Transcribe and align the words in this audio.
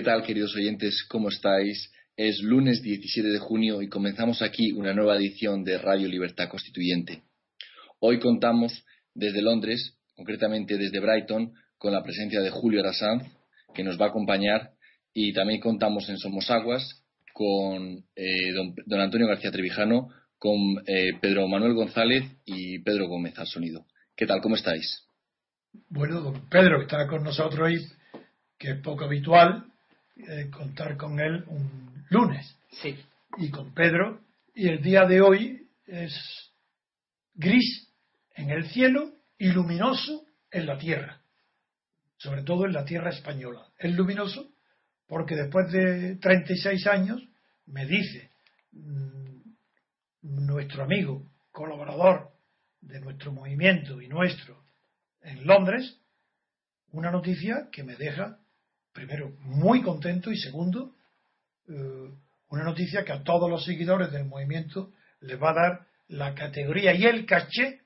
¿Qué 0.00 0.06
tal, 0.06 0.22
queridos 0.22 0.56
oyentes? 0.56 1.04
¿Cómo 1.10 1.28
estáis? 1.28 1.92
Es 2.16 2.42
lunes 2.42 2.80
17 2.80 3.28
de 3.28 3.38
junio 3.38 3.82
y 3.82 3.90
comenzamos 3.90 4.40
aquí 4.40 4.72
una 4.72 4.94
nueva 4.94 5.18
edición 5.18 5.62
de 5.62 5.76
Radio 5.76 6.08
Libertad 6.08 6.48
Constituyente. 6.48 7.24
Hoy 7.98 8.18
contamos 8.18 8.82
desde 9.12 9.42
Londres, 9.42 9.98
concretamente 10.16 10.78
desde 10.78 11.00
Brighton, 11.00 11.52
con 11.76 11.92
la 11.92 12.02
presencia 12.02 12.40
de 12.40 12.48
Julio 12.48 12.80
Arasanz, 12.80 13.24
que 13.74 13.84
nos 13.84 14.00
va 14.00 14.06
a 14.06 14.08
acompañar, 14.08 14.70
y 15.12 15.34
también 15.34 15.60
contamos 15.60 16.08
en 16.08 16.16
Somosaguas 16.16 17.04
con 17.34 18.02
eh, 18.16 18.52
don, 18.86 19.00
Antonio 19.02 19.26
García 19.26 19.50
Trevijano, 19.50 20.08
con 20.38 20.82
eh, 20.86 21.10
Pedro 21.20 21.46
Manuel 21.46 21.74
González 21.74 22.24
y 22.46 22.78
Pedro 22.78 23.06
Gómez 23.06 23.38
al 23.38 23.48
sonido. 23.48 23.84
¿Qué 24.16 24.24
tal? 24.24 24.40
¿Cómo 24.40 24.54
estáis? 24.54 25.02
Bueno, 25.90 26.22
don 26.22 26.48
Pedro, 26.48 26.78
que 26.78 26.84
está 26.84 27.06
con 27.06 27.22
nosotros 27.22 27.60
hoy, 27.60 27.86
que 28.58 28.70
es 28.70 28.80
poco 28.80 29.04
habitual 29.04 29.69
eh, 30.28 30.50
contar 30.50 30.96
con 30.96 31.20
él 31.20 31.44
un 31.46 32.04
lunes. 32.10 32.56
Sí. 32.70 32.96
Y 33.38 33.50
con 33.50 33.72
Pedro. 33.74 34.20
Y 34.54 34.68
el 34.68 34.82
día 34.82 35.04
de 35.06 35.20
hoy 35.20 35.68
es 35.86 36.14
gris 37.34 37.88
en 38.34 38.50
el 38.50 38.68
cielo 38.68 39.12
y 39.38 39.48
luminoso 39.48 40.24
en 40.50 40.66
la 40.66 40.78
tierra. 40.78 41.20
Sobre 42.16 42.42
todo 42.42 42.66
en 42.66 42.72
la 42.72 42.84
tierra 42.84 43.10
española. 43.10 43.66
Es 43.78 43.94
luminoso 43.94 44.50
porque 45.06 45.34
después 45.34 45.72
de 45.72 46.16
36 46.16 46.86
años 46.86 47.22
me 47.66 47.86
dice 47.86 48.30
mm, 48.72 49.40
nuestro 50.22 50.84
amigo, 50.84 51.26
colaborador 51.50 52.30
de 52.80 53.00
nuestro 53.00 53.32
movimiento 53.32 54.00
y 54.00 54.08
nuestro 54.08 54.60
en 55.22 55.46
Londres, 55.46 55.98
una 56.92 57.10
noticia 57.10 57.68
que 57.70 57.84
me 57.84 57.96
deja, 57.96 58.38
primero, 59.00 59.32
muy 59.40 59.80
contento 59.80 60.30
y 60.30 60.36
segundo, 60.36 60.92
eh, 61.68 62.10
una 62.50 62.64
noticia 62.64 63.02
que 63.02 63.12
a 63.12 63.22
todos 63.22 63.48
los 63.48 63.64
seguidores 63.64 64.12
del 64.12 64.26
movimiento 64.26 64.92
les 65.20 65.40
va 65.40 65.50
a 65.50 65.54
dar 65.54 65.86
la 66.08 66.34
categoría 66.34 66.92
y 66.92 67.04
el 67.04 67.24
caché 67.24 67.80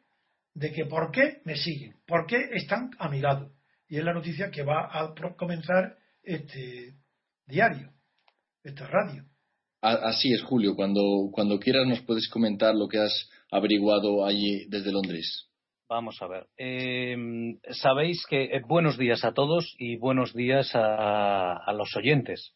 de 0.54 0.72
que 0.72 0.86
por 0.86 1.12
qué 1.12 1.40
me 1.44 1.56
siguen, 1.56 1.94
por 2.06 2.26
qué 2.26 2.50
están 2.54 2.90
a 2.98 3.08
mi 3.08 3.20
lado. 3.20 3.52
Y 3.88 3.98
es 3.98 4.04
la 4.04 4.12
noticia 4.12 4.50
que 4.50 4.64
va 4.64 4.88
a 4.90 5.14
comenzar 5.36 5.98
este 6.24 6.94
diario, 7.46 7.92
esta 8.64 8.88
radio. 8.88 9.24
Así 9.80 10.32
es, 10.32 10.42
Julio. 10.42 10.74
Cuando, 10.74 11.28
cuando 11.30 11.60
quieras 11.60 11.86
nos 11.86 12.00
puedes 12.00 12.28
comentar 12.28 12.74
lo 12.74 12.88
que 12.88 12.98
has 12.98 13.30
averiguado 13.52 14.26
allí 14.26 14.64
desde 14.68 14.90
Londres. 14.90 15.46
Vamos 15.94 16.20
a 16.22 16.26
ver. 16.26 16.48
Em, 16.56 17.56
sabéis 17.70 18.26
que 18.26 18.46
eh, 18.46 18.62
buenos 18.66 18.98
días 18.98 19.24
a 19.24 19.30
todos 19.30 19.76
y 19.78 19.96
buenos 19.96 20.34
días 20.34 20.72
a, 20.74 21.72
los 21.72 21.94
oyentes. 21.94 22.52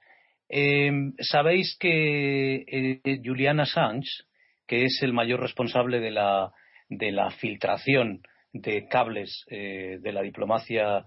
Em, 0.48 1.12
sabéis 1.20 1.76
que 1.78 2.64
eh, 2.66 3.20
Julian 3.24 3.60
Assange, 3.60 4.10
que 4.66 4.86
es 4.86 4.98
el 5.02 5.12
mayor 5.12 5.38
responsable 5.38 6.00
de 6.00 6.10
la, 6.10 6.50
de 6.88 7.12
la 7.12 7.30
filtración 7.30 8.22
de 8.52 8.88
cables 8.88 9.44
eh, 9.50 9.98
de 10.00 10.12
la 10.12 10.22
diplomacia 10.22 11.04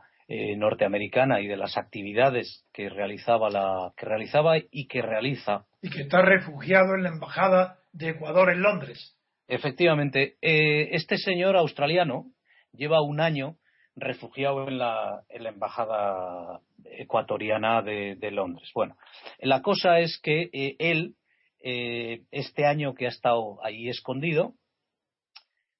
norteamericana 0.55 1.41
y 1.41 1.47
de 1.47 1.57
las 1.57 1.75
actividades 1.75 2.65
que 2.71 2.87
realizaba 2.87 3.49
la 3.49 3.91
que 3.97 4.05
realizaba 4.05 4.57
y 4.57 4.87
que 4.87 5.01
realiza 5.01 5.65
y 5.81 5.89
que 5.89 6.03
está 6.03 6.21
refugiado 6.21 6.95
en 6.95 7.03
la 7.03 7.09
embajada 7.09 7.79
de 7.91 8.11
Ecuador 8.11 8.49
en 8.49 8.61
Londres 8.61 9.17
Efectivamente, 9.51 10.37
eh, 10.41 10.95
este 10.95 11.17
señor 11.17 11.57
australiano 11.57 12.31
lleva 12.71 13.01
un 13.01 13.19
año 13.19 13.57
refugiado 13.97 14.65
en 14.69 14.77
la, 14.77 15.23
embajada 15.27 16.61
ecuatoriana 16.85 17.81
de, 17.81 18.31
Londres. 18.31 18.71
Bueno, 18.73 18.95
la 19.39 19.61
cosa 19.61 19.99
es 19.99 20.17
que 20.23 20.49
eh, 20.53 20.77
él, 20.79 21.15
eh, 21.59 22.21
este 22.31 22.65
año 22.65 22.93
que 22.93 23.07
ha 23.07 23.09
estado 23.09 23.61
ahí 23.61 23.89
escondido, 23.89 24.53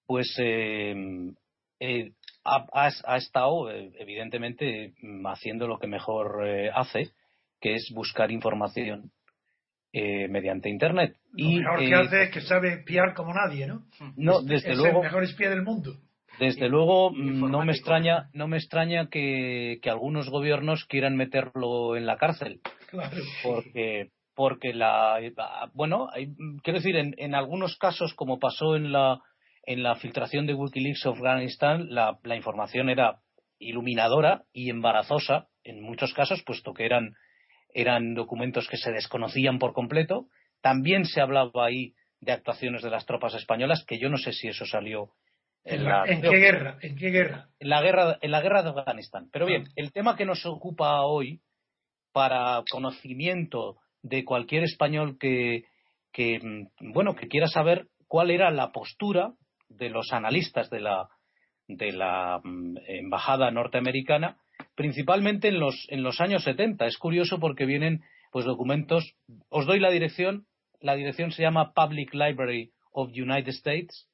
pues 0.06 0.38
ha, 2.44 3.16
estado, 3.16 3.72
evidentemente, 3.72 4.96
haciendo 5.24 5.70
lo 5.70 5.80
que 5.80 5.88
mejor 5.88 6.46
hace, 6.74 7.12
que 7.62 7.76
es 7.76 7.90
buscar 7.96 8.32
información 8.32 9.14
eh, 9.94 10.28
mediante 10.30 10.70
Internet. 10.70 11.18
Lo 11.34 11.50
y, 11.50 11.60
mejor 11.60 11.80
que 11.80 11.90
eh, 11.90 11.96
hace 11.96 12.24
es 12.24 12.32
que 12.32 12.42
sabe 12.42 12.74
espiar 12.76 13.14
como 13.14 13.34
nadie, 13.34 13.68
¿no? 13.68 13.84
No, 14.16 14.42
desde 14.42 14.76
luego. 14.76 15.00
el 15.00 15.06
mejor 15.06 15.24
espía 15.24 15.50
del 15.50 15.64
mundo. 15.64 15.98
Desde 16.40 16.70
luego, 16.70 17.12
no 17.12 17.64
me 17.66 17.74
extraña, 17.74 18.30
no 18.34 18.48
me 18.48 18.58
extraña 18.58 19.10
que, 19.10 19.80
algunos 19.86 20.30
gobiernos 20.30 20.86
quieran 20.86 21.16
meterlo 21.16 21.98
en 21.98 22.06
la 22.06 22.18
cárcel. 22.18 22.62
Claro. 22.88 23.18
Porque, 23.44 24.12
porque 24.34 24.74
la, 24.74 25.20
bueno, 25.74 26.08
quiero 26.64 26.80
decir, 26.80 26.96
en, 26.96 27.14
en, 27.18 27.36
algunos 27.36 27.78
casos, 27.78 28.14
como 28.14 28.40
pasó 28.40 28.76
en 28.76 28.92
la, 28.92 29.20
en 29.66 29.84
la 29.84 29.96
filtración 29.96 30.48
de 30.48 30.54
Wikileaks 30.54 31.06
of 31.06 31.18
Afghanistan, 31.18 31.88
la, 31.90 32.18
la 32.24 32.36
información 32.36 32.90
era 32.90 33.20
iluminadora 33.60 34.44
y 34.54 34.70
embarazosa 34.70 35.48
en 35.64 35.82
muchos 35.82 36.14
casos, 36.14 36.42
puesto 36.44 36.74
que 36.74 36.86
eran 36.86 37.14
eran 37.74 38.14
documentos 38.14 38.68
que 38.68 38.78
se 38.78 38.92
desconocían 38.92 39.60
por 39.60 39.74
completo. 39.74 40.28
También 40.62 41.06
se 41.06 41.22
hablaba 41.22 41.66
ahí 41.66 41.94
de 42.20 42.32
actuaciones 42.32 42.84
de 42.84 42.90
las 42.90 43.06
tropas 43.06 43.34
españolas, 43.34 43.84
que 43.86 44.00
yo 44.00 44.10
no 44.10 44.18
sé 44.18 44.32
si 44.32 44.48
eso 44.48 44.66
salió 44.66 45.12
en, 45.64 45.84
la, 45.84 46.06
¿En 46.06 46.22
qué 46.22 46.38
guerra? 46.38 46.78
¿En 46.82 46.96
qué 46.96 47.10
guerra? 47.10 47.50
En 47.60 47.70
la 47.70 47.82
guerra, 47.82 48.18
en 48.20 48.32
la 48.32 48.42
guerra 48.42 48.64
de 48.64 48.70
Afganistán. 48.70 49.30
Pero 49.32 49.46
bien, 49.46 49.66
ah. 49.68 49.72
el 49.76 49.92
tema 49.92 50.16
que 50.16 50.26
nos 50.26 50.46
ocupa 50.46 51.02
hoy, 51.02 51.42
para 52.12 52.64
conocimiento 52.70 53.78
de 54.02 54.26
cualquier 54.26 54.64
español 54.64 55.18
que, 55.20 55.66
que, 56.12 56.40
mm, 56.40 56.94
bueno, 56.94 57.16
que 57.16 57.28
quiera 57.28 57.48
saber 57.48 57.88
cuál 58.08 58.32
era 58.32 58.50
la 58.52 58.72
postura 58.72 59.34
de 59.70 59.90
los 59.90 60.12
analistas 60.12 60.70
de 60.70 60.82
la, 60.82 61.08
de 61.68 61.92
la 61.92 62.42
mm, 62.44 62.78
embajada 62.88 63.52
norteamericana 63.52 64.38
principalmente 64.76 65.48
en 65.48 65.60
los, 65.60 65.88
en 65.90 66.04
los 66.04 66.22
años 66.22 66.44
70. 66.44 66.86
Es 66.86 66.98
curioso 66.98 67.40
porque 67.40 67.66
vienen 67.66 68.04
pues 68.32 68.46
documentos. 68.46 69.16
Os 69.50 69.66
doy 69.66 69.80
la 69.80 69.92
dirección. 69.92 70.46
La 70.80 70.96
dirección 70.96 71.32
se 71.32 71.44
llama 71.44 71.74
Public 71.74 72.14
Library 72.14 72.72
of 72.92 73.10
United 73.10 73.50
States. 73.50 74.08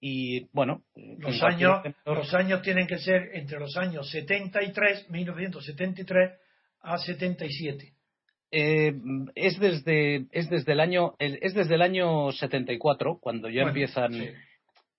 Y 0.00 0.46
bueno, 0.52 0.82
los 1.18 1.42
años, 1.42 1.82
los 2.06 2.32
años 2.32 2.62
tienen 2.62 2.86
que 2.86 2.98
ser 2.98 3.30
entre 3.34 3.60
los 3.60 3.76
años 3.76 4.10
73, 4.10 5.10
1973 5.10 6.30
a 6.80 6.96
77. 6.96 7.92
Eh, 8.52 8.94
es 9.34 9.60
desde 9.60 10.26
es 10.32 10.50
desde 10.50 10.72
el 10.72 10.80
año 10.80 11.14
es 11.20 11.54
desde 11.54 11.76
el 11.76 11.82
año 11.82 12.32
74 12.32 13.20
cuando 13.20 13.48
ya 13.48 13.62
empiezan 13.62 14.12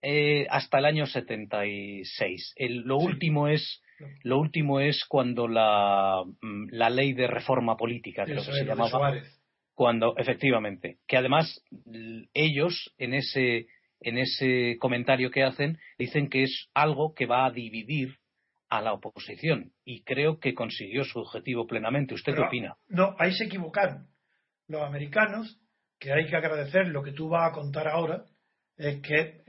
eh, 0.02 0.48
hasta 0.50 0.78
el 0.78 0.86
año 0.86 1.06
76. 1.06 2.54
El, 2.56 2.78
lo 2.82 2.98
último 2.98 3.48
es 3.48 3.82
lo 4.24 4.40
último 4.40 4.80
es 4.80 5.06
cuando 5.06 5.48
la, 5.48 6.24
mm, 6.42 6.68
la 6.72 6.90
ley 6.90 7.14
de 7.14 7.28
reforma 7.28 7.78
política, 7.78 8.26
creo 8.26 8.44
que 8.44 8.52
se 8.52 8.66
llamaba. 8.66 9.14
Cuando, 9.74 10.16
efectivamente, 10.18 10.98
que 11.08 11.18
además 11.18 11.64
ellos 12.34 12.94
en 12.98 13.14
ese, 13.14 13.68
en 14.02 14.18
ese 14.18 14.78
comentario 14.80 15.32
que 15.32 15.44
hacen 15.44 15.80
dicen 15.98 16.30
que 16.30 16.44
es 16.44 16.70
algo 16.74 17.16
que 17.16 17.26
va 17.26 17.46
a 17.46 17.52
dividir 17.52 18.18
a 18.70 18.82
la 18.82 18.94
oposición 18.94 19.74
y 19.84 20.04
creo 20.04 20.40
que 20.40 20.54
consiguió 20.54 21.04
su 21.04 21.20
objetivo 21.20 21.68
plenamente. 21.68 22.14
¿Usted 22.14 22.34
qué 22.34 22.42
opina? 22.42 22.78
No, 22.88 23.16
ahí 23.20 23.34
se 23.34 23.46
equivocaron. 23.46 24.08
Los 24.68 24.84
americanos, 24.84 25.60
que 26.00 26.14
hay 26.14 26.28
que 26.28 26.36
agradecer 26.36 26.88
lo 26.88 27.04
que 27.04 27.12
tú 27.12 27.30
vas 27.30 27.52
a 27.52 27.54
contar 27.54 27.88
ahora, 27.88 28.24
es 28.78 29.02
que, 29.02 29.42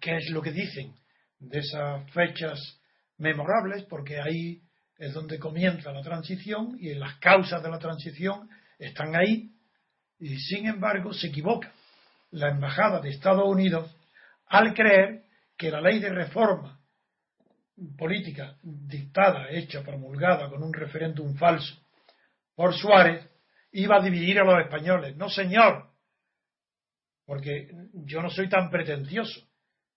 qué 0.00 0.16
es 0.16 0.30
lo 0.30 0.40
que 0.42 0.52
dicen 0.52 0.94
de 1.38 1.58
esas 1.58 2.10
fechas 2.12 2.79
memorables 3.20 3.84
porque 3.84 4.20
ahí 4.20 4.62
es 4.98 5.14
donde 5.14 5.38
comienza 5.38 5.92
la 5.92 6.02
transición 6.02 6.76
y 6.80 6.94
las 6.94 7.16
causas 7.18 7.62
de 7.62 7.70
la 7.70 7.78
transición 7.78 8.48
están 8.78 9.14
ahí 9.14 9.52
y 10.18 10.36
sin 10.38 10.66
embargo 10.66 11.12
se 11.12 11.28
equivoca 11.28 11.72
la 12.32 12.50
embajada 12.50 13.00
de 13.00 13.10
Estados 13.10 13.46
Unidos 13.46 13.94
al 14.46 14.74
creer 14.74 15.24
que 15.56 15.70
la 15.70 15.80
ley 15.80 16.00
de 16.00 16.10
reforma 16.10 16.80
política 17.96 18.56
dictada, 18.62 19.50
hecha, 19.50 19.82
promulgada 19.82 20.48
con 20.48 20.62
un 20.62 20.72
referéndum 20.72 21.36
falso 21.36 21.74
por 22.54 22.74
Suárez, 22.74 23.26
iba 23.72 23.96
a 23.96 24.02
dividir 24.02 24.38
a 24.38 24.44
los 24.44 24.60
españoles. 24.60 25.16
No, 25.16 25.30
señor, 25.30 25.88
porque 27.24 27.70
yo 27.92 28.20
no 28.20 28.28
soy 28.28 28.48
tan 28.48 28.70
pretencioso 28.70 29.40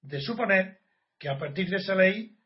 de 0.02 0.22
suponer 0.22 0.80
que 1.19 1.30
a 1.30 1.38
partir 1.38 1.69
de 1.69 1.78
esa 1.78 1.96
ley 1.96 2.38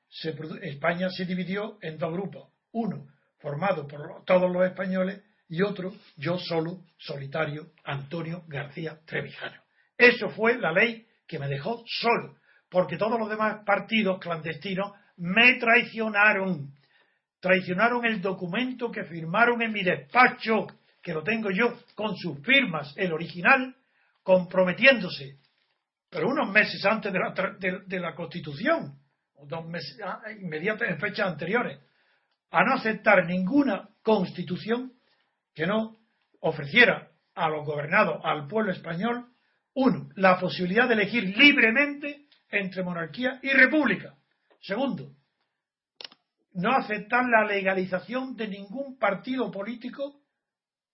España 0.61 1.09
se 1.09 1.25
dividió 1.25 1.77
en 1.81 1.97
dos 1.97 2.13
grupos. 2.13 2.49
Uno 2.71 3.07
formado 3.39 3.87
por 3.87 4.23
todos 4.25 4.51
los 4.51 4.65
españoles 4.65 5.21
y 5.49 5.61
otro, 5.61 5.93
yo 6.17 6.37
solo, 6.37 6.81
solitario, 6.97 7.71
Antonio 7.83 8.43
García 8.47 8.99
Trevijano. 9.05 9.61
Eso 9.97 10.29
fue 10.29 10.57
la 10.57 10.71
ley 10.71 11.05
que 11.27 11.39
me 11.39 11.47
dejó 11.47 11.83
solo, 11.85 12.35
porque 12.69 12.97
todos 12.97 13.19
los 13.19 13.29
demás 13.29 13.63
partidos 13.65 14.19
clandestinos 14.19 14.91
me 15.17 15.55
traicionaron. 15.55 16.73
traicionaron 17.39 18.05
el 18.05 18.21
documento 18.21 18.91
que 18.91 19.03
firmaron 19.03 19.61
en 19.61 19.71
mi 19.71 19.83
despacho, 19.83 20.67
que 21.01 21.13
lo 21.13 21.23
tengo 21.23 21.49
yo, 21.51 21.77
con 21.95 22.17
sus 22.17 22.39
firmas, 22.43 22.93
el 22.97 23.13
original, 23.13 23.75
comprometiéndose, 24.23 25.37
pero 26.09 26.27
unos 26.27 26.51
meses 26.51 26.83
antes 26.85 27.13
de 27.13 27.19
la, 27.19 27.33
de, 27.85 27.99
la 27.99 28.15
Constitución, 28.15 28.97
dos 29.45 29.65
meses, 29.67 29.99
ah, 30.03 30.21
en 30.27 30.99
fechas 30.99 31.27
anteriores, 31.27 31.79
a 32.51 32.63
no 32.63 32.73
aceptar 32.73 33.25
ninguna 33.25 33.89
Constitución 34.01 34.93
que 35.53 35.67
no 35.67 35.97
ofreciera 36.39 37.11
a 37.35 37.49
los 37.49 37.65
gobernados, 37.65 38.21
al 38.23 38.47
pueblo 38.47 38.71
español, 38.71 39.27
uno, 39.73 40.09
la 40.15 40.39
posibilidad 40.39 40.87
de 40.87 40.93
elegir 40.93 41.37
libremente 41.37 42.27
entre 42.49 42.83
monarquía 42.83 43.39
y 43.43 43.49
república. 43.49 44.15
Segundo, 44.61 45.13
no 46.53 46.71
aceptar 46.71 47.25
la 47.27 47.45
legalización 47.45 48.35
de 48.35 48.47
ningún 48.47 48.97
partido 48.97 49.51
político 49.51 50.21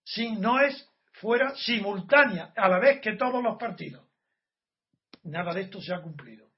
si 0.04 0.32
no 0.32 0.60
es 0.60 0.90
fuera 1.14 1.56
simultánea, 1.56 2.52
a 2.56 2.68
la 2.68 2.80
vez 2.80 3.00
que 3.00 3.14
todos 3.14 3.42
los 3.42 3.58
partidos. 3.58 4.06
Nada 5.24 5.54
de 5.54 5.62
esto 5.62 5.80
se 5.82 5.94
ha 5.94 6.02
cumplido. 6.02 6.53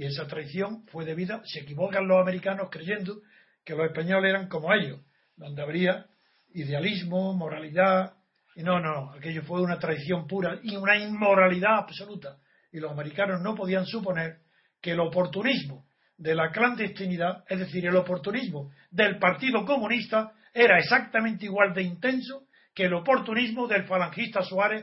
Y 0.00 0.06
esa 0.06 0.26
traición 0.26 0.86
fue 0.86 1.04
debida, 1.04 1.42
se 1.44 1.60
equivocan 1.60 2.08
los 2.08 2.22
americanos 2.22 2.70
creyendo 2.70 3.20
que 3.62 3.74
los 3.74 3.84
españoles 3.84 4.30
eran 4.30 4.48
como 4.48 4.72
ellos, 4.72 4.98
donde 5.36 5.60
habría 5.60 6.06
idealismo, 6.54 7.34
moralidad. 7.34 8.14
Y 8.56 8.62
no, 8.62 8.80
no, 8.80 9.12
aquello 9.12 9.42
fue 9.42 9.60
una 9.60 9.78
traición 9.78 10.26
pura 10.26 10.58
y 10.62 10.74
una 10.74 10.96
inmoralidad 10.96 11.80
absoluta. 11.80 12.38
Y 12.72 12.80
los 12.80 12.90
americanos 12.90 13.42
no 13.42 13.54
podían 13.54 13.84
suponer 13.84 14.38
que 14.80 14.92
el 14.92 15.00
oportunismo 15.00 15.84
de 16.16 16.34
la 16.34 16.50
clandestinidad, 16.50 17.44
es 17.46 17.58
decir, 17.58 17.84
el 17.84 17.96
oportunismo 17.96 18.72
del 18.90 19.18
Partido 19.18 19.66
Comunista, 19.66 20.32
era 20.54 20.78
exactamente 20.78 21.44
igual 21.44 21.74
de 21.74 21.82
intenso 21.82 22.46
que 22.74 22.84
el 22.84 22.94
oportunismo 22.94 23.68
del 23.68 23.84
falangista 23.84 24.42
Suárez 24.44 24.82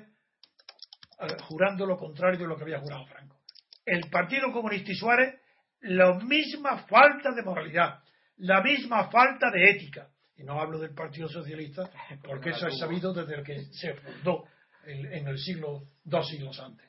eh, 1.20 1.28
jurando 1.48 1.88
lo 1.88 1.98
contrario 1.98 2.38
de 2.38 2.48
lo 2.48 2.56
que 2.56 2.66
había 2.66 2.82
jurado 2.82 3.08
Franco. 3.08 3.37
El 3.88 4.10
Partido 4.10 4.52
Comunista 4.52 4.92
y 4.92 4.96
Suárez, 4.96 5.40
la 5.82 6.20
misma 6.20 6.86
falta 6.88 7.32
de 7.32 7.42
moralidad, 7.42 8.00
la 8.38 8.62
misma 8.62 9.10
falta 9.10 9.50
de 9.50 9.72
ética. 9.72 10.10
Y 10.36 10.44
no 10.44 10.60
hablo 10.62 10.78
del 10.78 10.94
Partido 10.94 11.28
Socialista, 11.30 11.90
porque 12.24 12.50
eso 12.50 12.68
es 12.68 12.78
sabido 12.78 13.14
desde 13.14 13.36
el 13.36 13.44
que 13.44 13.64
se 13.72 13.94
fundó 13.96 14.44
en 14.86 15.28
el 15.28 15.38
siglo, 15.38 15.84
dos 16.04 16.28
siglos 16.30 16.60
antes. 16.60 16.86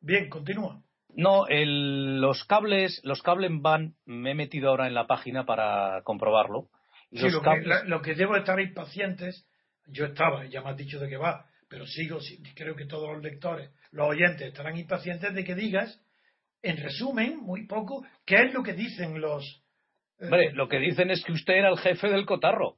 Bien, 0.00 0.28
continúa. 0.28 0.82
No, 1.14 1.46
los 1.48 2.44
cables, 2.44 3.00
los 3.04 3.22
cables 3.22 3.50
van, 3.60 3.94
me 4.04 4.32
he 4.32 4.34
metido 4.34 4.70
ahora 4.70 4.86
en 4.86 4.94
la 4.94 5.06
página 5.06 5.44
para 5.44 6.02
comprobarlo. 6.04 6.68
Sí, 7.12 7.28
lo, 7.28 7.42
que, 7.42 7.64
lo, 7.86 8.02
que, 8.02 8.14
debo 8.14 8.36
estar 8.36 8.60
impacientes, 8.60 9.46
yo 9.86 10.06
estaba, 10.06 10.46
ya 10.46 10.62
me 10.62 10.70
has 10.70 10.76
dicho 10.76 11.00
de 11.00 11.08
qué 11.08 11.16
va, 11.16 11.46
pero 11.68 11.84
sigo, 11.86 12.18
creo 12.54 12.76
que 12.76 12.86
todos 12.86 13.12
los 13.12 13.22
lectores, 13.22 13.70
los 13.90 14.08
oyentes 14.08 14.48
estarán 14.48 14.78
impacientes 14.78 15.34
de 15.34 15.44
que 15.44 15.56
digas, 15.56 16.00
en 16.62 16.76
resumen, 16.76 17.38
muy 17.38 17.66
poco, 17.66 18.04
qué 18.24 18.36
es 18.44 18.54
lo 18.54 18.62
que 18.62 18.74
dicen 18.74 19.20
los... 19.20 19.62
Eh, 20.18 20.24
Hombre, 20.24 20.52
lo 20.52 20.68
que 20.68 20.78
dicen 20.78 21.10
es 21.10 21.24
que 21.24 21.32
usted 21.32 21.54
era 21.54 21.70
el 21.70 21.78
jefe 21.78 22.08
del 22.08 22.26
cotarro. 22.26 22.76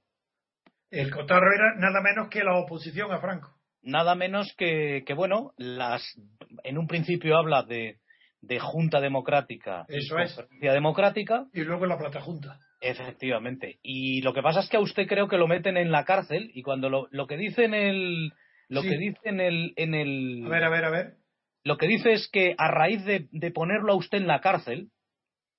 El 0.91 1.11
cotarro 1.11 1.53
era 1.55 1.75
nada 1.77 2.01
menos 2.03 2.29
que 2.29 2.45
la 2.45 2.57
oposición 2.59 3.11
a 3.13 3.19
Franco. 3.19 3.57
Nada 3.83 4.15
menos 4.15 4.55
que, 4.57 5.03
que 5.07 5.15
bueno, 5.15 5.53
las, 5.57 6.03
en 6.63 6.79
un 6.79 6.87
principio 6.87 7.37
habla 7.37 7.65
de, 7.65 7.99
de 8.43 8.59
Junta 8.59 9.01
Democrática 9.01 9.85
Eso 9.89 10.19
es. 10.19 10.39
Democrática. 10.61 11.47
Y 11.53 11.63
luego 11.63 11.87
la 11.87 11.99
Plata 11.99 12.21
Junta. 12.21 12.59
Efectivamente. 12.81 13.79
Y 13.83 14.21
lo 14.23 14.35
que 14.35 14.43
pasa 14.43 14.61
es 14.61 14.69
que 14.69 14.77
a 14.77 14.81
usted 14.81 15.07
creo 15.07 15.29
que 15.29 15.39
lo 15.39 15.49
meten 15.49 15.77
en 15.77 15.91
la 15.93 16.05
cárcel 16.05 16.51
y 16.53 16.63
cuando 16.63 16.91
lo, 16.91 17.09
lo 17.11 17.27
que 17.27 17.37
dice 17.37 17.65
en 17.65 17.75
el. 17.75 18.33
Lo 18.69 18.83
que 18.83 18.97
dice 18.97 19.21
en 19.25 19.41
el, 19.41 19.73
en 19.77 19.95
el. 19.95 20.45
A 20.47 20.49
ver, 20.49 20.65
a 20.65 20.69
ver, 20.71 20.85
a 20.85 20.91
ver. 20.91 21.15
Lo 21.65 21.77
que 21.77 21.87
dice 21.87 22.13
es 22.13 22.29
que 22.31 22.55
a 22.59 22.69
raíz 22.69 23.05
de, 23.05 23.29
de 23.31 23.51
ponerlo 23.51 23.93
a 23.93 23.97
usted 23.97 24.19
en 24.19 24.27
la 24.27 24.41
cárcel, 24.41 24.89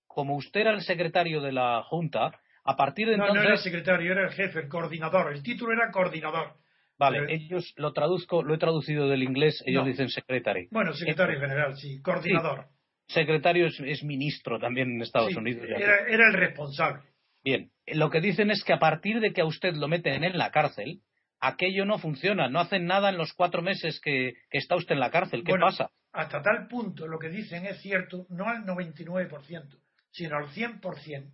como 0.07 0.35
usted 0.35 0.61
era 0.61 0.71
el 0.71 0.81
secretario 0.81 1.41
de 1.41 1.51
la 1.51 1.83
Junta, 1.83 2.39
a 2.63 2.75
partir 2.75 3.07
de 3.07 3.13
entonces. 3.13 3.35
No, 3.35 3.41
no 3.41 3.45
era 3.45 3.55
el 3.55 3.63
secretario, 3.63 4.11
era 4.11 4.23
el 4.23 4.31
jefe, 4.31 4.59
el 4.59 4.67
coordinador. 4.67 5.33
El 5.33 5.43
título 5.43 5.73
era 5.73 5.91
coordinador. 5.91 6.55
Vale, 6.97 7.33
ellos 7.33 7.73
lo 7.75 7.91
traduzco, 7.91 8.43
lo 8.43 8.53
he 8.53 8.57
traducido 8.57 9.09
del 9.09 9.23
inglés, 9.23 9.61
ellos 9.65 9.85
dicen 9.85 10.09
secretary. 10.09 10.67
Bueno, 10.71 10.93
secretario 10.93 11.39
general, 11.39 11.75
sí, 11.75 12.01
coordinador. 12.01 12.67
Secretario 13.07 13.67
es, 13.67 14.03
ministro 14.03 14.59
también 14.59 14.91
en 14.91 15.01
Estados 15.01 15.35
Unidos. 15.35 15.65
Era, 15.67 16.07
era, 16.07 16.27
el 16.27 16.33
responsable. 16.33 17.03
Bien, 17.43 17.71
lo 17.87 18.09
que 18.09 18.21
dicen 18.21 18.51
es 18.51 18.63
que 18.63 18.73
a 18.73 18.79
partir 18.79 19.19
de 19.19 19.33
que 19.33 19.41
a 19.41 19.45
usted 19.45 19.73
lo 19.73 19.87
meten 19.87 20.23
en 20.23 20.37
la 20.37 20.51
cárcel, 20.51 21.01
aquello 21.43 21.85
no 21.85 21.99
funciona, 21.99 22.47
no 22.47 22.59
hacen 22.59 22.85
nada 22.85 23.09
en 23.09 23.17
los 23.17 23.33
cuatro 23.33 23.61
meses 23.61 23.99
que, 23.99 24.33
está 24.49 24.75
usted 24.77 24.93
en 24.93 25.01
la 25.01 25.11
cárcel. 25.11 25.43
¿Qué 25.45 25.53
pasa? 25.59 25.91
Hasta 26.13 26.41
tal 26.41 26.67
punto 26.67 27.05
lo 27.05 27.19
que 27.19 27.29
dicen 27.29 27.65
es 27.65 27.81
cierto, 27.81 28.25
no 28.29 28.47
al 28.47 28.63
99%, 28.63 29.77
sino 30.11 30.37
al 30.37 30.47
100%, 30.47 31.31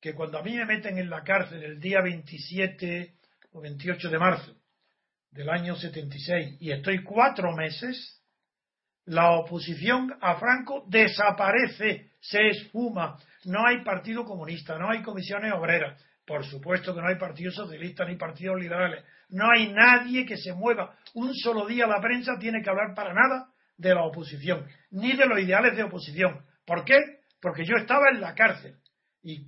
que 0.00 0.14
cuando 0.14 0.38
a 0.38 0.42
mí 0.42 0.56
me 0.56 0.66
meten 0.66 0.98
en 0.98 1.08
la 1.08 1.22
cárcel 1.22 1.62
el 1.62 1.78
día 1.78 2.00
27 2.02 3.14
o 3.52 3.60
28 3.60 4.10
de 4.10 4.18
marzo 4.18 4.56
del 5.30 5.48
año 5.48 5.76
76 5.76 6.56
y 6.60 6.72
estoy 6.72 7.04
cuatro 7.04 7.52
meses, 7.52 8.20
la 9.04 9.30
oposición 9.32 10.12
a 10.20 10.36
Franco 10.36 10.84
desaparece, 10.88 12.10
se 12.20 12.48
esfuma. 12.48 13.16
No 13.44 13.64
hay 13.64 13.84
Partido 13.84 14.24
Comunista, 14.24 14.76
no 14.76 14.90
hay 14.90 15.02
comisiones 15.02 15.52
obreras, 15.52 16.02
por 16.26 16.44
supuesto 16.44 16.94
que 16.94 17.00
no 17.00 17.06
hay 17.06 17.16
Partido 17.16 17.52
Socialista 17.52 18.04
ni 18.04 18.16
partidos 18.16 18.60
liberales. 18.60 19.04
No 19.28 19.48
hay 19.50 19.72
nadie 19.72 20.26
que 20.26 20.36
se 20.36 20.52
mueva. 20.52 20.96
Un 21.14 21.32
solo 21.34 21.66
día 21.66 21.86
la 21.86 22.00
prensa 22.00 22.36
tiene 22.38 22.62
que 22.62 22.68
hablar 22.68 22.94
para 22.94 23.14
nada 23.14 23.48
de 23.76 23.94
la 23.94 24.02
oposición, 24.02 24.66
ni 24.90 25.16
de 25.16 25.26
los 25.26 25.38
ideales 25.38 25.76
de 25.76 25.84
oposición. 25.84 26.44
¿Por 26.64 26.84
qué? 26.84 26.96
Porque 27.40 27.64
yo 27.64 27.76
estaba 27.76 28.10
en 28.10 28.20
la 28.20 28.34
cárcel. 28.34 28.76
Y 29.22 29.46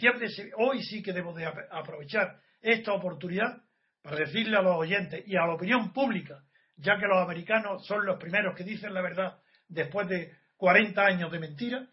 hoy 0.57 0.83
sí 0.83 1.03
que 1.03 1.13
debo 1.13 1.33
de 1.35 1.47
aprovechar 1.47 2.41
esta 2.61 2.93
oportunidad 2.93 3.63
para 4.03 4.17
decirle 4.17 4.57
a 4.57 4.63
los 4.63 4.77
oyentes 4.77 5.27
y 5.27 5.37
a 5.37 5.47
la 5.47 5.55
opinión 5.55 5.93
pública, 5.93 6.45
ya 6.77 6.97
que 6.99 7.07
los 7.07 7.19
americanos 7.19 7.87
son 7.87 8.07
los 8.07 8.19
primeros 8.19 8.57
que 8.57 8.65
dicen 8.65 8.95
la 8.95 9.03
verdad 9.03 9.39
después 9.69 10.09
de 10.09 10.33
40 10.57 11.01
años 11.05 11.31
de 11.31 11.39
mentira, 11.39 11.87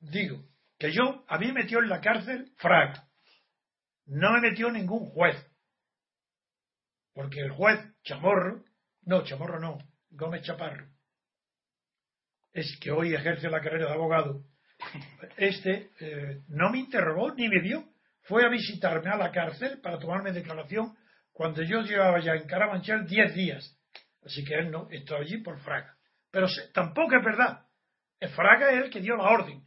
digo 0.00 0.44
que 0.78 0.92
yo, 0.92 1.24
a 1.28 1.38
mí 1.38 1.46
me 1.48 1.62
metió 1.62 1.78
en 1.80 1.88
la 1.88 2.00
cárcel 2.00 2.52
Fraga. 2.56 3.06
No 4.06 4.32
me 4.32 4.40
metió 4.40 4.70
ningún 4.70 5.10
juez. 5.10 5.36
Porque 7.12 7.40
el 7.40 7.50
juez 7.50 7.80
Chamorro, 8.02 8.64
no, 9.02 9.24
Chamorro 9.24 9.58
no, 9.58 9.78
Gómez 10.10 10.42
Chaparro, 10.42 10.86
es 12.52 12.78
que 12.80 12.90
hoy 12.90 13.14
ejerce 13.14 13.50
la 13.50 13.60
carrera 13.60 13.86
de 13.86 13.94
abogado. 13.94 14.44
Este 15.36 15.90
eh, 16.00 16.42
no 16.48 16.70
me 16.70 16.78
interrogó 16.78 17.34
ni 17.34 17.48
me 17.48 17.60
vio. 17.60 17.84
Fue 18.22 18.44
a 18.44 18.48
visitarme 18.48 19.10
a 19.10 19.16
la 19.16 19.30
cárcel 19.30 19.80
para 19.80 19.98
tomarme 19.98 20.32
declaración 20.32 20.96
cuando 21.32 21.62
yo 21.62 21.82
llevaba 21.82 22.18
ya 22.20 22.34
en 22.34 22.46
Carabanchel 22.46 23.06
10 23.06 23.34
días. 23.34 23.78
Así 24.24 24.44
que 24.44 24.54
él 24.54 24.70
no, 24.70 24.88
estaba 24.90 25.20
allí 25.20 25.38
por 25.38 25.60
Fraga. 25.60 25.96
Pero 26.30 26.46
tampoco 26.72 27.16
es 27.16 27.24
verdad. 27.24 27.66
Fraga 28.34 28.72
es 28.72 28.84
el 28.84 28.90
que 28.90 29.00
dio 29.00 29.16
la 29.16 29.30
orden. 29.30 29.62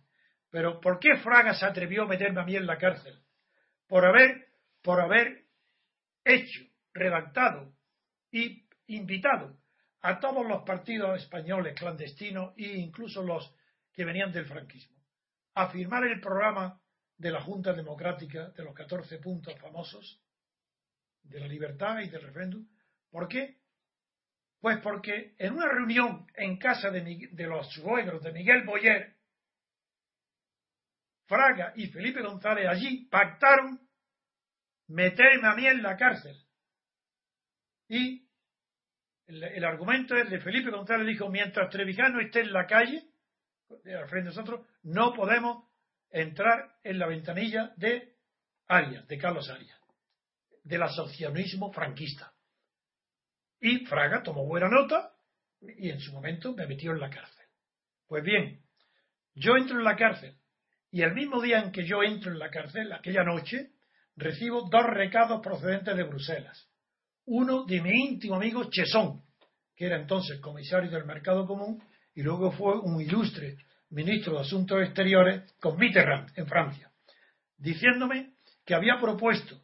Pero 0.51 0.79
¿por 0.81 0.99
qué 0.99 1.15
Fraga 1.17 1.53
se 1.53 1.65
atrevió 1.65 2.03
a 2.03 2.07
meterme 2.07 2.41
a 2.41 2.45
mí 2.45 2.55
en 2.55 2.65
la 2.65 2.77
cárcel? 2.77 3.19
Por 3.89 4.05
haber, 4.05 4.47
por 4.81 5.01
haber 5.01 5.47
hecho, 6.23 6.61
redactado 6.93 7.73
y 8.31 8.65
invitado 8.87 9.59
a 10.01 10.19
todos 10.19 10.47
los 10.47 10.63
partidos 10.63 11.21
españoles 11.21 11.73
clandestinos 11.77 12.53
e 12.55 12.77
incluso 12.77 13.21
los 13.23 13.53
que 13.91 14.05
venían 14.05 14.31
del 14.31 14.45
franquismo 14.45 14.95
a 15.55 15.69
firmar 15.69 16.05
el 16.05 16.21
programa 16.21 16.79
de 17.17 17.31
la 17.31 17.41
Junta 17.41 17.73
Democrática 17.73 18.49
de 18.51 18.63
los 18.63 18.73
14 18.73 19.17
puntos 19.17 19.59
famosos 19.59 20.21
de 21.23 21.39
la 21.39 21.47
libertad 21.47 21.99
y 21.99 22.09
del 22.09 22.21
referéndum. 22.21 22.65
¿Por 23.09 23.27
qué? 23.27 23.57
Pues 24.61 24.77
porque 24.79 25.35
en 25.37 25.53
una 25.53 25.67
reunión 25.67 26.27
en 26.35 26.57
casa 26.57 26.91
de, 26.91 27.29
los 27.45 27.69
suegros 27.73 28.23
de 28.23 28.31
Miguel 28.31 28.63
Boyer, 28.63 29.17
Fraga 31.29 31.73
y 31.75 31.85
Felipe 31.87 32.23
González 32.23 32.67
allí 32.67 33.05
pactaron 33.05 33.79
meterme 34.87 35.47
a 35.47 35.53
mí 35.53 35.67
en 35.67 35.83
la 35.83 35.95
cárcel. 35.95 36.35
Y 37.87 38.27
el, 39.27 39.63
argumento 39.63 40.15
es 40.15 40.27
de 40.27 40.39
Felipe 40.41 40.71
González 40.71 41.05
dijo, 41.05 41.29
mientras 41.29 41.69
Trevijano 41.69 42.19
esté 42.19 42.41
en 42.41 42.51
la 42.51 42.65
calle, 42.65 43.11
al 43.69 44.09
frente 44.09 44.29
de 44.29 44.35
nosotros, 44.35 44.65
no 44.81 45.13
podemos 45.13 45.67
entrar 46.09 46.75
en 46.83 46.97
la 46.97 47.05
ventanilla 47.05 47.73
de 47.77 48.15
Arias, 48.67 49.07
de 49.07 49.17
Carlos 49.19 49.47
Arias, 49.51 49.79
del 50.63 50.81
asociacionismo 50.81 51.71
franquista. 51.71 52.33
Y 53.59 53.85
Fraga 53.85 54.23
tomó 54.23 54.47
buena 54.47 54.67
nota 54.67 55.13
y 55.61 55.91
en 55.91 55.99
su 55.99 56.11
momento 56.11 56.55
me 56.55 56.65
metió 56.65 56.91
en 56.91 56.99
la 56.99 57.11
cárcel. 57.11 57.45
Pues 58.07 58.23
bien, 58.23 58.63
yo 59.35 59.55
entro 59.57 59.77
en 59.77 59.83
la 59.83 59.95
cárcel 59.95 60.38
y 60.91 61.01
el 61.01 61.13
mismo 61.13 61.41
día 61.41 61.59
en 61.59 61.71
que 61.71 61.85
yo 61.85 62.03
entro 62.03 62.31
en 62.31 62.39
la 62.39 62.49
cárcel, 62.49 62.91
aquella 62.91 63.23
noche, 63.23 63.71
recibo 64.15 64.67
dos 64.69 64.83
recados 64.85 65.41
procedentes 65.41 65.95
de 65.95 66.03
Bruselas. 66.03 66.67
Uno 67.25 67.63
de 67.65 67.81
mi 67.81 67.91
íntimo 67.91 68.35
amigo 68.35 68.69
Chesson, 68.69 69.21
que 69.75 69.85
era 69.85 69.97
entonces 69.97 70.39
comisario 70.39 70.89
del 70.89 71.05
Mercado 71.05 71.45
Común 71.45 71.81
y 72.15 72.21
luego 72.21 72.51
fue 72.51 72.79
un 72.79 72.99
ilustre 73.01 73.57
ministro 73.91 74.33
de 74.33 74.41
Asuntos 74.41 74.81
Exteriores 74.81 75.53
con 75.59 75.77
Mitterrand 75.77 76.37
en 76.37 76.47
Francia, 76.47 76.91
diciéndome 77.57 78.33
que 78.65 78.75
había 78.75 78.99
propuesto 78.99 79.61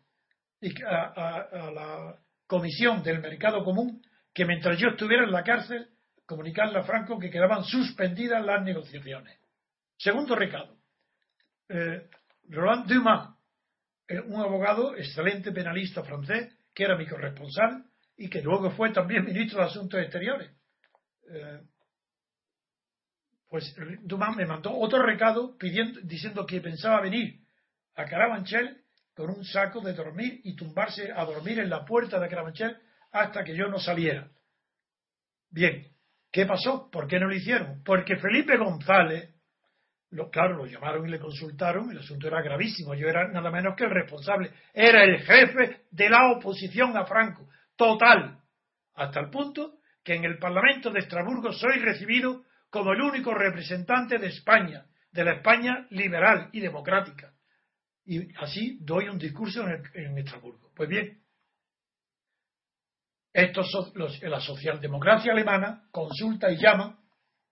a, 0.88 1.72
la 1.74 2.16
Comisión 2.48 3.04
del 3.04 3.20
Mercado 3.20 3.64
Común 3.64 4.02
que 4.34 4.46
mientras 4.46 4.78
yo 4.80 4.90
estuviera 4.90 5.24
en 5.24 5.32
la 5.32 5.44
cárcel, 5.44 5.90
comunicarle 6.26 6.80
a 6.80 6.84
Franco 6.84 7.18
que 7.18 7.30
quedaban 7.30 7.64
suspendidas 7.64 8.46
las 8.46 8.64
negociaciones. 8.64 9.38
Segundo 9.98 10.36
recado. 10.36 10.75
Eh, 11.70 12.10
Roland 12.50 12.88
Dumas, 12.88 13.36
eh, 14.08 14.20
un 14.20 14.42
abogado 14.42 14.96
excelente 14.96 15.52
penalista 15.52 16.04
francés, 16.04 16.54
que 16.74 16.84
era 16.84 16.98
mi 16.98 17.08
corresponsal 17.08 17.86
y 18.18 18.30
que 18.30 18.42
luego 18.42 18.72
fue 18.72 18.92
también 18.92 19.26
ministro 19.26 19.60
de 19.60 19.66
Asuntos 19.66 20.00
Exteriores. 20.00 20.52
Eh, 21.30 21.62
pues 23.50 23.76
Dumas 24.04 24.36
me 24.36 24.46
mandó 24.46 24.78
otro 24.78 25.02
recado 25.02 25.58
pidiendo, 25.58 26.02
diciendo 26.02 26.46
que 26.46 26.62
pensaba 26.62 27.02
venir 27.02 27.42
a 27.96 28.06
Carabanchel 28.06 28.84
con 29.16 29.30
un 29.30 29.46
saco 29.46 29.80
de 29.82 29.94
dormir 29.94 30.42
y 30.44 30.56
tumbarse 30.56 31.12
a 31.12 31.24
dormir 31.24 31.60
en 31.60 31.70
la 31.70 31.86
puerta 31.86 32.20
de 32.20 32.28
Carabanchel 32.28 32.78
hasta 33.12 33.44
que 33.44 33.56
yo 33.56 33.68
no 33.68 33.80
saliera. 33.80 34.30
Bien, 35.50 35.88
¿qué 36.32 36.46
pasó? 36.46 36.90
¿Por 36.92 37.08
qué 37.08 37.18
no 37.20 37.28
lo 37.28 37.36
hicieron? 37.36 37.82
Porque 37.84 38.18
Felipe 38.18 38.58
González, 38.58 39.35
lo, 40.16 40.30
claro, 40.30 40.56
lo 40.56 40.66
llamaron 40.66 41.08
y 41.08 41.12
le 41.12 41.20
consultaron, 41.20 41.92
el 41.92 42.00
asunto 42.00 42.28
era 42.28 42.42
gravísimo, 42.42 42.96
yo 42.96 43.08
era 43.08 43.28
nada 43.28 43.52
menos 43.52 43.76
que 43.76 43.84
el 43.84 43.92
responsable, 43.92 44.52
era 44.74 45.04
el 45.04 45.20
jefe 45.20 45.86
de 45.92 46.10
la 46.10 46.32
oposición 46.32 46.96
a 46.98 47.06
Franco, 47.06 47.48
total, 47.76 48.40
hasta 48.96 49.20
el 49.20 49.30
punto 49.30 49.80
que 50.04 50.16
en 50.16 50.24
el 50.24 50.38
Parlamento 50.38 50.90
de 50.90 51.00
Estrasburgo 51.00 51.52
soy 51.52 51.80
recibido 51.80 52.44
como 52.70 52.94
el 52.94 53.02
único 53.02 53.34
representante 53.34 54.18
de 54.18 54.28
España, 54.28 54.86
de 55.12 55.24
la 55.24 55.34
España 55.34 55.88
liberal 55.90 56.50
y 56.54 56.62
democrática. 56.62 57.34
Y 58.06 58.34
así 58.38 58.78
doy 58.82 59.10
un 59.10 59.18
discurso 59.18 59.66
en, 59.94 60.18
Estrasburgo. 60.18 60.72
Pues 60.76 60.88
bien, 60.88 61.20
estos 63.34 63.94
la 64.22 64.40
socialdemocracia 64.40 65.34
alemana 65.34 65.84
consulta 65.92 66.52
y 66.52 66.58
llama 66.58 67.00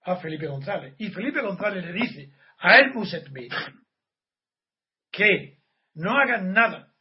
a 0.04 0.16
Felipe 0.18 0.48
González. 0.48 0.96
Y 0.98 1.10
Felipe 1.10 1.42
González 1.42 1.84
le 1.84 1.94
dice 1.94 2.34
a 2.64 2.78
Helmut 2.80 3.08
Schmidt 3.08 3.54
que 5.12 5.60
no 5.96 6.18
hagan 6.18 6.54
nada, 6.54 6.94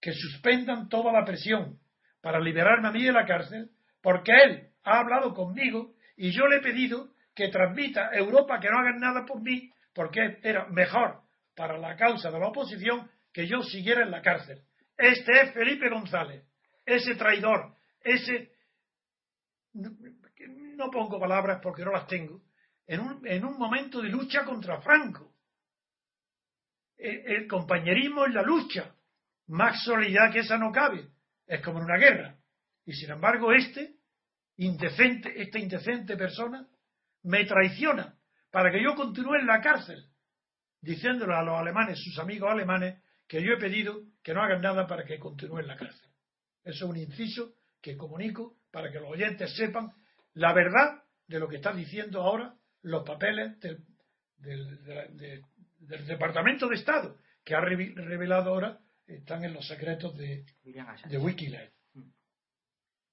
que 0.00 0.12
suspendan 0.12 0.88
toda 0.88 1.10
la 1.10 1.24
presión 1.24 1.80
para 2.20 2.38
liberarme 2.38 2.88
a 2.88 2.92
mí 2.92 3.02
de 3.02 3.12
la 3.12 3.26
cárcel, 3.26 3.70
porque 4.02 4.32
él 4.32 4.68
ha 4.84 5.00
hablado 5.00 5.34
conmigo 5.34 5.94
y 6.16 6.30
yo 6.30 6.46
le 6.46 6.58
he 6.58 6.60
pedido 6.60 7.12
que 7.34 7.48
transmita 7.48 8.10
a 8.10 8.16
Europa 8.16 8.60
que 8.60 8.68
no 8.68 8.78
hagan 8.78 9.00
nada 9.00 9.24
por 9.26 9.40
mí, 9.42 9.72
porque 9.94 10.38
era 10.42 10.68
mejor 10.68 11.22
para 11.56 11.78
la 11.78 11.96
causa 11.96 12.30
de 12.30 12.38
la 12.38 12.48
oposición 12.48 13.10
que 13.32 13.48
yo 13.48 13.62
siguiera 13.62 14.02
en 14.02 14.10
la 14.10 14.22
cárcel. 14.22 14.62
Este 14.96 15.32
es 15.40 15.54
Felipe 15.54 15.88
González, 15.88 16.44
ese 16.84 17.14
traidor, 17.16 17.74
ese... 18.00 18.52
No 19.72 20.90
pongo 20.90 21.18
palabras 21.18 21.60
porque 21.62 21.84
no 21.84 21.90
las 21.90 22.06
tengo. 22.06 22.42
En 22.86 23.00
un, 23.00 23.26
en 23.26 23.44
un 23.44 23.58
momento 23.58 24.00
de 24.00 24.08
lucha 24.08 24.44
contra 24.44 24.80
Franco. 24.80 25.32
El, 26.96 27.46
compañerismo 27.46 28.26
en 28.26 28.34
la 28.34 28.42
lucha. 28.42 28.94
Más 29.48 29.82
solidaridad 29.84 30.32
que 30.32 30.40
esa 30.40 30.58
no 30.58 30.72
cabe. 30.72 31.08
Es 31.46 31.60
como 31.62 31.78
en 31.78 31.84
una 31.84 31.98
guerra. 31.98 32.38
Y 32.86 32.92
sin 32.92 33.10
embargo, 33.10 33.52
este 33.52 33.96
indecente, 34.56 35.40
esta 35.40 35.58
indecente 35.58 36.16
persona 36.16 36.66
me 37.22 37.44
traiciona 37.44 38.16
para 38.50 38.70
que 38.70 38.82
yo 38.82 38.94
continúe 38.94 39.34
en 39.34 39.46
la 39.46 39.60
cárcel, 39.60 40.06
diciéndole 40.80 41.34
a 41.34 41.42
los 41.42 41.58
alemanes, 41.58 41.98
sus 42.02 42.18
amigos 42.18 42.50
alemanes, 42.50 43.02
que 43.26 43.42
yo 43.42 43.52
he 43.52 43.58
pedido 43.58 44.02
que 44.22 44.32
no 44.32 44.42
hagan 44.42 44.60
nada 44.60 44.86
para 44.86 45.04
que 45.04 45.18
continúe 45.18 45.58
en 45.58 45.66
la 45.66 45.76
cárcel. 45.76 46.08
Eso 46.62 46.84
es 46.84 46.90
un 46.90 46.96
inciso 46.96 47.54
que 47.80 47.96
comunico 47.96 48.56
para 48.70 48.90
que 48.90 49.00
los 49.00 49.10
oyentes 49.10 49.54
sepan 49.56 49.92
la 50.34 50.52
verdad 50.52 51.02
de 51.26 51.38
lo 51.38 51.48
que 51.48 51.56
están 51.56 51.76
diciendo 51.76 52.22
ahora 52.22 52.54
los 52.84 53.02
papeles 53.02 53.58
del, 54.38 55.42
Departamento 56.06 56.68
de 56.68 56.76
Estado, 56.76 57.16
que 57.44 57.54
ha 57.54 57.60
revelado 57.60 58.50
ahora, 58.50 58.78
están 59.06 59.44
en 59.44 59.52
los 59.52 59.66
secretos 59.66 60.16
de, 60.16 60.46
de 60.62 61.18
Wikileaks. 61.18 61.74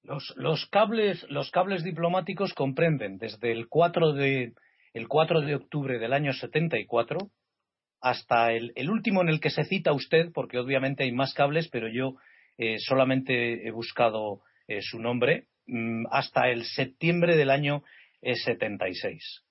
Los, 0.03 0.65
cables, 0.71 1.25
los 1.29 1.51
cables 1.51 1.83
diplomáticos 1.83 2.53
comprenden 2.53 3.17
desde 3.17 3.51
el 3.51 3.67
4 3.67 4.13
de, 4.13 4.53
el 4.93 5.07
4 5.07 5.41
de 5.41 5.55
octubre 5.55 5.99
del 5.99 6.13
año 6.13 6.33
74 6.33 7.29
hasta 8.01 8.51
el, 8.51 8.89
último 8.89 9.21
en 9.21 9.29
el 9.29 9.39
que 9.39 9.51
se 9.51 9.63
cita 9.63 9.93
usted, 9.93 10.31
porque 10.33 10.57
obviamente 10.57 11.03
hay 11.03 11.11
más 11.11 11.33
cables, 11.33 11.67
pero 11.67 11.87
yo 11.87 12.15
eh, 12.57 12.79
solamente 12.79 13.67
he 13.67 13.71
buscado 13.71 14.41
eh, 14.67 14.81
su 14.81 14.99
nombre, 14.99 15.47
mm, 15.67 16.05
hasta 16.09 16.49
el 16.49 16.65
septiembre 16.65 17.37
del 17.37 17.51
año 17.51 17.83
76. 18.21 19.43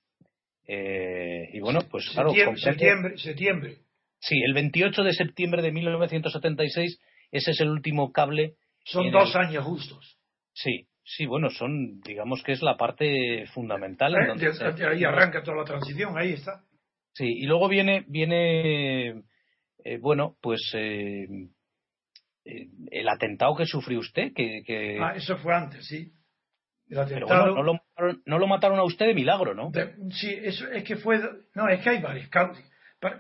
Eh, 0.73 1.51
y 1.53 1.59
bueno, 1.59 1.81
pues 1.91 2.09
claro. 2.11 2.31
Septiembre, 2.55 3.19
septiembre. 3.19 3.79
Sí, 4.21 4.41
el 4.41 4.55
28 4.55 5.03
de 5.03 5.13
septiembre 5.13 5.63
de 5.63 5.73
1976, 5.73 7.01
ese 7.33 7.51
es 7.51 7.61
el 7.61 7.71
último 7.71 8.13
cable. 8.13 8.55
Son 8.85 9.11
dos 9.11 9.35
años 9.35 9.65
justos. 9.65 10.17
Sí, 10.53 10.87
sí, 11.03 11.27
bueno, 11.27 11.51
son, 11.51 12.01
digamos 12.03 12.45
que 12.45 12.53
es 12.53 12.63
la 12.63 12.77
parte 12.77 13.47
fundamental. 13.53 14.15
Eh, 14.15 14.85
ahí 14.87 15.03
arranca 15.03 15.43
toda 15.43 15.57
la 15.57 15.65
transición, 15.65 16.17
ahí 16.17 16.35
está. 16.35 16.63
Sí, 17.15 17.27
y 17.27 17.47
luego 17.47 17.69
viene, 17.69 18.05
viene 18.07 19.25
eh, 19.85 19.99
bueno, 19.99 20.37
pues 20.41 20.61
eh, 20.75 21.27
el 22.45 23.09
atentado 23.09 23.57
que 23.57 23.67
sufrió 23.67 23.99
usted. 23.99 24.33
Que, 24.35 24.99
Ah, 25.01 25.15
eso 25.17 25.37
fue 25.39 25.53
antes, 25.53 25.85
sí. 25.85 26.13
El 26.89 26.99
atentado... 27.01 27.57
no, 27.57 27.63
lo 27.65 27.81
no, 28.25 28.39
lo 28.39 28.47
mataron, 28.47 28.79
a 28.79 28.85
usted 28.85 29.15
milagro, 29.15 29.55
¿no? 29.55 29.71
sí, 30.11 30.39
eso 30.43 30.71
es 30.71 30.85
que 30.85 30.97
fue. 30.97 31.21
No, 31.55 31.69
es 31.69 31.83
que 31.83 31.91
hay 31.91 32.01
varios. 32.01 32.29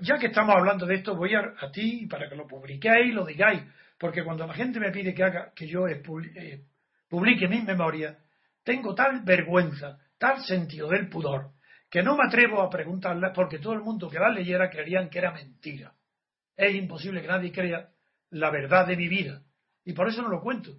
Ya 0.02 0.18
que 0.18 0.26
estamos 0.26 0.54
hablando 0.54 0.86
de 0.86 0.96
esto, 0.96 1.16
voy 1.16 1.34
a, 1.34 1.54
a 1.58 1.70
ti 1.70 2.06
para 2.06 2.28
que 2.28 2.36
lo 2.36 2.46
publiquéis 2.46 3.06
y 3.06 3.12
lo 3.12 3.24
digáis. 3.24 3.62
Porque 3.98 4.24
cuando 4.24 4.46
la 4.46 4.54
gente 4.54 4.80
me 4.80 4.90
pide 4.90 5.14
que 5.14 5.22
haga 5.22 5.52
que 5.54 5.66
yo 5.66 5.84
publique 7.08 7.48
mis 7.48 7.64
memorias, 7.64 8.16
tengo 8.62 8.94
tal 8.94 9.20
vergüenza, 9.22 9.98
tal 10.16 10.42
sentido 10.42 10.88
del 10.88 11.08
pudor, 11.08 11.50
que 11.90 12.02
no 12.02 12.16
me 12.16 12.26
atrevo 12.26 12.62
a 12.62 12.70
preguntarlas 12.70 13.32
porque 13.34 13.58
todo 13.58 13.74
el 13.74 13.80
mundo 13.80 14.08
que 14.08 14.18
las 14.18 14.34
leyera 14.34 14.70
creerían 14.70 15.10
que 15.10 15.18
era 15.18 15.32
mentira. 15.32 15.92
Es 16.56 16.74
imposible 16.74 17.20
que 17.20 17.28
nadie 17.28 17.52
crea 17.52 17.90
la 18.30 18.50
verdad 18.50 18.86
de 18.86 18.96
mi 18.96 19.08
vida. 19.08 19.42
Y 19.84 19.92
por 19.92 20.08
eso 20.08 20.22
no 20.22 20.28
lo 20.28 20.40
cuento, 20.40 20.78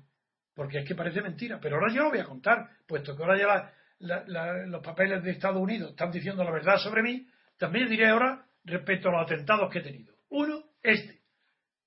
porque 0.56 0.80
es 0.80 0.88
que 0.88 0.96
parece 0.96 1.22
mentira. 1.22 1.60
Pero 1.60 1.76
ahora 1.76 1.94
yo 1.94 2.04
lo 2.04 2.10
voy 2.10 2.20
a 2.20 2.24
contar, 2.26 2.70
puesto 2.88 3.16
que 3.16 3.24
ahora 3.24 3.38
ya 3.38 3.74
los 4.02 4.84
papeles 4.84 5.24
de 5.24 5.32
Estados 5.32 5.62
Unidos 5.62 5.92
están 5.92 6.12
diciendo 6.12 6.44
la 6.44 6.52
verdad 6.52 6.78
sobre 6.78 7.04
mí, 7.04 7.28
también 7.58 7.90
diré 7.90 8.10
ahora 8.10 8.46
respecto 8.64 9.10
a 9.10 9.12
los 9.14 9.22
atentados 9.24 9.72
que 9.72 9.80
he 9.80 9.84
tenido. 9.84 10.14
Uno, 10.30 10.64
este, 10.82 11.22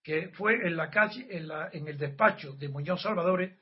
que 0.03 0.29
fue 0.31 0.55
en 0.55 0.77
la 0.77 0.91
calle, 0.91 1.27
en, 1.31 1.49
la, 1.49 1.71
en 1.73 1.89
el 1.89 1.99
despacho 1.99 2.53
de 2.53 2.69
Muñoz 2.69 3.03
Salvadores, 3.03 3.59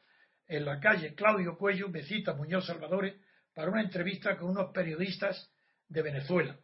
en 0.47 0.65
la 0.65 0.81
calle 0.81 1.15
Claudio 1.15 1.57
Cuello 1.57 1.89
me 1.89 2.03
cita 2.03 2.35
Muñoz 2.35 2.67
Salvadores 2.67 3.15
para 3.55 3.71
una 3.71 3.83
entrevista 3.83 4.37
con 4.37 4.51
unos 4.51 4.73
periodistas 4.73 5.51
de 5.89 6.03
Venezuela. 6.03 6.57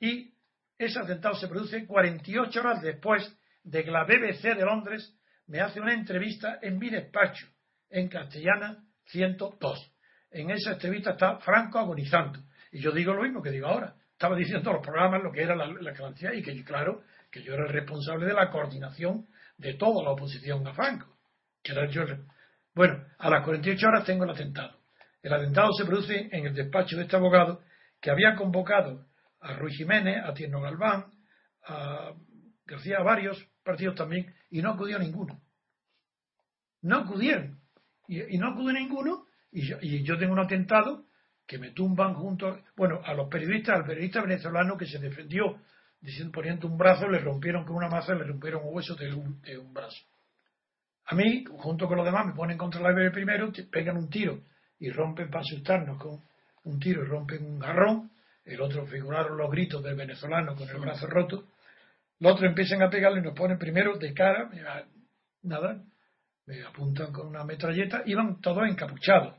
Y 0.00 0.32
ese 0.78 0.98
atentado 0.98 1.34
se 1.34 1.48
produce 1.48 1.86
48 1.86 2.60
horas 2.60 2.82
después 2.82 3.36
de 3.64 3.84
que 3.84 3.90
la 3.90 4.04
BBC 4.04 4.54
de 4.54 4.64
Londres 4.64 5.14
me 5.46 5.60
hace 5.60 5.80
una 5.80 5.92
entrevista 5.92 6.58
en 6.62 6.78
mi 6.78 6.88
despacho, 6.88 7.46
en 7.90 8.08
castellana 8.08 8.84
102. 9.06 9.92
En 10.30 10.50
esa 10.50 10.72
entrevista 10.72 11.12
está 11.12 11.38
Franco 11.38 11.78
agonizando. 11.78 12.40
Y 12.72 12.80
yo 12.80 12.92
digo 12.92 13.14
lo 13.14 13.22
mismo 13.22 13.42
que 13.42 13.50
digo 13.50 13.66
ahora. 13.66 13.94
Estaba 14.12 14.36
diciendo 14.36 14.72
los 14.72 14.82
programas 14.82 15.22
lo 15.22 15.32
que 15.32 15.42
era 15.42 15.54
la, 15.54 15.66
la 15.66 16.34
y 16.34 16.42
que, 16.42 16.64
claro, 16.64 17.02
que 17.30 17.42
yo 17.42 17.54
era 17.54 17.66
el 17.66 17.72
responsable 17.72 18.26
de 18.26 18.34
la 18.34 18.50
coordinación 18.50 19.26
de 19.56 19.74
toda 19.74 20.02
la 20.02 20.10
oposición 20.10 20.66
a 20.66 20.74
Franco. 20.74 21.06
Que 21.62 21.72
era 21.72 21.86
yo 21.88 22.02
bueno, 22.78 23.04
a 23.18 23.28
las 23.28 23.44
48 23.44 23.88
horas 23.88 24.04
tengo 24.04 24.22
el 24.22 24.30
atentado. 24.30 24.78
El 25.20 25.32
atentado 25.32 25.72
se 25.72 25.84
produce 25.84 26.28
en 26.30 26.46
el 26.46 26.54
despacho 26.54 26.96
de 26.96 27.02
este 27.02 27.16
abogado 27.16 27.60
que 28.00 28.08
había 28.08 28.36
convocado 28.36 29.04
a 29.40 29.54
Ruiz 29.54 29.76
Jiménez, 29.76 30.22
a 30.24 30.32
Tierno 30.32 30.60
Galván, 30.60 31.06
a 31.66 32.12
García, 32.64 32.98
a 32.98 33.02
varios 33.02 33.44
partidos 33.64 33.96
también, 33.96 34.32
y 34.50 34.62
no 34.62 34.70
acudió 34.70 34.96
ninguno. 34.98 35.40
No 36.82 36.98
acudieron. 36.98 37.58
Y, 38.06 38.38
no 38.38 38.52
acudió 38.52 38.72
ninguno, 38.72 39.26
y 39.50 40.02
yo, 40.04 40.18
tengo 40.18 40.32
un 40.32 40.40
atentado 40.40 41.04
que 41.46 41.58
me 41.58 41.70
tumban 41.70 42.14
junto, 42.14 42.48
a, 42.48 42.60
bueno, 42.76 43.00
a 43.04 43.14
los 43.14 43.28
periodistas, 43.28 43.76
al 43.76 43.86
periodista 43.86 44.20
venezolano 44.20 44.76
que 44.76 44.86
se 44.86 44.98
defendió 44.98 45.58
diciendo, 46.00 46.32
poniendo 46.32 46.68
un 46.68 46.76
brazo, 46.76 47.08
le 47.08 47.18
rompieron 47.18 47.64
con 47.64 47.76
una 47.76 47.88
maza, 47.88 48.14
le 48.14 48.24
rompieron 48.24 48.62
un 48.64 48.74
hueso 48.74 48.94
de 48.94 49.12
un, 49.12 49.40
de 49.42 49.58
un 49.58 49.72
brazo. 49.72 49.98
A 51.06 51.14
mí, 51.14 51.44
junto 51.48 51.88
con 51.88 51.96
los 51.96 52.04
demás, 52.04 52.26
me 52.26 52.34
ponen 52.34 52.58
contra 52.58 52.80
la 52.80 52.92
IBE 52.92 53.10
primero, 53.10 53.50
pegan 53.70 53.96
un 53.96 54.10
tiro 54.10 54.42
y 54.78 54.90
rompen 54.90 55.30
para 55.30 55.40
asustarnos 55.40 55.98
con 56.00 56.20
un 56.64 56.78
tiro 56.78 57.02
y 57.02 57.06
rompen 57.06 57.44
un 57.44 57.60
jarrón. 57.60 58.10
El 58.44 58.60
otro 58.60 58.86
figuraron 58.86 59.36
los 59.36 59.50
gritos 59.50 59.82
del 59.82 59.96
venezolano 59.96 60.54
con 60.54 60.68
el 60.68 60.78
brazo 60.78 61.06
roto. 61.06 61.44
Los 62.20 62.32
otros 62.32 62.48
empiezan 62.48 62.82
a 62.82 62.90
pegarle 62.90 63.20
y 63.20 63.22
nos 63.22 63.34
ponen 63.34 63.58
primero 63.58 63.96
de 63.96 64.12
cara, 64.12 64.50
nada, 65.42 65.82
me 66.48 66.62
apuntan 66.62 67.12
con 67.12 67.26
una 67.26 67.44
metralleta, 67.44 68.02
iban 68.06 68.40
todos 68.40 68.66
encapuchados. 68.66 69.36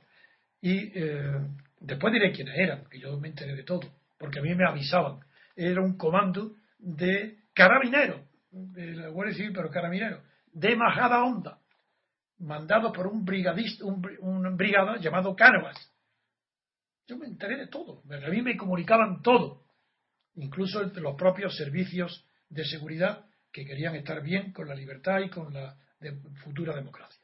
Y 0.62 0.92
eh, 0.94 1.42
después 1.80 2.14
diré 2.14 2.32
quiénes 2.32 2.56
eran, 2.56 2.86
que 2.86 3.00
yo 3.00 3.20
me 3.20 3.30
enteré 3.30 3.56
de 3.56 3.64
todo, 3.64 3.82
porque 4.20 4.40
a 4.40 4.44
mí 4.44 4.54
me 4.54 4.68
avisaban. 4.68 5.20
Era 5.56 5.82
un 5.82 5.98
comando 5.98 6.54
de 6.78 7.40
carabineros, 7.54 8.22
de 8.52 8.96
la 8.96 9.10
Guardia 9.10 9.36
Civil, 9.36 9.54
pero 9.56 9.72
carabineros, 9.72 10.22
de 10.54 10.76
Majada 10.76 11.24
Honda, 11.24 11.58
mandado 12.38 12.94
por 12.94 13.08
un 13.08 13.26
brigadista, 13.26 13.86
un, 13.86 14.56
brigada 14.56 14.98
llamado 14.98 15.36
Cánovas. 15.36 15.78
Yo 17.08 17.18
me 17.18 17.26
enteré 17.26 17.58
de 17.58 17.68
todo, 17.68 18.04
a 18.08 18.30
mí 18.30 18.42
me 18.44 18.56
comunicaban 18.56 19.24
todo, 19.24 19.64
incluso 20.36 20.84
los 20.84 21.16
propios 21.16 21.58
servicios 21.58 22.24
de 22.50 22.66
seguridad 22.66 23.26
que 23.52 23.66
querían 23.66 23.96
estar 23.96 24.22
bien 24.22 24.54
con 24.54 24.68
la 24.68 24.76
libertad 24.76 25.22
y 25.22 25.30
con 25.30 25.52
la 25.52 25.76
futura 26.44 26.76
democracia. 26.76 27.22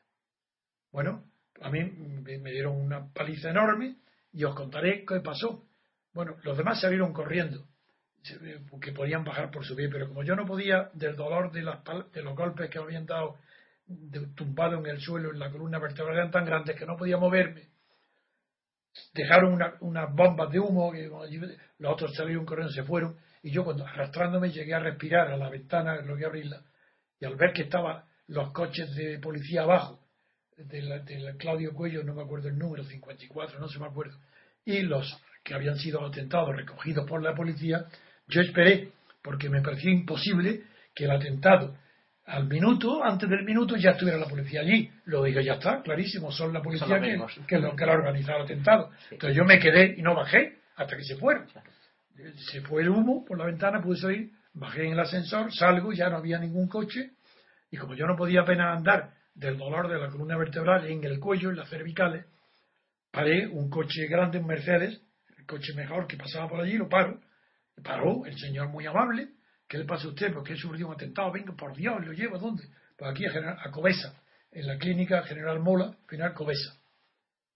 Bueno, 0.91 1.23
a 1.61 1.69
mí 1.69 1.83
me 1.83 2.51
dieron 2.51 2.75
una 2.75 3.11
paliza 3.13 3.49
enorme 3.49 3.97
y 4.33 4.43
os 4.43 4.55
contaré 4.55 5.05
qué 5.05 5.19
pasó. 5.21 5.65
Bueno, 6.13 6.35
los 6.43 6.57
demás 6.57 6.79
salieron 6.79 7.13
corriendo, 7.13 7.67
porque 8.69 8.91
podían 8.91 9.23
bajar 9.23 9.51
por 9.51 9.65
su 9.65 9.75
pie, 9.75 9.89
pero 9.89 10.07
como 10.07 10.23
yo 10.23 10.35
no 10.35 10.45
podía, 10.45 10.89
del 10.93 11.15
dolor 11.15 11.51
de, 11.51 11.61
las, 11.61 11.79
de 12.11 12.21
los 12.21 12.35
golpes 12.35 12.69
que 12.69 12.79
me 12.79 12.85
habían 12.85 13.05
dado 13.05 13.37
tumbado 14.35 14.79
en 14.79 14.85
el 14.87 14.99
suelo, 14.99 15.31
en 15.31 15.39
la 15.39 15.51
columna 15.51 15.77
vertebral, 15.77 16.15
eran 16.15 16.31
tan 16.31 16.45
grandes 16.45 16.75
que 16.75 16.85
no 16.85 16.97
podía 16.97 17.17
moverme, 17.17 17.69
dejaron 19.13 19.59
unas 19.81 20.15
bombas 20.15 20.51
de 20.51 20.59
humo, 20.59 20.91
que 20.91 21.07
los 21.07 21.93
otros 21.93 22.15
salieron 22.15 22.45
corriendo, 22.45 22.73
se 22.73 22.83
fueron, 22.83 23.17
y 23.43 23.51
yo 23.51 23.63
cuando 23.63 23.85
arrastrándome 23.85 24.49
llegué 24.49 24.73
a 24.73 24.79
respirar 24.79 25.27
a 25.27 25.37
la 25.37 25.49
ventana, 25.49 26.01
lo 26.01 26.15
que 26.15 26.25
abrirla, 26.25 26.63
y 27.19 27.25
al 27.25 27.35
ver 27.35 27.53
que 27.53 27.63
estaban 27.63 28.05
los 28.27 28.51
coches 28.51 28.93
de 28.95 29.19
policía 29.19 29.63
abajo, 29.63 29.99
de, 30.57 31.35
Claudio 31.37 31.73
Cuello, 31.73 32.03
no 32.03 32.13
me 32.13 32.23
acuerdo 32.23 32.47
el 32.47 32.57
número, 32.57 32.83
54, 32.83 33.59
no 33.59 33.67
se 33.67 33.79
me 33.79 33.87
acuerdo, 33.87 34.17
y 34.63 34.81
los 34.81 35.21
que 35.43 35.53
habían 35.53 35.77
sido 35.77 36.05
atentados 36.05 36.55
recogidos 36.55 37.07
por 37.07 37.21
la 37.21 37.35
policía, 37.35 37.85
yo 38.27 38.41
esperé, 38.41 38.91
porque 39.21 39.49
me 39.49 39.61
parecía 39.61 39.91
imposible 39.91 40.63
que 40.93 41.05
el 41.05 41.11
atentado 41.11 41.75
al 42.25 42.47
minuto, 42.47 43.03
antes 43.03 43.29
del 43.29 43.43
minuto, 43.43 43.75
ya 43.75 43.91
estuviera 43.91 44.17
la 44.17 44.27
policía 44.27 44.61
allí. 44.61 44.89
Lo 45.05 45.23
digo, 45.23 45.41
ya 45.41 45.53
está, 45.53 45.81
clarísimo, 45.83 46.31
son 46.31 46.53
la 46.53 46.61
policía 46.61 46.99
que, 46.99 47.19
que, 47.47 47.59
lo, 47.59 47.75
que 47.75 47.83
ha 47.83 47.91
organizado 47.91 48.39
el 48.39 48.45
atentado. 48.45 48.89
Entonces 49.11 49.37
yo 49.37 49.45
me 49.45 49.59
quedé 49.59 49.93
y 49.97 50.01
no 50.01 50.15
bajé 50.15 50.57
hasta 50.75 50.97
que 50.97 51.03
se 51.03 51.17
fueron. 51.17 51.45
Se 52.51 52.61
fue 52.61 52.81
el 52.81 52.89
humo 52.89 53.23
por 53.25 53.37
la 53.37 53.45
ventana, 53.45 53.81
pude 53.81 53.97
salir, 53.97 54.31
bajé 54.53 54.87
en 54.87 54.93
el 54.93 54.99
ascensor, 54.99 55.53
salgo, 55.53 55.93
ya 55.93 56.09
no 56.09 56.17
había 56.17 56.39
ningún 56.39 56.67
coche, 56.67 57.11
y 57.71 57.77
como 57.77 57.95
yo 57.95 58.05
no 58.07 58.15
podía 58.15 58.41
apenas 58.41 58.77
andar 58.77 59.13
del 59.33 59.57
dolor 59.57 59.89
de 59.89 59.99
la 59.99 60.09
columna 60.09 60.37
vertebral 60.37 60.85
en 60.85 61.03
el 61.03 61.19
cuello, 61.19 61.49
en 61.49 61.57
las 61.57 61.69
cervicales, 61.69 62.25
paré 63.11 63.47
un 63.47 63.69
coche 63.69 64.07
grande, 64.07 64.39
un 64.39 64.47
Mercedes, 64.47 65.01
el 65.37 65.45
coche 65.45 65.73
mejor 65.75 66.07
que 66.07 66.17
pasaba 66.17 66.47
por 66.47 66.61
allí, 66.61 66.77
lo 66.77 66.87
paro, 66.87 67.19
paró 67.83 68.25
el 68.25 68.37
señor 68.37 68.69
muy 68.69 68.85
amable, 68.85 69.29
¿qué 69.67 69.77
le 69.77 69.85
pasa 69.85 70.05
a 70.05 70.09
usted? 70.09 70.33
Porque 70.33 70.53
he 70.53 70.57
sufrido 70.57 70.87
un 70.87 70.93
atentado, 70.93 71.31
venga, 71.31 71.53
por 71.55 71.75
Dios, 71.75 72.05
¿lo 72.05 72.13
llevo 72.13 72.37
a 72.37 72.39
dónde? 72.39 72.63
Pues 72.97 73.11
aquí 73.11 73.25
a, 73.25 73.31
General, 73.31 73.57
a 73.61 73.71
Cobesa, 73.71 74.21
en 74.51 74.67
la 74.67 74.77
clínica 74.77 75.23
General 75.23 75.59
Mola, 75.59 75.95
final 76.07 76.33
Cobesa. 76.33 76.77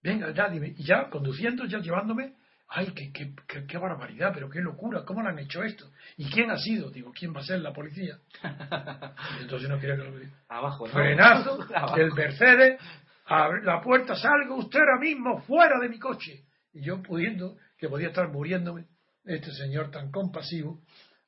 Venga, 0.02 0.32
ya, 0.32 0.48
dime, 0.48 0.74
y 0.76 0.84
ya 0.84 1.08
conduciendo, 1.08 1.64
ya 1.64 1.78
llevándome, 1.78 2.34
ay, 2.72 2.92
qué, 2.94 3.12
qué, 3.12 3.34
qué, 3.66 3.78
barbaridad, 3.78 4.30
pero 4.32 4.48
qué 4.48 4.60
locura, 4.60 5.04
¿cómo 5.04 5.22
le 5.22 5.30
han 5.30 5.38
hecho 5.40 5.62
esto? 5.62 5.90
¿Y 6.16 6.30
quién 6.30 6.50
ha 6.50 6.56
sido? 6.56 6.90
Digo, 6.90 7.12
¿quién 7.12 7.34
va 7.34 7.40
a 7.40 7.44
ser 7.44 7.60
la 7.60 7.72
policía? 7.72 8.18
entonces 9.40 9.68
no 9.68 9.78
quería 9.80 9.96
que 9.96 10.04
lo 10.04 10.18
diga. 10.18 10.32
Abajo, 10.48 10.86
¿no? 10.86 10.92
Frenazo, 10.92 11.58
el 11.96 12.12
Mercedes, 12.12 12.80
abre 13.26 13.64
la 13.64 13.80
puerta, 13.80 14.14
salga 14.14 14.54
usted 14.54 14.78
ahora 14.78 15.00
mismo, 15.00 15.40
fuera 15.42 15.80
de 15.80 15.88
mi 15.88 15.98
coche. 15.98 16.44
Y 16.72 16.82
yo 16.82 17.02
pudiendo, 17.02 17.56
que 17.76 17.88
podía 17.88 18.08
estar 18.08 18.28
muriéndome, 18.28 18.86
este 19.24 19.50
señor 19.52 19.90
tan 19.90 20.12
compasivo 20.12 20.80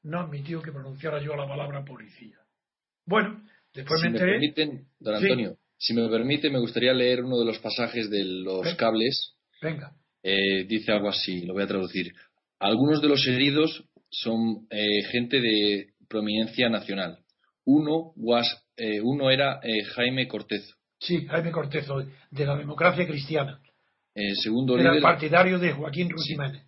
no 0.04 0.20
admitió 0.20 0.62
que 0.62 0.70
pronunciara 0.70 1.20
yo 1.20 1.34
la 1.34 1.46
palabra 1.46 1.84
policía. 1.84 2.36
Bueno, 3.04 3.42
después 3.74 4.00
me 4.02 4.08
enteré. 4.08 4.32
permiten, 4.32 4.86
don 5.00 5.16
Antonio, 5.16 5.56
si 5.76 5.92
me 5.92 6.08
permite, 6.08 6.50
me 6.50 6.60
gustaría 6.60 6.92
leer 6.92 7.24
uno 7.24 7.38
de 7.40 7.46
los 7.46 7.58
pasajes 7.58 8.08
de 8.10 8.24
los 8.24 8.74
cables. 8.76 9.34
Venga. 9.60 9.92
Eh, 10.22 10.64
dice 10.64 10.92
algo 10.92 11.08
así, 11.08 11.44
lo 11.44 11.54
voy 11.54 11.64
a 11.64 11.66
traducir. 11.66 12.12
Algunos 12.60 13.02
de 13.02 13.08
los 13.08 13.26
heridos 13.26 13.84
son 14.08 14.66
eh, 14.70 15.02
gente 15.10 15.40
de 15.40 15.88
prominencia 16.08 16.68
nacional. 16.68 17.18
Uno, 17.64 18.12
eh, 18.76 19.00
uno 19.00 19.30
era 19.30 19.60
Jaime 19.94 20.28
Cortezo. 20.28 20.76
Sí, 20.98 21.26
Jaime 21.26 21.50
Cortezo, 21.50 22.04
de 22.30 22.46
la 22.46 22.56
democracia 22.56 23.06
cristiana. 23.06 23.60
segundo 24.42 24.78
era 24.78 25.00
partidario 25.00 25.58
de 25.58 25.72
Joaquín 25.72 26.10
Ruiz 26.10 26.26
Jiménez. 26.26 26.62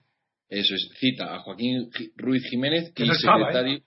Eso 0.49 0.75
es, 0.75 0.91
cita 0.99 1.35
a 1.35 1.39
Joaquín 1.41 1.91
Ruiz 2.17 2.45
Jiménez 2.49 2.93
y, 2.97 3.07
secretario, 3.07 3.81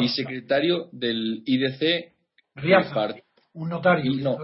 y 0.00 0.08
secretario 0.08 0.88
del 0.92 1.42
IDC. 1.44 2.12
un 3.54 3.68
notario. 3.68 4.12
no, 4.14 4.38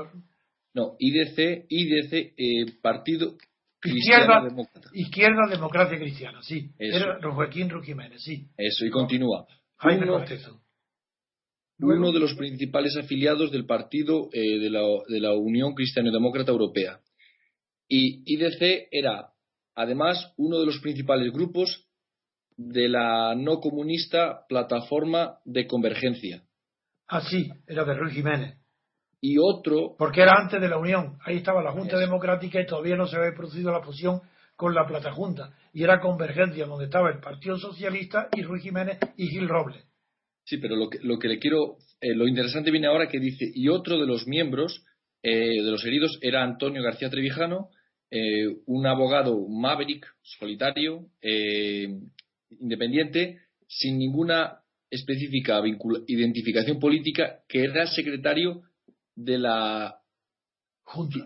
no, 0.74 0.96
IDC, 0.98 1.66
IDC 1.68 2.80
Partido 2.80 3.36
Izquierda, 3.84 4.42
Demócrata. 4.42 4.90
Izquierda 4.92 5.46
Democracia 5.48 5.98
Cristiana, 5.98 6.42
sí. 6.42 6.70
Era 6.78 7.18
Joaquín 7.22 7.70
Ruiz 7.70 7.86
Jiménez, 7.86 8.22
sí. 8.22 8.48
Eso, 8.56 8.84
y 8.84 8.90
continúa. 8.90 9.46
Jaime 9.76 10.04
uno, 10.04 10.14
Cortezo. 10.14 10.60
Uno 11.78 12.10
de 12.10 12.18
los 12.18 12.34
principales 12.34 12.96
afiliados 12.96 13.52
del 13.52 13.66
partido 13.66 14.28
eh, 14.32 14.58
de, 14.58 14.70
la, 14.70 14.80
de 15.08 15.20
la 15.20 15.34
Unión 15.34 15.74
Cristiano 15.74 16.10
Demócrata 16.10 16.50
Europea. 16.50 17.00
Y 17.86 18.22
IDC 18.26 18.88
era 18.90 19.32
además 19.74 20.34
uno 20.36 20.58
de 20.58 20.66
los 20.66 20.80
principales 20.80 21.32
grupos 21.32 21.86
de 22.56 22.88
la 22.88 23.36
no 23.36 23.60
comunista 23.60 24.44
Plataforma 24.48 25.38
de 25.44 25.68
Convergencia. 25.68 26.42
Ah, 27.06 27.22
sí, 27.22 27.48
era 27.66 27.84
de 27.84 27.94
Ruiz 27.94 28.12
Jiménez. 28.12 28.57
Y 29.20 29.36
otro. 29.38 29.96
Porque 29.98 30.22
era 30.22 30.34
antes 30.38 30.60
de 30.60 30.68
la 30.68 30.78
Unión. 30.78 31.18
Ahí 31.24 31.36
estaba 31.36 31.62
la 31.62 31.72
Junta 31.72 31.98
Democrática 31.98 32.60
y 32.60 32.66
todavía 32.66 32.96
no 32.96 33.06
se 33.06 33.16
había 33.16 33.34
producido 33.34 33.72
la 33.72 33.82
fusión 33.82 34.20
con 34.54 34.74
la 34.74 34.86
Plata 34.86 35.14
Y 35.72 35.84
era 35.84 36.00
Convergencia, 36.00 36.66
donde 36.66 36.86
estaba 36.86 37.10
el 37.10 37.20
Partido 37.20 37.56
Socialista 37.58 38.28
y 38.36 38.42
Ruiz 38.42 38.62
Jiménez 38.62 38.98
y 39.16 39.28
Gil 39.28 39.48
Robles. 39.48 39.84
Sí, 40.44 40.58
pero 40.58 40.76
lo 40.76 40.88
que, 40.88 40.98
lo 41.02 41.18
que 41.18 41.28
le 41.28 41.38
quiero. 41.38 41.76
Eh, 42.00 42.14
lo 42.14 42.26
interesante 42.28 42.70
viene 42.70 42.86
ahora 42.86 43.08
que 43.08 43.18
dice. 43.18 43.50
Y 43.54 43.68
otro 43.68 43.98
de 43.98 44.06
los 44.06 44.26
miembros 44.26 44.84
eh, 45.22 45.62
de 45.62 45.70
los 45.70 45.84
heridos 45.84 46.18
era 46.22 46.44
Antonio 46.44 46.82
García 46.82 47.10
Trevijano, 47.10 47.70
eh, 48.10 48.46
un 48.66 48.86
abogado 48.86 49.46
maverick, 49.48 50.06
solitario, 50.22 51.06
eh, 51.20 51.88
independiente, 52.60 53.40
sin 53.66 53.98
ninguna 53.98 54.60
específica 54.90 55.60
identificación 56.06 56.78
política, 56.78 57.40
que 57.48 57.64
era 57.64 57.86
secretario 57.86 58.62
de 59.18 59.38
la 59.38 59.98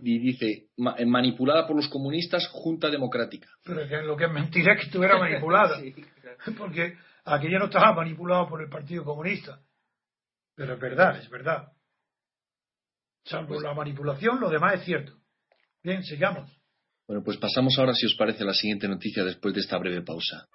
y 0.03 0.19
dice 0.19 0.71
manipulada 0.77 1.69
por 1.69 1.77
los 1.77 1.89
comunistas 1.89 2.49
Junta 2.49 2.91
Democrática. 2.91 3.49
Pero 3.65 3.87
que 3.87 4.03
lo 4.03 4.17
que 4.17 4.25
es 4.25 4.33
mentira 4.33 4.73
es 4.73 4.81
que 4.81 4.87
estuviera 4.87 5.19
manipulada, 5.19 5.79
porque 6.59 6.97
aquella 7.25 7.61
no 7.61 7.67
estaba 7.67 7.95
manipulado 7.95 8.49
por 8.49 8.61
el 8.61 8.69
Partido 8.69 9.05
Comunista. 9.05 9.61
Pero 10.57 10.75
es 10.75 10.81
verdad, 10.81 11.19
es 11.19 11.31
verdad. 11.31 11.69
Salvo 13.25 13.49
pues 13.49 13.63
la 13.63 13.73
manipulación, 13.73 14.41
lo 14.41 14.51
demás 14.51 14.75
es 14.75 14.85
cierto. 14.85 15.13
Bien, 15.83 16.03
sigamos. 16.03 16.51
Bueno, 17.07 17.23
pues 17.25 17.37
pasamos 17.39 17.79
ahora, 17.79 17.95
si 17.95 18.07
os 18.07 18.15
parece, 18.15 18.43
a 18.43 18.47
la 18.47 18.55
siguiente 18.55 18.89
noticia 18.89 19.23
después 19.25 19.55
de 19.55 19.61
esta 19.61 19.79
breve 19.79 20.03
pausa. 20.03 20.49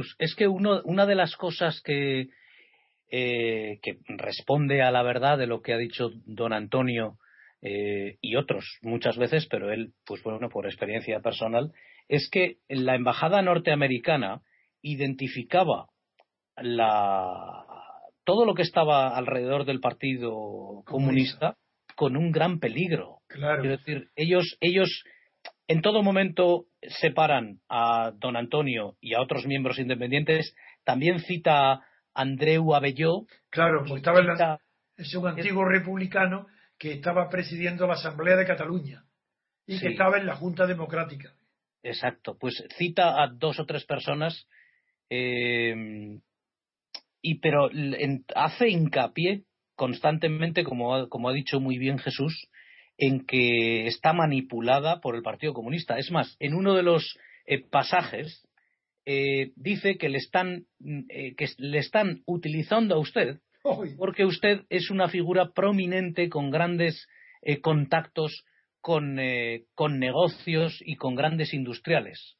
Jesús. 0.00 0.16
Es 0.18 0.34
que 0.34 0.48
uno, 0.48 0.80
una 0.84 1.06
de 1.06 1.14
las 1.14 1.36
cosas 1.36 1.80
que, 1.82 2.28
eh, 3.10 3.78
que 3.82 3.98
responde 4.08 4.82
a 4.82 4.90
la 4.90 5.02
verdad 5.02 5.38
de 5.38 5.46
lo 5.46 5.62
que 5.62 5.72
ha 5.72 5.78
dicho 5.78 6.10
don 6.24 6.52
Antonio 6.52 7.18
eh, 7.60 8.16
y 8.20 8.36
otros 8.36 8.78
muchas 8.82 9.16
veces, 9.16 9.46
pero 9.50 9.72
él, 9.72 9.92
pues 10.04 10.22
bueno, 10.22 10.48
por 10.48 10.66
experiencia 10.66 11.20
personal, 11.20 11.72
es 12.08 12.28
que 12.30 12.56
la 12.68 12.94
embajada 12.94 13.42
norteamericana 13.42 14.42
identificaba 14.82 15.86
la, 16.56 17.64
todo 18.24 18.44
lo 18.44 18.54
que 18.54 18.62
estaba 18.62 19.16
alrededor 19.16 19.64
del 19.64 19.80
Partido 19.80 20.82
Comunista 20.84 21.56
con 21.94 22.16
un 22.16 22.32
gran 22.32 22.58
peligro. 22.58 23.18
Claro. 23.28 23.62
Es 23.62 23.70
decir, 23.78 24.08
ellos, 24.16 24.56
ellos 24.60 25.04
en 25.72 25.80
todo 25.80 26.02
momento 26.02 26.66
separan 26.82 27.60
a 27.68 28.12
don 28.14 28.36
Antonio 28.36 28.96
y 29.00 29.14
a 29.14 29.22
otros 29.22 29.46
miembros 29.46 29.78
independientes. 29.78 30.54
También 30.84 31.20
cita 31.20 31.72
a 31.72 31.82
Andreu 32.14 32.74
Abelló. 32.74 33.26
Claro, 33.48 33.78
porque 33.80 33.96
estaba 33.96 34.20
en 34.20 34.58
es 34.98 35.14
un 35.14 35.26
antiguo 35.26 35.64
republicano 35.64 36.46
que 36.78 36.92
estaba 36.92 37.30
presidiendo 37.30 37.86
la 37.86 37.94
Asamblea 37.94 38.36
de 38.36 38.46
Cataluña 38.46 39.04
y 39.66 39.80
que 39.80 39.88
estaba 39.88 40.18
en 40.18 40.26
la 40.26 40.36
Junta 40.36 40.66
Democrática. 40.66 41.32
Exacto, 41.82 42.36
pues 42.38 42.62
cita 42.76 43.22
a 43.22 43.28
dos 43.28 43.58
o 43.58 43.64
tres 43.64 43.84
personas 43.86 44.46
eh, 45.08 46.20
y 47.22 47.34
pero 47.36 47.70
hace 48.34 48.68
hincapié 48.68 49.44
constantemente, 49.74 50.64
como, 50.64 51.08
como 51.08 51.30
ha 51.30 51.32
dicho 51.32 51.60
muy 51.60 51.78
bien 51.78 51.98
Jesús, 51.98 52.48
en 53.02 53.26
que 53.26 53.88
está 53.88 54.12
manipulada 54.12 55.00
por 55.00 55.16
el 55.16 55.22
Partido 55.22 55.52
Comunista. 55.52 55.98
Es 55.98 56.12
más, 56.12 56.36
en 56.38 56.54
uno 56.54 56.74
de 56.74 56.84
los 56.84 57.18
eh, 57.46 57.60
pasajes 57.60 58.46
eh, 59.06 59.50
dice 59.56 59.98
que 59.98 60.08
le 60.08 60.18
están 60.18 60.66
eh, 61.08 61.34
que 61.34 61.48
le 61.58 61.78
están 61.78 62.22
utilizando 62.26 62.94
a 62.94 62.98
usted 62.98 63.40
porque 63.98 64.24
usted 64.24 64.62
es 64.68 64.90
una 64.90 65.08
figura 65.08 65.50
prominente 65.50 66.28
con 66.28 66.50
grandes 66.50 67.08
contactos 67.60 68.44
con, 68.80 69.18
con 69.74 70.00
negocios 70.00 70.80
y 70.84 70.96
con 70.96 71.14
grandes 71.14 71.54
industriales. 71.54 72.36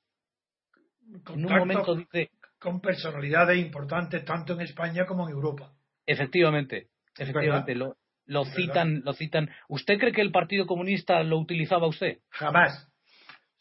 en 1.32 1.46
un 1.46 1.52
momento 1.52 1.94
dice 1.94 2.30
con 2.58 2.80
personalidades 2.80 3.58
importantes 3.58 4.24
tanto 4.24 4.54
en 4.54 4.62
España 4.62 5.06
como 5.06 5.28
en 5.28 5.34
Europa. 5.34 5.72
Efectivamente, 6.06 6.88
efectivamente, 7.16 7.74
lo, 7.76 7.96
lo 8.26 8.44
citan, 8.44 9.02
lo 9.04 9.12
citan. 9.12 9.50
¿Usted 9.68 9.98
cree 9.98 10.12
que 10.12 10.20
el 10.20 10.32
Partido 10.32 10.66
Comunista 10.66 11.22
lo 11.22 11.38
utilizaba 11.38 11.86
usted? 11.86 12.18
Jamás, 12.30 12.88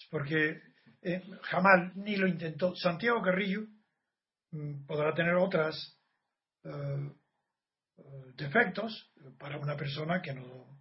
porque 0.10 0.62
eh, 1.02 1.24
jamás 1.44 1.96
ni 1.96 2.16
lo 2.16 2.28
intentó. 2.28 2.76
Santiago 2.76 3.22
Carrillo 3.22 3.68
mm, 4.52 4.86
podrá 4.86 5.14
tener 5.14 5.36
otros 5.36 6.00
eh, 6.64 6.70
eh, 7.98 8.04
defectos 8.36 9.12
para 9.38 9.58
una 9.58 9.76
persona 9.76 10.22
que 10.22 10.34
no 10.34 10.80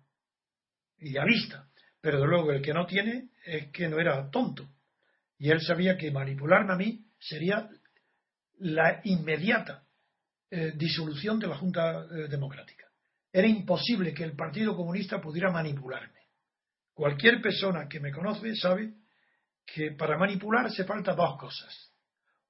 idealista, 0.99 1.71
pero 2.01 2.21
de 2.21 2.27
luego 2.27 2.53
el 2.53 2.63
que 2.63 2.75
no 2.75 2.87
tiene 2.87 3.31
es 3.45 3.71
que 3.73 3.89
no 3.89 3.99
era 3.99 4.31
tonto 4.31 4.69
y 5.41 5.51
él 5.51 5.61
sabía 5.63 5.97
que 5.97 6.11
manipularme 6.11 6.75
a 6.75 6.77
mí 6.77 7.07
sería 7.19 7.69
la 8.59 9.01
inmediata 9.05 9.87
eh, 10.51 10.73
disolución 10.77 11.39
de 11.39 11.47
la 11.47 11.57
Junta 11.57 12.05
eh, 12.05 12.29
Democrática. 12.29 12.80
Era 13.33 13.47
imposible 13.47 14.13
que 14.13 14.25
el 14.25 14.35
Partido 14.35 14.77
Comunista 14.77 15.21
pudiera 15.21 15.51
manipularme. 15.51 16.21
Cualquier 16.93 17.41
persona 17.41 17.89
que 17.89 18.01
me 18.01 18.13
conoce 18.13 18.55
sabe 18.57 18.95
que 19.65 19.93
para 19.93 20.19
manipular 20.19 20.71
se 20.71 20.85
falta 20.85 21.15
dos 21.15 21.39
cosas. 21.39 21.93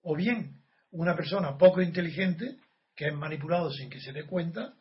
O 0.02 0.16
bien 0.16 0.62
una 0.92 1.14
persona 1.14 1.56
poco 1.56 1.82
inteligente, 1.82 2.56
que 2.96 3.08
es 3.08 3.14
manipulado 3.14 3.70
sin 3.70 3.90
que 3.90 4.00
se 4.00 4.12
dé 4.12 4.24
cuenta, 4.24 4.74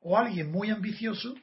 o 0.00 0.16
alguien 0.16 0.50
muy 0.50 0.70
ambicioso, 0.70 1.34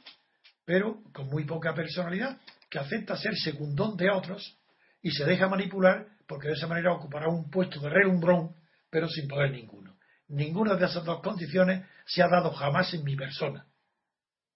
pero 0.63 1.01
con 1.11 1.27
muy 1.27 1.45
poca 1.45 1.73
personalidad, 1.73 2.39
que 2.69 2.79
acepta 2.79 3.17
ser 3.17 3.35
secundón 3.35 3.97
de 3.97 4.09
otros 4.09 4.57
y 5.01 5.11
se 5.11 5.25
deja 5.25 5.47
manipular 5.47 6.07
porque 6.27 6.47
de 6.47 6.53
esa 6.53 6.67
manera 6.67 6.93
ocupará 6.93 7.27
un 7.29 7.49
puesto 7.49 7.79
de 7.79 7.89
relumbrón 7.89 8.55
pero 8.89 9.09
sin 9.09 9.27
poder 9.27 9.51
ninguno. 9.51 9.97
Ninguna 10.29 10.75
de 10.75 10.85
esas 10.85 11.03
dos 11.03 11.21
condiciones 11.21 11.85
se 12.05 12.23
ha 12.23 12.29
dado 12.29 12.51
jamás 12.51 12.93
en 12.93 13.03
mi 13.03 13.15
persona. 13.15 13.67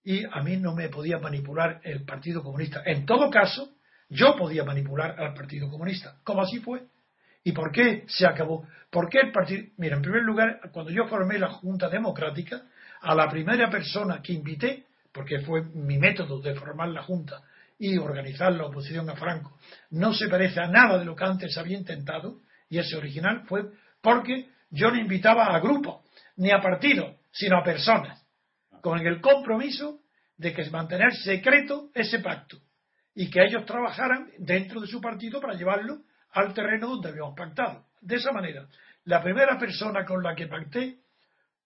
Y 0.03 0.23
a 0.25 0.41
mí 0.41 0.57
no 0.57 0.73
me 0.73 0.89
podía 0.89 1.19
manipular 1.19 1.81
el 1.83 2.05
Partido 2.05 2.41
Comunista. 2.41 2.81
En 2.85 3.05
todo 3.05 3.29
caso, 3.29 3.69
yo 4.09 4.35
podía 4.35 4.63
manipular 4.63 5.19
al 5.19 5.33
Partido 5.33 5.69
Comunista, 5.69 6.15
como 6.23 6.41
así 6.41 6.59
fue. 6.59 6.83
¿Y 7.43 7.51
por 7.51 7.71
qué 7.71 8.03
se 8.07 8.25
acabó? 8.25 8.67
¿Por 8.89 9.09
qué 9.09 9.19
el 9.19 9.31
partido? 9.31 9.65
Mira, 9.77 9.95
en 9.95 10.01
primer 10.01 10.23
lugar, 10.23 10.59
cuando 10.71 10.91
yo 10.91 11.07
formé 11.07 11.37
la 11.39 11.49
Junta 11.49 11.89
Democrática, 11.89 12.63
a 13.01 13.15
la 13.15 13.29
primera 13.29 13.69
persona 13.69 14.21
que 14.21 14.33
invité, 14.33 14.85
porque 15.11 15.39
fue 15.39 15.63
mi 15.73 15.97
método 15.97 16.41
de 16.41 16.55
formar 16.55 16.89
la 16.89 17.03
Junta 17.03 17.41
y 17.77 17.97
organizar 17.97 18.51
la 18.51 18.65
oposición 18.65 19.09
a 19.09 19.15
Franco, 19.15 19.57
no 19.91 20.13
se 20.13 20.27
parece 20.27 20.59
a 20.59 20.67
nada 20.67 20.97
de 20.97 21.05
lo 21.05 21.15
que 21.15 21.23
antes 21.23 21.57
había 21.57 21.77
intentado, 21.77 22.39
y 22.69 22.77
ese 22.77 22.97
original 22.97 23.43
fue 23.47 23.65
porque 24.01 24.49
yo 24.69 24.91
no 24.91 24.97
invitaba 24.97 25.45
a 25.45 25.59
grupos, 25.59 26.03
ni 26.35 26.51
a 26.51 26.61
partidos, 26.61 27.15
sino 27.31 27.57
a 27.57 27.63
personas, 27.63 28.23
con 28.81 28.99
el 29.05 29.21
compromiso 29.21 29.99
de 30.37 30.53
que 30.53 30.69
mantener 30.69 31.13
secreto 31.13 31.89
ese 31.93 32.19
pacto 32.19 32.57
y 33.13 33.29
que 33.29 33.43
ellos 33.43 33.65
trabajaran 33.65 34.29
dentro 34.37 34.79
de 34.79 34.87
su 34.87 35.01
partido 35.01 35.41
para 35.41 35.55
llevarlo 35.55 36.03
al 36.31 36.53
terreno 36.53 36.87
donde 36.87 37.09
habíamos 37.09 37.35
pactado. 37.35 37.87
De 38.01 38.15
esa 38.15 38.31
manera, 38.31 38.67
la 39.05 39.21
primera 39.21 39.57
persona 39.57 40.05
con 40.05 40.23
la 40.23 40.35
que 40.35 40.47
pacté 40.47 40.99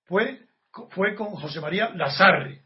fue, 0.05 0.47
fue 0.89 1.13
con 1.13 1.27
José 1.35 1.61
María 1.61 1.89
Lazarre, 1.89 2.63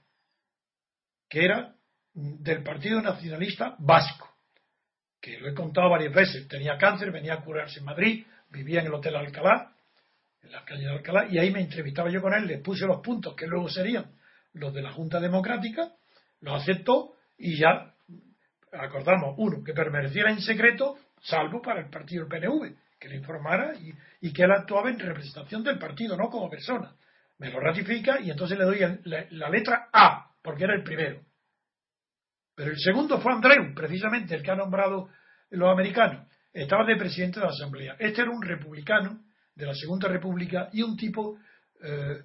que 1.27 1.43
era 1.43 1.75
del 2.13 2.63
Partido 2.63 3.01
Nacionalista 3.01 3.75
Vasco, 3.79 4.38
que 5.19 5.38
lo 5.39 5.49
he 5.49 5.53
contado 5.53 5.89
varias 5.89 6.13
veces, 6.13 6.47
tenía 6.47 6.77
cáncer, 6.77 7.12
venía 7.12 7.33
a 7.33 7.41
curarse 7.41 7.79
en 7.79 7.86
Madrid, 7.86 8.25
vivía 8.49 8.79
en 8.79 8.88
el 8.88 8.93
Hotel 8.93 9.15
Alcalá, 9.17 9.73
en 10.41 10.51
la 10.51 10.63
calle 10.63 10.86
de 10.86 10.91
Alcalá, 10.91 11.27
y 11.29 11.38
ahí 11.38 11.51
me 11.51 11.60
entrevistaba 11.60 12.10
yo 12.10 12.21
con 12.21 12.33
él, 12.33 12.47
le 12.47 12.60
puse 12.60 12.86
los 12.86 13.01
puntos 13.01 13.36
que 13.36 13.45
luego 13.45 13.67
serían 13.67 14.05
los 14.58 14.74
de 14.74 14.82
la 14.82 14.91
Junta 14.91 15.20
Democrática, 15.20 15.91
lo 16.41 16.56
aceptó 16.56 17.13
y 17.38 17.58
ya 17.60 17.93
acordamos, 18.72 19.36
uno, 19.38 19.63
que 19.63 19.74
permaneciera 19.74 20.32
en 20.32 20.41
secreto, 20.41 20.98
salvo 21.22 21.62
para 21.62 21.80
el 21.80 21.89
partido 21.89 22.28
PNV, 22.28 22.76
que 23.00 23.10
le 23.10 23.17
informara 23.17 23.74
y, 23.76 23.93
y, 24.22 24.34
que 24.34 24.43
él 24.43 24.52
actuaba 24.52 24.89
en 24.89 25.00
representación 25.00 25.63
del 25.63 25.80
partido, 25.80 26.17
no 26.17 26.30
como 26.30 26.50
persona. 26.50 26.96
Me 27.39 27.52
lo 27.52 27.60
ratifica 27.60 28.20
y 28.20 28.32
entonces 28.32 28.58
le 28.58 28.65
doy 28.65 28.80
la, 29.04 29.26
la 29.30 29.50
letra 29.50 29.89
A, 29.93 30.32
porque 30.41 30.63
era 30.63 30.76
el 30.76 30.84
primero. 30.84 31.22
Pero 32.56 32.72
el 32.72 32.80
segundo 32.80 33.20
fue 33.20 33.34
Andreu, 33.34 33.74
precisamente 33.76 34.36
el 34.36 34.41
que 34.41 34.52
ha 34.52 34.56
nombrado 34.56 35.10
los 35.52 35.72
americanos 35.72 36.28
estaba 36.52 36.86
de 36.86 36.96
presidente 36.96 37.39
de 37.39 37.46
la 37.46 37.52
Asamblea. 37.52 37.96
Este 38.00 38.22
era 38.22 38.32
un 38.32 38.41
republicano 38.41 39.22
de 39.54 39.65
la 39.65 39.76
Segunda 39.76 40.08
República 40.08 40.70
y 40.74 40.82
un 40.82 40.98
tipo 40.98 41.38
eh, 41.84 42.24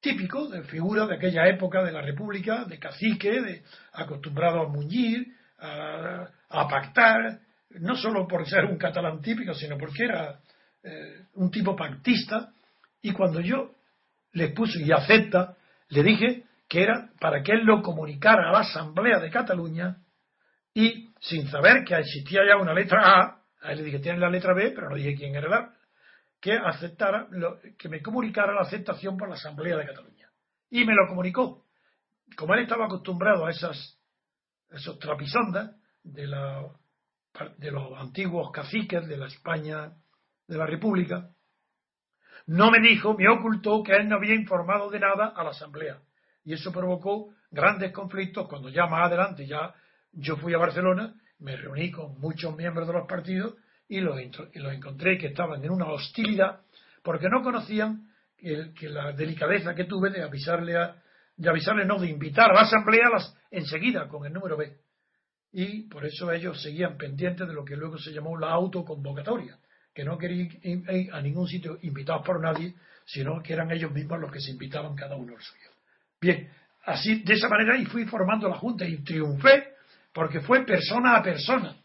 típico 0.00 0.48
de 0.48 0.62
figura 0.64 1.06
de 1.06 1.16
aquella 1.16 1.46
época 1.46 1.82
de 1.82 1.92
la 1.92 2.00
República, 2.00 2.64
de 2.64 2.78
cacique, 2.78 3.40
de, 3.40 3.62
acostumbrado 3.92 4.60
a 4.60 4.68
muñir, 4.68 5.26
a, 5.58 6.28
pactar, 6.68 7.40
no 7.70 7.94
solo 7.94 8.26
por 8.26 8.48
ser 8.48 8.64
un 8.64 8.78
catalán 8.78 9.20
típico, 9.20 9.54
sino 9.54 9.76
porque 9.76 10.04
era 10.04 10.40
eh, 10.82 11.26
un 11.34 11.50
tipo 11.50 11.76
pactista. 11.76 12.52
Y 13.02 13.12
cuando 13.12 13.40
yo 13.40 13.74
le 14.32 14.48
puse 14.48 14.82
y 14.82 14.90
acepta, 14.90 15.56
le 15.88 16.02
dije 16.02 16.44
que 16.68 16.82
era 16.82 17.10
para 17.20 17.42
que 17.42 17.52
él 17.52 17.64
lo 17.64 17.82
comunicara 17.82 18.48
a 18.48 18.52
la 18.52 18.60
Asamblea 18.60 19.18
de 19.18 19.30
Cataluña 19.30 19.96
y 20.72 21.10
sin 21.20 21.48
saber 21.48 21.84
que 21.84 21.94
existía 21.96 22.40
ya 22.46 22.56
una 22.56 22.72
letra 22.72 23.02
A, 23.02 23.42
a 23.60 23.72
él 23.72 23.78
le 23.78 23.84
dije, 23.84 23.98
tiene 23.98 24.18
la 24.18 24.30
letra 24.30 24.54
B, 24.54 24.72
pero 24.74 24.88
no 24.88 24.96
dije 24.96 25.14
quién 25.14 25.34
era 25.34 25.48
la 25.48 25.74
que 26.40 26.54
aceptara, 26.54 27.28
que 27.78 27.88
me 27.88 28.00
comunicara 28.00 28.54
la 28.54 28.62
aceptación 28.62 29.16
por 29.16 29.28
la 29.28 29.34
Asamblea 29.34 29.76
de 29.76 29.86
Cataluña. 29.86 30.30
Y 30.70 30.84
me 30.84 30.94
lo 30.94 31.06
comunicó. 31.08 31.66
Como 32.36 32.54
él 32.54 32.60
estaba 32.60 32.86
acostumbrado 32.86 33.46
a 33.46 33.50
esas, 33.50 33.98
esos 34.70 34.98
trapisondas 34.98 35.76
de, 36.02 36.26
la, 36.26 36.66
de 37.58 37.70
los 37.70 37.98
antiguos 37.98 38.50
caciques 38.52 39.06
de 39.06 39.16
la 39.16 39.26
España 39.26 39.92
de 40.46 40.56
la 40.56 40.66
República, 40.66 41.30
no 42.46 42.70
me 42.70 42.80
dijo, 42.80 43.14
me 43.14 43.28
ocultó 43.28 43.82
que 43.82 43.94
él 43.96 44.08
no 44.08 44.16
había 44.16 44.34
informado 44.34 44.88
de 44.90 45.00
nada 45.00 45.32
a 45.36 45.44
la 45.44 45.50
Asamblea. 45.50 46.00
Y 46.44 46.54
eso 46.54 46.72
provocó 46.72 47.34
grandes 47.50 47.92
conflictos 47.92 48.48
cuando 48.48 48.70
ya 48.70 48.86
más 48.86 49.06
adelante, 49.06 49.46
ya 49.46 49.74
yo 50.12 50.36
fui 50.36 50.54
a 50.54 50.58
Barcelona 50.58 51.14
me 51.40 51.56
reuní 51.56 51.90
con 51.90 52.20
muchos 52.20 52.54
miembros 52.56 52.86
de 52.86 52.94
los 52.94 53.08
partidos 53.08 53.54
y 53.90 54.00
los, 54.00 54.18
encontré 54.72 55.18
que 55.18 55.26
estaban 55.26 55.62
en 55.62 55.70
una 55.70 55.86
hostilidad 55.86 56.60
porque 57.02 57.28
no 57.28 57.42
conocían 57.42 58.08
que, 58.38 58.88
la 58.88 59.12
delicadeza 59.12 59.74
que 59.74 59.84
tuve 59.84 60.10
de 60.10 60.22
avisarle 60.22 60.76
a, 60.76 60.96
de 61.36 61.50
avisarle 61.50 61.84
no 61.84 61.98
de 61.98 62.08
invitar 62.08 62.50
a 62.50 62.54
la 62.54 62.60
asamblea 62.62 63.10
las, 63.10 63.36
enseguida 63.50 64.08
con 64.08 64.24
el 64.24 64.32
número 64.32 64.56
B 64.56 64.76
y 65.52 65.88
por 65.88 66.06
eso 66.06 66.30
ellos 66.30 66.62
seguían 66.62 66.96
pendientes 66.96 67.46
de 67.46 67.52
lo 67.52 67.64
que 67.64 67.76
luego 67.76 67.98
se 67.98 68.12
llamó 68.12 68.38
la 68.38 68.50
autoconvocatoria 68.50 69.58
que 69.92 70.02
que 70.02 70.04
no 70.04 70.16
querían 70.16 70.48
ir 70.62 71.12
a 71.12 71.20
ningún 71.20 71.48
sitio 71.48 71.76
invitados 71.82 72.24
por 72.24 72.40
nadie, 72.40 72.74
sino 73.04 73.42
que 73.42 73.52
eran 73.52 73.72
ellos 73.72 73.90
mismos 73.90 74.20
los 74.20 74.30
que 74.30 74.40
se 74.40 74.52
invitaban 74.52 74.94
cada 74.94 75.16
uno 75.16 75.34
al 75.34 75.42
suyo. 75.42 75.68
Bien, 76.20 76.48
así, 76.84 77.22
de 77.24 77.34
esa 77.34 77.48
manera, 77.48 77.76
y 77.76 77.86
fui 77.86 78.04
formando 78.04 78.48
la 78.48 78.54
Junta 78.54 78.86
y 78.86 79.02
triunfé 79.02 79.74
porque 80.12 80.40
fue 80.40 80.64
persona 80.64 81.16
a 81.16 81.22
persona. 81.22 81.76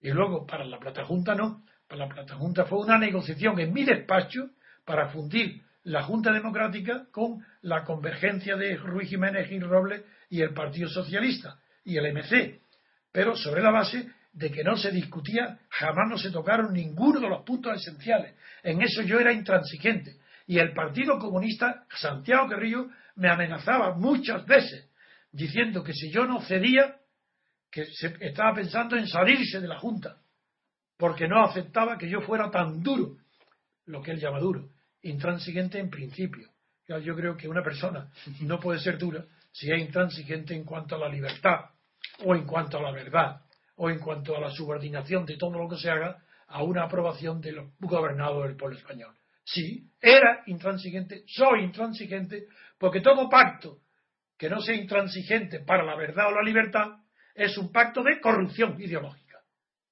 Y 0.00 0.10
luego, 0.10 0.46
para 0.46 0.64
la 0.64 0.78
Plata 0.78 1.04
Junta 1.04 1.34
no, 1.34 1.64
para 1.88 2.06
la 2.06 2.14
Plata 2.14 2.34
Junta 2.36 2.64
fue 2.64 2.78
una 2.78 2.98
negociación 2.98 3.58
en 3.58 3.72
mi 3.72 3.84
despacho 3.84 4.50
para 4.84 5.08
fundir 5.08 5.62
la 5.84 6.02
Junta 6.02 6.32
Democrática 6.32 7.06
con 7.10 7.44
la 7.62 7.84
convergencia 7.84 8.56
de 8.56 8.76
Ruiz 8.76 9.08
Jiménez 9.08 9.48
Gil 9.48 9.62
Robles 9.62 10.02
y 10.28 10.40
el 10.40 10.52
Partido 10.54 10.88
Socialista 10.88 11.58
y 11.84 11.96
el 11.96 12.12
MC, 12.12 12.60
pero 13.12 13.34
sobre 13.36 13.62
la 13.62 13.70
base 13.70 14.10
de 14.32 14.50
que 14.50 14.62
no 14.62 14.76
se 14.76 14.92
discutía, 14.92 15.58
jamás 15.68 16.08
no 16.08 16.16
se 16.18 16.30
tocaron 16.30 16.72
ninguno 16.72 17.20
de 17.20 17.28
los 17.28 17.42
puntos 17.42 17.74
esenciales. 17.74 18.34
En 18.62 18.80
eso 18.80 19.02
yo 19.02 19.18
era 19.18 19.32
intransigente. 19.32 20.18
Y 20.46 20.58
el 20.58 20.72
Partido 20.72 21.18
Comunista, 21.18 21.84
Santiago 21.94 22.48
Carrillo, 22.48 22.88
me 23.16 23.28
amenazaba 23.28 23.94
muchas 23.96 24.46
veces, 24.46 24.88
diciendo 25.32 25.82
que 25.82 25.92
si 25.92 26.10
yo 26.10 26.26
no 26.26 26.40
cedía, 26.40 26.96
que 27.70 27.86
se 27.86 28.16
estaba 28.20 28.54
pensando 28.54 28.96
en 28.96 29.06
salirse 29.06 29.60
de 29.60 29.68
la 29.68 29.78
Junta, 29.78 30.16
porque 30.96 31.28
no 31.28 31.44
aceptaba 31.44 31.96
que 31.96 32.08
yo 32.08 32.20
fuera 32.20 32.50
tan 32.50 32.82
duro, 32.82 33.16
lo 33.86 34.02
que 34.02 34.12
él 34.12 34.20
llama 34.20 34.40
duro, 34.40 34.70
intransigente 35.02 35.78
en 35.78 35.90
principio. 35.90 36.48
Yo 36.86 37.14
creo 37.14 37.36
que 37.36 37.48
una 37.48 37.62
persona 37.62 38.10
no 38.40 38.58
puede 38.58 38.80
ser 38.80 38.98
dura 38.98 39.24
si 39.52 39.70
es 39.70 39.78
intransigente 39.78 40.54
en 40.54 40.64
cuanto 40.64 40.96
a 40.96 40.98
la 40.98 41.08
libertad, 41.08 41.70
o 42.24 42.34
en 42.34 42.44
cuanto 42.44 42.78
a 42.78 42.82
la 42.82 42.90
verdad, 42.90 43.42
o 43.76 43.90
en 43.90 43.98
cuanto 43.98 44.36
a 44.36 44.40
la 44.40 44.50
subordinación 44.50 45.24
de 45.24 45.36
todo 45.36 45.58
lo 45.58 45.68
que 45.68 45.76
se 45.76 45.90
haga 45.90 46.22
a 46.48 46.62
una 46.62 46.84
aprobación 46.84 47.40
de 47.40 47.52
los 47.52 47.70
del 47.78 48.56
pueblo 48.56 48.76
español. 48.76 49.14
Sí, 49.44 49.88
era 50.00 50.42
intransigente, 50.46 51.24
soy 51.26 51.62
intransigente, 51.64 52.46
porque 52.78 53.00
todo 53.00 53.28
pacto 53.28 53.78
que 54.36 54.50
no 54.50 54.60
sea 54.60 54.74
intransigente 54.74 55.60
para 55.60 55.84
la 55.84 55.96
verdad 55.96 56.28
o 56.28 56.32
la 56.32 56.42
libertad 56.42 56.99
es 57.34 57.56
un 57.58 57.72
pacto 57.72 58.02
de 58.02 58.20
corrupción 58.20 58.80
ideológica. 58.80 59.38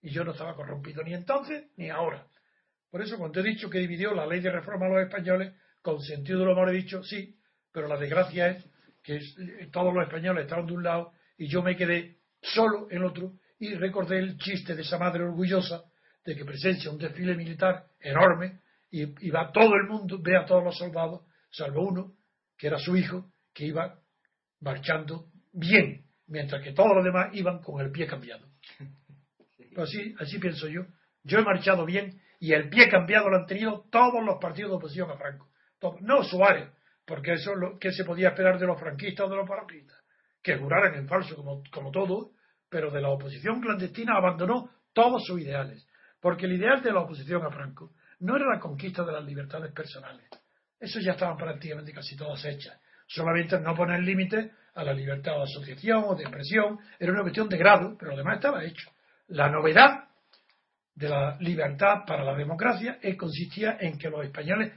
Y 0.03 0.11
yo 0.11 0.24
no 0.24 0.33
estaba 0.33 0.55
corrompido 0.55 1.03
ni 1.03 1.14
entonces 1.14 1.70
ni 1.77 1.90
ahora. 1.90 2.27
Por 2.90 3.03
eso, 3.03 3.18
cuando 3.18 3.40
he 3.40 3.42
dicho 3.42 3.68
que 3.68 3.79
dividió 3.79 4.14
la 4.14 4.27
ley 4.27 4.40
de 4.40 4.51
reforma 4.51 4.87
a 4.87 4.88
los 4.90 5.03
españoles, 5.03 5.55
con 5.83 6.01
sentido 6.01 6.40
de 6.40 6.44
lo 6.46 6.53
amor 6.53 6.70
he 6.70 6.77
dicho 6.77 7.03
sí, 7.03 7.37
pero 7.72 7.88
la 7.88 7.98
desgracia 7.98 8.48
es 8.48 8.64
que 9.03 9.16
eh, 9.16 9.68
todos 9.72 9.92
los 9.94 10.05
españoles 10.05 10.44
estaban 10.44 10.66
de 10.66 10.72
un 10.72 10.83
lado 10.83 11.12
y 11.37 11.48
yo 11.48 11.62
me 11.62 11.77
quedé 11.77 12.18
solo 12.40 12.88
en 12.90 13.05
otro 13.05 13.35
y 13.59 13.74
recordé 13.74 14.18
el 14.18 14.37
chiste 14.38 14.74
de 14.74 14.83
esa 14.83 14.98
madre 14.98 15.24
orgullosa 15.24 15.83
de 16.24 16.37
que 16.37 16.44
presencia 16.44 16.90
un 16.90 16.98
desfile 16.98 17.35
militar 17.35 17.87
enorme 18.01 18.61
y, 18.90 19.31
va 19.31 19.53
todo 19.53 19.74
el 19.74 19.87
mundo, 19.87 20.18
ve 20.20 20.37
a 20.37 20.46
todos 20.46 20.64
los 20.64 20.79
soldados, 20.79 21.22
salvo 21.51 21.87
uno, 21.87 22.14
que 22.57 22.68
era 22.68 22.79
su 22.79 22.96
hijo, 22.96 23.33
que 23.53 23.66
iba 23.66 23.98
marchando 24.61 25.27
bien, 25.53 26.07
mientras 26.29 26.62
que 26.62 26.73
todos 26.73 26.95
los 26.95 27.05
demás 27.05 27.31
iban 27.33 27.61
con 27.61 27.81
el 27.81 27.91
pie 27.91 28.07
cambiado. 28.07 28.47
Así, 29.77 30.14
así 30.19 30.38
pienso 30.38 30.69
yo. 30.69 30.87
Yo 31.23 31.38
he 31.38 31.45
marchado 31.45 31.85
bien 31.85 32.21
y 32.41 32.53
el 32.53 32.69
pie 32.69 32.88
cambiado 32.88 33.29
lo 33.29 33.37
han 33.37 33.47
tenido 33.47 33.87
todos 33.91 34.25
los 34.25 34.38
partidos 34.41 34.71
de 34.71 34.77
oposición 34.77 35.11
a 35.11 35.17
Franco. 35.17 35.49
No 36.01 36.23
Suárez, 36.25 36.71
porque 37.05 37.33
eso 37.33 37.53
es 37.53 37.59
lo 37.59 37.79
que 37.79 37.93
se 37.93 38.05
podía 38.05 38.29
esperar 38.29 38.59
de 38.59 38.67
los 38.67 38.79
franquistas 38.79 39.27
o 39.27 39.31
de 39.31 39.37
los 39.37 39.47
franquistas, 39.47 39.99
que 40.43 40.57
juraran 40.57 40.95
en 40.95 41.09
falso 41.09 41.37
como, 41.37 41.62
como 41.73 41.91
todo, 41.91 42.33
pero 42.69 42.91
de 42.91 43.01
la 43.01 43.09
oposición 43.09 43.61
clandestina 43.61 44.17
abandonó 44.17 44.71
todos 44.93 45.25
sus 45.25 45.41
ideales, 45.41 45.87
porque 46.21 46.47
el 46.47 46.53
ideal 46.53 46.83
de 46.83 46.93
la 46.93 47.01
oposición 47.01 47.45
a 47.45 47.51
Franco 47.51 47.93
no 48.21 48.37
era 48.37 48.47
la 48.47 48.61
conquista 48.61 49.05
de 49.05 49.12
las 49.12 49.25
libertades 49.25 49.73
personales. 49.73 50.29
Eso 50.79 51.01
ya 51.01 51.12
estaban 51.12 51.37
prácticamente 51.37 51.93
casi 51.93 52.17
todas 52.17 52.45
hechas. 52.45 52.81
Solamente 53.07 53.59
no 53.61 53.75
poner 53.75 54.01
límite 54.01 54.53
a 54.79 54.85
la 54.85 54.95
libertad 54.95 55.33
de 55.37 55.43
asociación 55.43 56.05
o 56.07 56.14
de 56.14 56.23
expresión. 56.23 56.79
Era 57.01 57.12
una 57.12 57.23
cuestión 57.23 57.49
de 57.49 57.59
grado, 57.59 57.97
pero 57.99 58.12
además 58.12 58.37
estaba 58.37 58.64
hecho. 58.64 58.91
La 59.27 59.51
novedad 59.51 60.05
de 60.95 61.09
la 61.09 61.37
libertad 61.41 62.05
para 62.07 62.23
la 62.23 62.35
democracia 62.37 62.99
consistía 63.17 63.77
en 63.81 63.99
que 63.99 64.09
los 64.09 64.25
españoles 64.25 64.73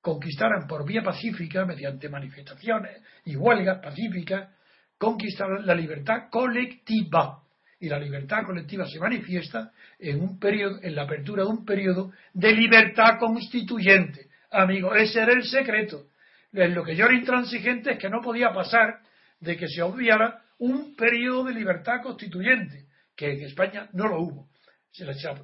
conquistaran 0.00 0.66
por 0.66 0.86
vía 0.86 1.02
pacífica, 1.02 1.64
mediante 1.64 2.08
manifestaciones 2.08 3.02
y 3.24 3.36
huelgas 3.36 3.80
pacíficas, 3.82 4.48
conquistaran 4.96 5.66
la 5.66 5.74
libertad 5.74 6.28
colectiva 6.30 7.42
y 7.80 7.88
la 7.88 7.98
libertad 7.98 8.44
colectiva 8.46 8.86
se 8.86 9.00
manifiesta 9.00 9.72
en 9.98 10.20
un 10.20 10.38
periodo, 10.38 10.78
en 10.82 10.94
la 10.94 11.02
apertura 11.02 11.42
de 11.42 11.50
un 11.50 11.64
periodo 11.64 12.12
de 12.32 12.52
libertad 12.52 13.18
constituyente. 13.18 14.28
Amigo, 14.52 14.94
ese 14.94 15.20
era 15.20 15.32
el 15.32 15.42
secreto. 15.42 16.06
Lo 16.52 16.84
que 16.84 16.94
yo 16.94 17.06
era 17.06 17.14
intransigente 17.14 17.92
es 17.92 17.98
que 17.98 18.10
no 18.10 18.20
podía 18.20 18.52
pasar 18.52 19.00
de 19.42 19.56
que 19.56 19.68
se 19.68 19.82
obviara 19.82 20.40
un 20.58 20.94
periodo 20.94 21.44
de 21.44 21.54
libertad 21.54 22.00
constituyente, 22.02 22.86
que 23.16 23.32
en 23.32 23.42
España 23.42 23.88
no 23.92 24.06
lo 24.06 24.20
hubo. 24.20 24.48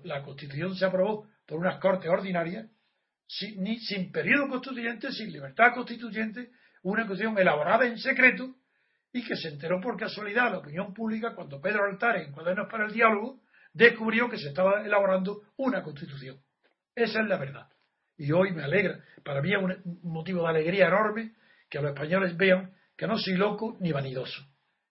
La 0.04 0.22
Constitución 0.22 0.76
se 0.76 0.84
aprobó 0.84 1.26
por 1.46 1.58
unas 1.58 1.78
cortes 1.80 2.08
ordinarias, 2.08 2.66
sin, 3.26 3.62
ni, 3.62 3.78
sin 3.80 4.12
periodo 4.12 4.48
constituyente, 4.48 5.10
sin 5.12 5.32
libertad 5.32 5.74
constituyente, 5.74 6.50
una 6.82 7.06
constitución 7.06 7.38
elaborada 7.38 7.86
en 7.86 7.98
secreto, 7.98 8.54
y 9.12 9.24
que 9.24 9.36
se 9.36 9.48
enteró 9.48 9.80
por 9.80 9.96
casualidad 9.96 10.52
la 10.52 10.58
opinión 10.58 10.94
pública 10.94 11.34
cuando 11.34 11.60
Pedro 11.60 11.84
Altares, 11.84 12.26
en 12.26 12.32
Cuadernos 12.32 12.68
para 12.70 12.86
el 12.86 12.92
Diálogo, 12.92 13.40
descubrió 13.72 14.30
que 14.30 14.38
se 14.38 14.48
estaba 14.48 14.84
elaborando 14.84 15.42
una 15.56 15.82
constitución. 15.82 16.38
Esa 16.94 17.20
es 17.20 17.26
la 17.26 17.36
verdad. 17.36 17.68
Y 18.16 18.30
hoy 18.30 18.52
me 18.52 18.62
alegra, 18.62 19.00
para 19.24 19.42
mí 19.42 19.52
es 19.52 19.58
un 19.58 20.00
motivo 20.02 20.42
de 20.42 20.48
alegría 20.50 20.86
enorme 20.86 21.32
que 21.68 21.80
los 21.80 21.90
españoles 21.92 22.36
vean 22.36 22.77
que 22.98 23.06
no 23.06 23.16
soy 23.16 23.34
loco 23.34 23.76
ni 23.78 23.92
vanidoso, 23.92 24.42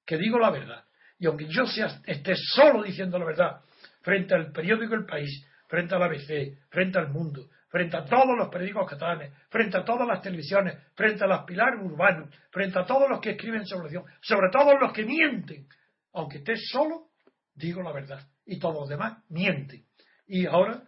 que 0.06 0.17
digo 0.17 0.39
la 0.39 0.50
verdad. 0.50 0.86
Y 1.20 1.26
aunque 1.28 1.46
yo 1.48 1.63
esté 2.06 2.36
solo 2.36 2.82
diciendo 2.82 3.20
la 3.20 3.26
verdad 3.26 3.62
frente 4.02 4.34
al 4.34 4.54
periódico 4.54 4.96
El 4.96 5.06
País, 5.06 5.46
frente 5.67 5.93
al 5.93 6.04
ABC, 6.04 6.70
frente 6.70 6.98
al 6.98 7.10
Mundo, 7.10 7.50
frente 7.67 7.98
a 7.98 8.06
todos 8.06 8.38
los 8.38 8.48
periódicos 8.48 8.89
catalanes, 8.89 9.34
frente 9.50 9.78
a 9.78 9.84
todas 9.84 10.08
las 10.08 10.22
televisiones, 10.22 10.78
frente 10.96 11.26
a 11.26 11.28
los 11.28 11.43
pilares 11.43 11.82
urbanos, 11.84 12.34
frente 12.50 12.80
a 12.80 12.86
todos 12.86 13.10
los 13.10 13.20
que 13.20 13.32
escriben 13.32 13.65
sobre 13.65 13.91
sobre 14.22 14.50
todos 14.54 14.76
los 14.80 14.93
que 14.93 15.04
mienten. 15.04 15.67
Aunque 16.13 16.38
esté 16.38 16.56
solo, 16.56 17.10
digo 17.54 17.84
la 17.84 17.91
verdad. 17.91 18.26
Y 18.46 18.58
todos 18.58 18.76
los 18.76 18.89
demás 18.89 19.22
mienten. 19.28 19.84
Y 20.28 20.46
ahora 20.46 20.82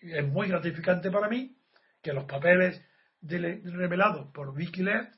es 0.00 0.26
muy 0.26 0.48
gratificante 0.48 1.10
para 1.10 1.28
mí 1.28 1.54
que 2.02 2.14
los 2.14 2.24
papeles 2.24 2.82
revelados 3.20 4.32
por 4.32 4.50
Wikileaks 4.50 5.15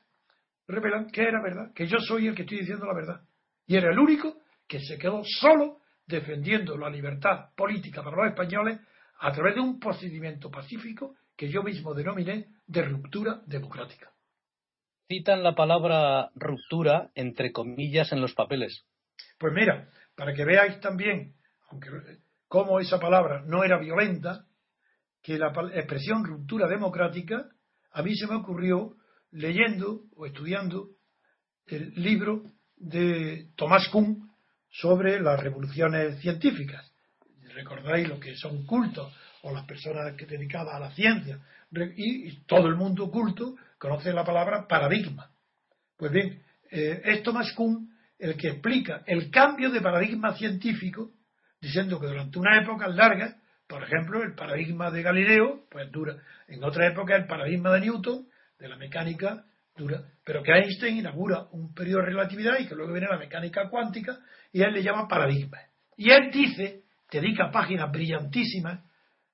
revelan 0.69 1.09
que 1.09 1.23
era 1.23 1.41
verdad, 1.41 1.73
que 1.73 1.87
yo 1.87 1.97
soy 1.99 2.27
el 2.27 2.35
que 2.35 2.43
estoy 2.43 2.59
diciendo 2.59 2.85
la 2.85 2.93
verdad. 2.93 3.21
Y 3.65 3.75
era 3.75 3.91
el 3.91 3.99
único 3.99 4.41
que 4.67 4.79
se 4.79 4.97
quedó 4.97 5.21
solo 5.23 5.79
defendiendo 6.05 6.77
la 6.77 6.89
libertad 6.89 7.49
política 7.55 8.03
para 8.03 8.17
los 8.17 8.27
españoles 8.27 8.79
a 9.19 9.31
través 9.31 9.55
de 9.55 9.61
un 9.61 9.79
procedimiento 9.79 10.49
pacífico 10.49 11.15
que 11.35 11.49
yo 11.49 11.63
mismo 11.63 11.93
denominé 11.93 12.47
de 12.67 12.81
ruptura 12.83 13.41
democrática. 13.45 14.11
Citan 15.07 15.43
la 15.43 15.55
palabra 15.55 16.29
ruptura 16.35 17.09
entre 17.15 17.51
comillas 17.51 18.11
en 18.11 18.21
los 18.21 18.33
papeles. 18.33 18.85
Pues 19.37 19.53
mira, 19.53 19.89
para 20.15 20.33
que 20.33 20.45
veáis 20.45 20.79
también, 20.79 21.33
aunque 21.69 21.89
cómo 22.47 22.79
esa 22.79 22.99
palabra 22.99 23.41
no 23.45 23.63
era 23.63 23.79
violenta, 23.79 24.45
que 25.21 25.37
la 25.37 25.51
expresión 25.73 26.23
ruptura 26.23 26.67
democrática 26.67 27.49
a 27.91 28.03
mí 28.03 28.15
se 28.15 28.27
me 28.27 28.35
ocurrió 28.35 28.95
leyendo 29.31 30.01
o 30.15 30.25
estudiando 30.25 30.89
el 31.67 31.93
libro 31.95 32.43
de 32.77 33.49
Tomás 33.55 33.87
Kuhn 33.89 34.29
sobre 34.69 35.19
las 35.19 35.39
revoluciones 35.39 36.19
científicas 36.21 36.89
recordáis 37.59 38.07
lo 38.07 38.19
que 38.19 38.35
son 38.35 38.65
cultos 38.65 39.13
o 39.41 39.53
las 39.53 39.65
personas 39.65 40.13
que 40.15 40.25
dedicadas 40.25 40.73
a 40.73 40.79
la 40.79 40.91
ciencia 40.91 41.39
y, 41.95 42.31
todo 42.45 42.67
el 42.67 42.75
mundo 42.75 43.11
culto 43.11 43.55
conoce 43.77 44.11
la 44.11 44.23
palabra 44.23 44.67
paradigma. 44.67 45.29
Pues 45.97 46.11
bien, 46.11 46.41
eh, 46.71 47.01
es 47.03 47.23
Thomas 47.23 47.51
Kuhn 47.53 47.89
el 48.17 48.35
que 48.35 48.49
explica 48.49 49.03
el 49.05 49.29
cambio 49.29 49.69
de 49.69 49.81
paradigma 49.81 50.35
científico 50.35 51.11
diciendo 51.61 51.99
que 51.99 52.07
durante 52.07 52.39
una 52.39 52.61
época 52.61 52.87
larga, 52.87 53.37
por 53.67 53.83
ejemplo, 53.83 54.23
el 54.23 54.33
paradigma 54.33 54.89
de 54.89 55.03
Galileo, 55.03 55.65
pues 55.69 55.91
dura, 55.91 56.17
en 56.47 56.63
otra 56.63 56.87
época 56.87 57.15
el 57.15 57.27
paradigma 57.27 57.71
de 57.73 57.81
Newton, 57.81 58.27
de 58.59 58.67
la 58.67 58.75
mecánica, 58.75 59.45
dura, 59.75 60.03
pero 60.23 60.43
que 60.43 60.51
Einstein 60.51 60.97
inaugura 60.97 61.47
un 61.51 61.73
periodo 61.73 62.01
de 62.01 62.07
relatividad 62.07 62.59
y 62.59 62.67
que 62.67 62.75
luego 62.75 62.91
viene 62.91 63.07
la 63.07 63.17
mecánica 63.17 63.69
cuántica 63.69 64.19
y 64.51 64.61
él 64.61 64.73
le 64.73 64.83
llama 64.83 65.07
paradigma. 65.07 65.57
Y 65.95 66.11
él 66.11 66.29
dice 66.31 66.83
dedica 67.11 67.51
páginas 67.51 67.91
brillantísimas 67.91 68.83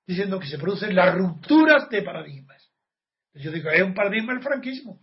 diciendo 0.07 0.39
que 0.39 0.47
se 0.47 0.57
producen 0.57 0.95
las 0.95 1.15
rupturas 1.15 1.89
de 1.89 2.01
paradigmas. 2.01 2.71
Yo 3.33 3.51
digo, 3.51 3.69
es 3.69 3.81
un 3.81 3.93
paradigma 3.93 4.33
el 4.33 4.41
franquismo, 4.41 4.99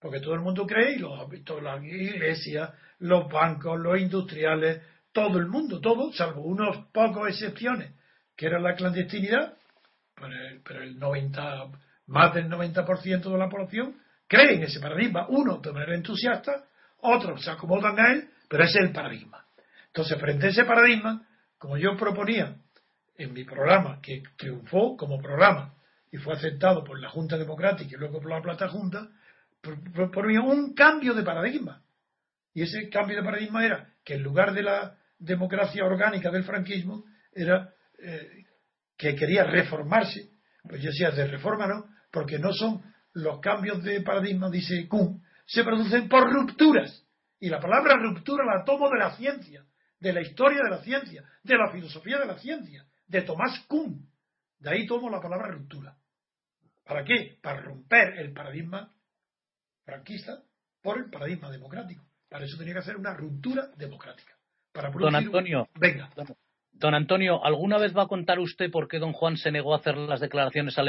porque 0.00 0.20
todo 0.20 0.34
el 0.34 0.40
mundo 0.40 0.66
cree, 0.66 0.96
y 0.96 0.98
los, 0.98 1.28
todas 1.44 1.62
las 1.62 1.84
iglesias, 1.84 2.70
los 2.98 3.30
bancos, 3.30 3.78
los 3.78 4.00
industriales, 4.00 4.82
todo 5.12 5.38
el 5.38 5.46
mundo, 5.46 5.80
todo, 5.80 6.12
salvo 6.12 6.42
unos 6.42 6.86
pocos 6.92 7.28
excepciones, 7.28 7.92
que 8.34 8.46
era 8.46 8.58
la 8.58 8.74
clandestinidad, 8.74 9.54
pero 10.64 10.82
el, 10.82 10.98
90, 10.98 11.70
más 12.10 12.34
del 12.34 12.48
90% 12.48 13.22
de 13.22 13.38
la 13.38 13.48
población 13.48 13.96
cree 14.26 14.54
en 14.54 14.64
ese 14.64 14.80
paradigma. 14.80 15.26
Uno 15.28 15.58
de 15.58 15.72
manera 15.72 15.94
entusiasta, 15.94 16.64
otros 16.98 17.42
se 17.42 17.50
acomodan 17.50 17.98
a 17.98 18.12
él, 18.12 18.28
pero 18.48 18.64
ese 18.64 18.78
es 18.80 18.86
el 18.86 18.92
paradigma. 18.92 19.44
Entonces, 19.86 20.18
frente 20.20 20.46
a 20.46 20.50
ese 20.50 20.64
paradigma, 20.64 21.26
como 21.56 21.76
yo 21.76 21.96
proponía 21.96 22.56
en 23.16 23.32
mi 23.32 23.44
programa, 23.44 24.00
que 24.02 24.22
triunfó 24.36 24.96
como 24.96 25.20
programa 25.20 25.74
y 26.10 26.16
fue 26.16 26.34
aceptado 26.34 26.82
por 26.82 27.00
la 27.00 27.10
Junta 27.10 27.38
Democrática 27.38 27.90
y 27.94 27.98
luego 27.98 28.20
por 28.20 28.30
la 28.30 28.42
Plata 28.42 28.68
Junta, 28.68 29.08
proponía 29.94 30.40
un 30.40 30.74
cambio 30.74 31.14
de 31.14 31.22
paradigma. 31.22 31.82
Y 32.54 32.62
ese 32.62 32.88
cambio 32.88 33.16
de 33.16 33.22
paradigma 33.22 33.64
era 33.64 33.88
que 34.04 34.14
en 34.14 34.22
lugar 34.22 34.52
de 34.52 34.62
la 34.62 34.96
democracia 35.18 35.84
orgánica 35.84 36.30
del 36.30 36.44
franquismo, 36.44 37.04
era 37.32 37.72
eh, 37.98 38.46
que 38.96 39.14
quería 39.14 39.44
reformarse. 39.44 40.30
Pues 40.62 40.82
yo 40.82 40.90
decía, 40.90 41.10
de 41.10 41.26
reforma 41.26 41.66
no, 41.66 41.86
porque 42.10 42.38
no 42.38 42.52
son 42.52 42.82
los 43.12 43.40
cambios 43.40 43.82
de 43.82 44.00
paradigma, 44.02 44.50
dice 44.50 44.86
Kuhn, 44.88 45.22
se 45.46 45.64
producen 45.64 46.08
por 46.08 46.32
rupturas. 46.32 47.06
Y 47.38 47.48
la 47.48 47.60
palabra 47.60 47.96
ruptura 47.96 48.44
la 48.44 48.64
tomo 48.64 48.90
de 48.90 48.98
la 48.98 49.16
ciencia, 49.16 49.64
de 49.98 50.12
la 50.12 50.20
historia 50.20 50.62
de 50.62 50.70
la 50.70 50.82
ciencia, 50.82 51.24
de 51.42 51.56
la 51.56 51.70
filosofía 51.70 52.18
de 52.18 52.26
la 52.26 52.38
ciencia, 52.38 52.84
de 53.06 53.22
Tomás 53.22 53.64
Kuhn. 53.66 54.08
De 54.58 54.70
ahí 54.70 54.86
tomo 54.86 55.08
la 55.08 55.20
palabra 55.20 55.48
ruptura. 55.48 55.96
¿Para 56.84 57.04
qué? 57.04 57.38
Para 57.42 57.60
romper 57.60 58.18
el 58.18 58.32
paradigma 58.32 58.92
franquista 59.84 60.42
por 60.82 60.98
el 60.98 61.10
paradigma 61.10 61.50
democrático. 61.50 62.04
Para 62.28 62.44
eso 62.44 62.56
tenía 62.56 62.74
que 62.74 62.80
hacer 62.80 62.96
una 62.96 63.14
ruptura 63.14 63.68
democrática. 63.76 64.32
Para 64.72 64.90
don 64.90 65.14
Antonio, 65.14 65.68
venga. 65.78 66.10
Don, 66.72 66.94
Antonio, 66.94 67.44
¿alguna 67.44 67.78
vez 67.78 67.96
va 67.96 68.04
a 68.04 68.08
contar 68.08 68.38
usted 68.38 68.70
por 68.70 68.88
qué 68.88 68.98
don 68.98 69.12
Juan 69.12 69.36
se 69.36 69.50
negó 69.50 69.74
a 69.74 69.78
hacer 69.78 69.96
las 69.96 70.20
declaraciones 70.20 70.78
a 70.78 70.82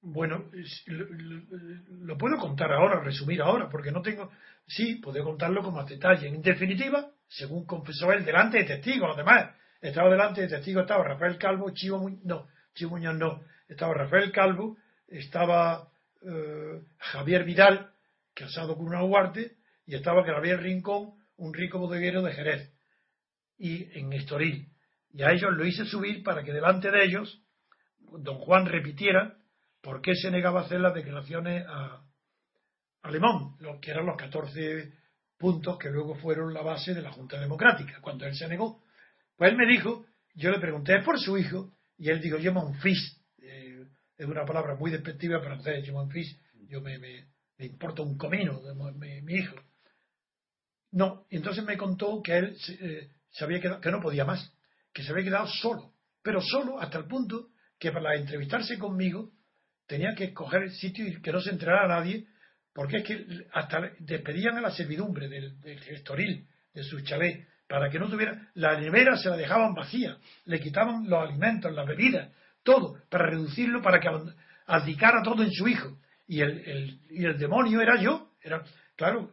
Bueno, 0.00 0.44
lo, 0.86 2.16
puedo 2.16 2.36
contar 2.38 2.72
ahora, 2.72 3.00
resumir 3.00 3.42
ahora, 3.42 3.68
porque 3.68 3.90
no 3.90 4.00
tengo. 4.00 4.30
Sí, 4.66 4.96
puedo 4.96 5.22
contarlo 5.24 5.62
con 5.62 5.74
más 5.74 5.88
detalle. 5.88 6.28
En 6.28 6.40
definitiva, 6.40 7.10
según 7.26 7.66
confesó 7.66 8.12
él, 8.12 8.24
delante 8.24 8.58
de 8.58 8.64
testigos, 8.64 9.10
además, 9.12 9.54
estaba 9.80 10.08
delante 10.08 10.42
de 10.42 10.48
testigos, 10.48 10.82
estaba 10.82 11.02
Rafael 11.02 11.36
Calvo, 11.36 11.70
Chivo 11.70 11.98
Muñoz, 11.98 12.24
no, 12.24 12.48
Chivo 12.74 12.92
Muñoz 12.92 13.16
no, 13.16 13.42
estaba 13.68 13.94
Rafael 13.94 14.30
Calvo, 14.30 14.76
estaba 15.08 15.88
eh, 16.22 16.80
Javier 16.98 17.44
Vidal, 17.44 17.90
casado 18.34 18.76
con 18.76 18.86
una 18.86 19.02
Huarte, 19.02 19.56
y 19.84 19.96
estaba 19.96 20.24
Javier 20.24 20.60
Rincón, 20.60 21.14
un 21.36 21.54
rico 21.54 21.78
bodeguero 21.78 22.22
de 22.22 22.32
Jerez, 22.32 22.72
y 23.58 23.98
en 23.98 24.12
Estoril. 24.12 24.68
Y 25.12 25.22
a 25.22 25.32
ellos 25.32 25.50
lo 25.52 25.64
hice 25.64 25.84
subir 25.86 26.22
para 26.22 26.44
que 26.44 26.52
delante 26.52 26.90
de 26.90 27.04
ellos 27.04 27.42
don 27.98 28.38
Juan 28.38 28.66
repitiera 28.66 29.37
por 29.80 30.00
qué 30.00 30.14
se 30.14 30.30
negaba 30.30 30.60
a 30.60 30.64
hacer 30.64 30.80
las 30.80 30.94
declaraciones 30.94 31.64
a, 31.68 32.04
Alemán, 33.02 33.56
lo 33.60 33.80
que 33.80 33.92
eran 33.92 34.06
los 34.06 34.16
14 34.16 34.92
puntos 35.38 35.78
que 35.78 35.88
luego 35.88 36.16
fueron 36.16 36.52
la 36.52 36.62
base 36.62 36.94
de 36.94 37.02
la 37.02 37.12
Junta 37.12 37.38
Democrática, 37.38 38.00
cuando 38.00 38.26
él 38.26 38.34
se 38.34 38.48
negó. 38.48 38.82
Pues 39.36 39.52
él 39.52 39.56
me 39.56 39.66
dijo, 39.66 40.04
yo 40.34 40.50
le 40.50 40.58
pregunté, 40.58 40.96
¿es 40.96 41.04
por 41.04 41.18
su 41.18 41.38
hijo? 41.38 41.72
Y 41.96 42.10
él 42.10 42.20
dijo, 42.20 42.38
mon 42.52 42.74
fils, 42.80 43.22
eh, 43.38 43.86
es 44.16 44.26
una 44.26 44.44
palabra 44.44 44.74
muy 44.74 44.90
despectiva 44.90 45.40
para 45.40 45.80
yo 45.80 45.92
mon 45.92 46.10
fils, 46.10 46.38
yo 46.68 46.80
me, 46.80 46.98
me 46.98 47.66
importa 47.66 48.02
un 48.02 48.16
comino 48.16 48.60
de 48.62 49.22
mi, 49.22 49.34
hijo. 49.34 49.56
No, 50.92 51.26
y 51.30 51.36
entonces 51.36 51.64
me 51.64 51.76
contó 51.76 52.22
que 52.22 52.36
él 52.36 52.56
eh, 52.80 53.10
se, 53.30 53.44
había 53.44 53.60
quedado, 53.60 53.80
que 53.80 53.90
no 53.90 54.00
podía 54.00 54.24
más, 54.24 54.52
que 54.92 55.02
se 55.02 55.12
había 55.12 55.24
quedado 55.24 55.46
solo, 55.46 55.94
pero 56.22 56.40
solo 56.40 56.80
hasta 56.80 56.98
el 56.98 57.06
punto 57.06 57.50
que 57.78 57.92
para 57.92 58.16
entrevistarse 58.16 58.78
conmigo 58.78 59.32
tenía 59.88 60.14
que 60.14 60.32
coger 60.32 60.62
el 60.62 60.70
sitio 60.72 61.08
y 61.08 61.20
que 61.20 61.32
no 61.32 61.40
se 61.40 61.50
enterara 61.50 61.86
a 61.86 62.00
nadie, 62.00 62.26
porque 62.72 62.98
es 62.98 63.04
que 63.04 63.26
hasta 63.52 63.90
despedían 63.98 64.56
a 64.56 64.60
la 64.60 64.70
servidumbre 64.70 65.28
del, 65.28 65.60
del 65.60 65.80
gestoril, 65.80 66.46
de 66.72 66.84
su 66.84 67.00
chalet, 67.00 67.48
para 67.66 67.90
que 67.90 67.98
no 67.98 68.08
tuviera, 68.08 68.50
la 68.54 68.78
nevera 68.78 69.16
se 69.16 69.28
la 69.28 69.36
dejaban 69.36 69.74
vacía, 69.74 70.18
le 70.44 70.60
quitaban 70.60 71.08
los 71.08 71.20
alimentos, 71.20 71.72
las 71.72 71.86
bebidas, 71.86 72.30
todo, 72.62 72.98
para 73.08 73.26
reducirlo, 73.26 73.82
para 73.82 73.98
que 73.98 74.08
abdicara 74.66 75.22
todo 75.22 75.42
en 75.42 75.50
su 75.50 75.66
hijo 75.66 75.98
y 76.26 76.40
el, 76.42 77.00
y 77.10 77.24
el 77.24 77.38
demonio 77.38 77.80
era 77.80 78.00
yo. 78.00 78.28
Era, 78.40 78.62
claro, 78.94 79.32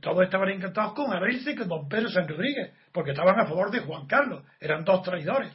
todos 0.00 0.22
estaban 0.22 0.48
encantados 0.48 0.94
con 0.94 1.12
abrirse 1.12 1.54
con 1.54 1.68
don 1.68 1.88
Pedro 1.88 2.08
San 2.08 2.28
Rodríguez, 2.28 2.72
porque 2.92 3.10
estaban 3.10 3.38
a 3.38 3.46
favor 3.46 3.70
de 3.70 3.80
Juan 3.80 4.06
Carlos, 4.06 4.44
eran 4.60 4.84
dos 4.84 5.02
traidores. 5.02 5.52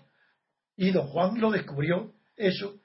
Y 0.75 0.91
don 0.91 1.07
Juan 1.07 1.39
lo 1.39 1.49
descubrió 1.49 2.13
eso 2.35 2.79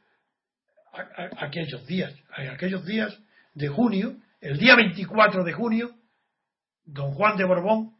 aquellos 1.38 1.86
días, 1.86 2.14
aquellos 2.30 2.84
días 2.84 3.16
de 3.54 3.68
junio, 3.68 4.16
el 4.40 4.58
día 4.58 4.76
24 4.76 5.44
de 5.44 5.52
junio, 5.52 5.90
don 6.84 7.12
Juan 7.12 7.36
de 7.36 7.44
Borbón, 7.44 7.96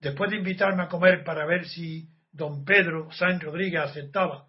después 0.00 0.30
de 0.30 0.38
invitarme 0.38 0.82
a 0.82 0.88
comer 0.88 1.24
para 1.24 1.46
ver 1.46 1.66
si 1.66 2.08
don 2.32 2.64
Pedro 2.64 3.10
San 3.12 3.40
Rodríguez 3.40 3.80
aceptaba 3.80 4.46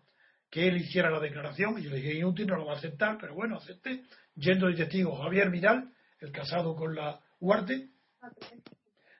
que 0.49 0.67
él 0.67 0.77
hiciera 0.77 1.09
la 1.09 1.19
declaración, 1.19 1.79
y 1.79 1.83
yo 1.83 1.89
le 1.89 1.97
dije 1.97 2.13
inútil, 2.13 2.45
no 2.45 2.57
lo 2.57 2.65
va 2.65 2.73
a 2.73 2.77
aceptar, 2.77 3.17
pero 3.19 3.33
bueno, 3.33 3.57
acepté, 3.57 4.03
yendo 4.35 4.67
de 4.67 4.75
testigo 4.75 5.15
Javier 5.15 5.49
Vidal, 5.49 5.89
el 6.19 6.31
casado 6.31 6.75
con 6.75 6.93
la 6.93 7.19
Huarte, 7.39 7.89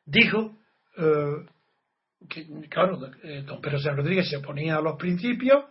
dijo 0.05 0.59
eh, 0.95 1.45
que, 2.30 2.69
claro, 2.69 2.99
eh, 3.24 3.43
don 3.47 3.59
Pedro 3.61 3.80
San 3.80 3.97
Rodríguez 3.97 4.30
se 4.30 4.38
oponía 4.38 4.76
a 4.76 4.82
los 4.82 4.95
principios, 4.97 5.65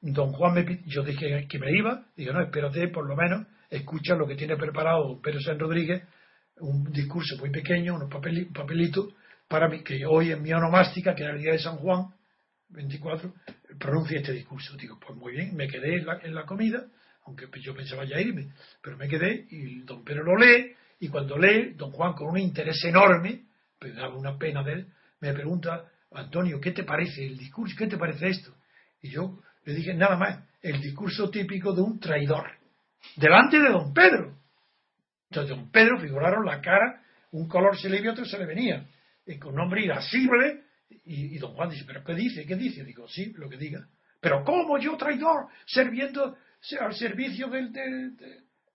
don 0.00 0.32
Juan 0.32 0.54
me 0.54 0.82
yo 0.86 1.02
dije 1.02 1.46
que 1.48 1.58
me 1.58 1.70
iba, 1.76 2.04
digo, 2.16 2.32
no, 2.32 2.42
espérate, 2.42 2.88
por 2.88 3.06
lo 3.06 3.16
menos, 3.16 3.46
escucha 3.70 4.14
lo 4.14 4.26
que 4.26 4.36
tiene 4.36 4.56
preparado 4.56 5.08
don 5.08 5.20
Pedro 5.20 5.40
San 5.40 5.58
Rodríguez, 5.58 6.02
un 6.60 6.90
discurso 6.92 7.36
muy 7.38 7.50
pequeño, 7.50 7.94
un 7.94 8.08
papelito, 8.08 9.12
para 9.48 9.68
mí, 9.68 9.82
que 9.82 10.04
hoy 10.06 10.32
en 10.32 10.42
mi 10.42 10.52
onomástica, 10.52 11.14
que 11.14 11.22
era 11.22 11.34
el 11.34 11.40
día 11.40 11.52
de 11.52 11.58
San 11.58 11.76
Juan, 11.76 12.08
24, 12.70 13.32
pronuncia 13.78 14.18
este 14.18 14.32
discurso. 14.32 14.76
Digo, 14.76 14.98
pues 15.00 15.18
muy 15.18 15.32
bien, 15.32 15.56
me 15.56 15.68
quedé 15.68 16.04
en 16.22 16.34
la 16.34 16.44
comida, 16.44 16.84
aunque 17.24 17.46
yo 17.60 17.74
pensaba 17.74 18.04
ya 18.04 18.20
irme, 18.20 18.52
pero 18.82 18.96
me 18.96 19.08
quedé 19.08 19.46
y 19.50 19.80
don 19.80 20.04
Pedro 20.04 20.24
lo 20.24 20.36
lee 20.36 20.74
y 21.00 21.08
cuando 21.08 21.38
lee, 21.38 21.74
don 21.74 21.92
Juan 21.92 22.14
con 22.14 22.28
un 22.28 22.38
interés 22.38 22.82
enorme, 22.84 23.44
pues 23.78 23.94
daba 23.94 24.16
una 24.16 24.36
pena 24.36 24.62
de 24.62 24.72
él, 24.72 24.86
me 25.20 25.32
pregunta, 25.32 25.84
Antonio, 26.12 26.60
¿qué 26.60 26.72
te 26.72 26.84
parece 26.84 27.26
el 27.26 27.36
discurso? 27.36 27.74
¿Qué 27.78 27.86
te 27.86 27.98
parece 27.98 28.28
esto? 28.28 28.54
Y 29.00 29.10
yo 29.10 29.40
le 29.68 29.74
dije, 29.74 29.92
nada 29.92 30.16
más, 30.16 30.42
el 30.62 30.80
discurso 30.80 31.28
típico 31.28 31.74
de 31.74 31.82
un 31.82 32.00
traidor, 32.00 32.52
delante 33.16 33.60
de 33.60 33.68
don 33.68 33.92
Pedro. 33.92 34.34
Entonces 35.28 35.54
don 35.54 35.70
Pedro 35.70 36.00
figuraron 36.00 36.46
la 36.46 36.62
cara, 36.62 37.02
un 37.32 37.46
color 37.46 37.78
se 37.78 37.90
le 37.90 38.00
y 38.00 38.08
otro 38.08 38.24
se 38.24 38.38
le 38.38 38.46
venía, 38.46 38.86
y 39.26 39.38
con 39.38 39.54
nombre 39.54 39.84
irascible, 39.84 40.62
y, 41.04 41.36
y 41.36 41.38
don 41.38 41.52
Juan 41.52 41.68
dice, 41.68 41.84
¿pero 41.86 42.02
qué 42.02 42.14
dice? 42.14 42.46
¿Qué 42.46 42.56
dice? 42.56 42.82
Digo, 42.82 43.06
sí, 43.08 43.30
lo 43.36 43.46
que 43.46 43.58
diga. 43.58 43.86
Pero 44.22 44.42
¿cómo 44.42 44.78
yo 44.78 44.96
traidor? 44.96 45.48
Sirviendo 45.66 46.38
al 46.80 46.94
servicio 46.94 47.48
del, 47.48 47.70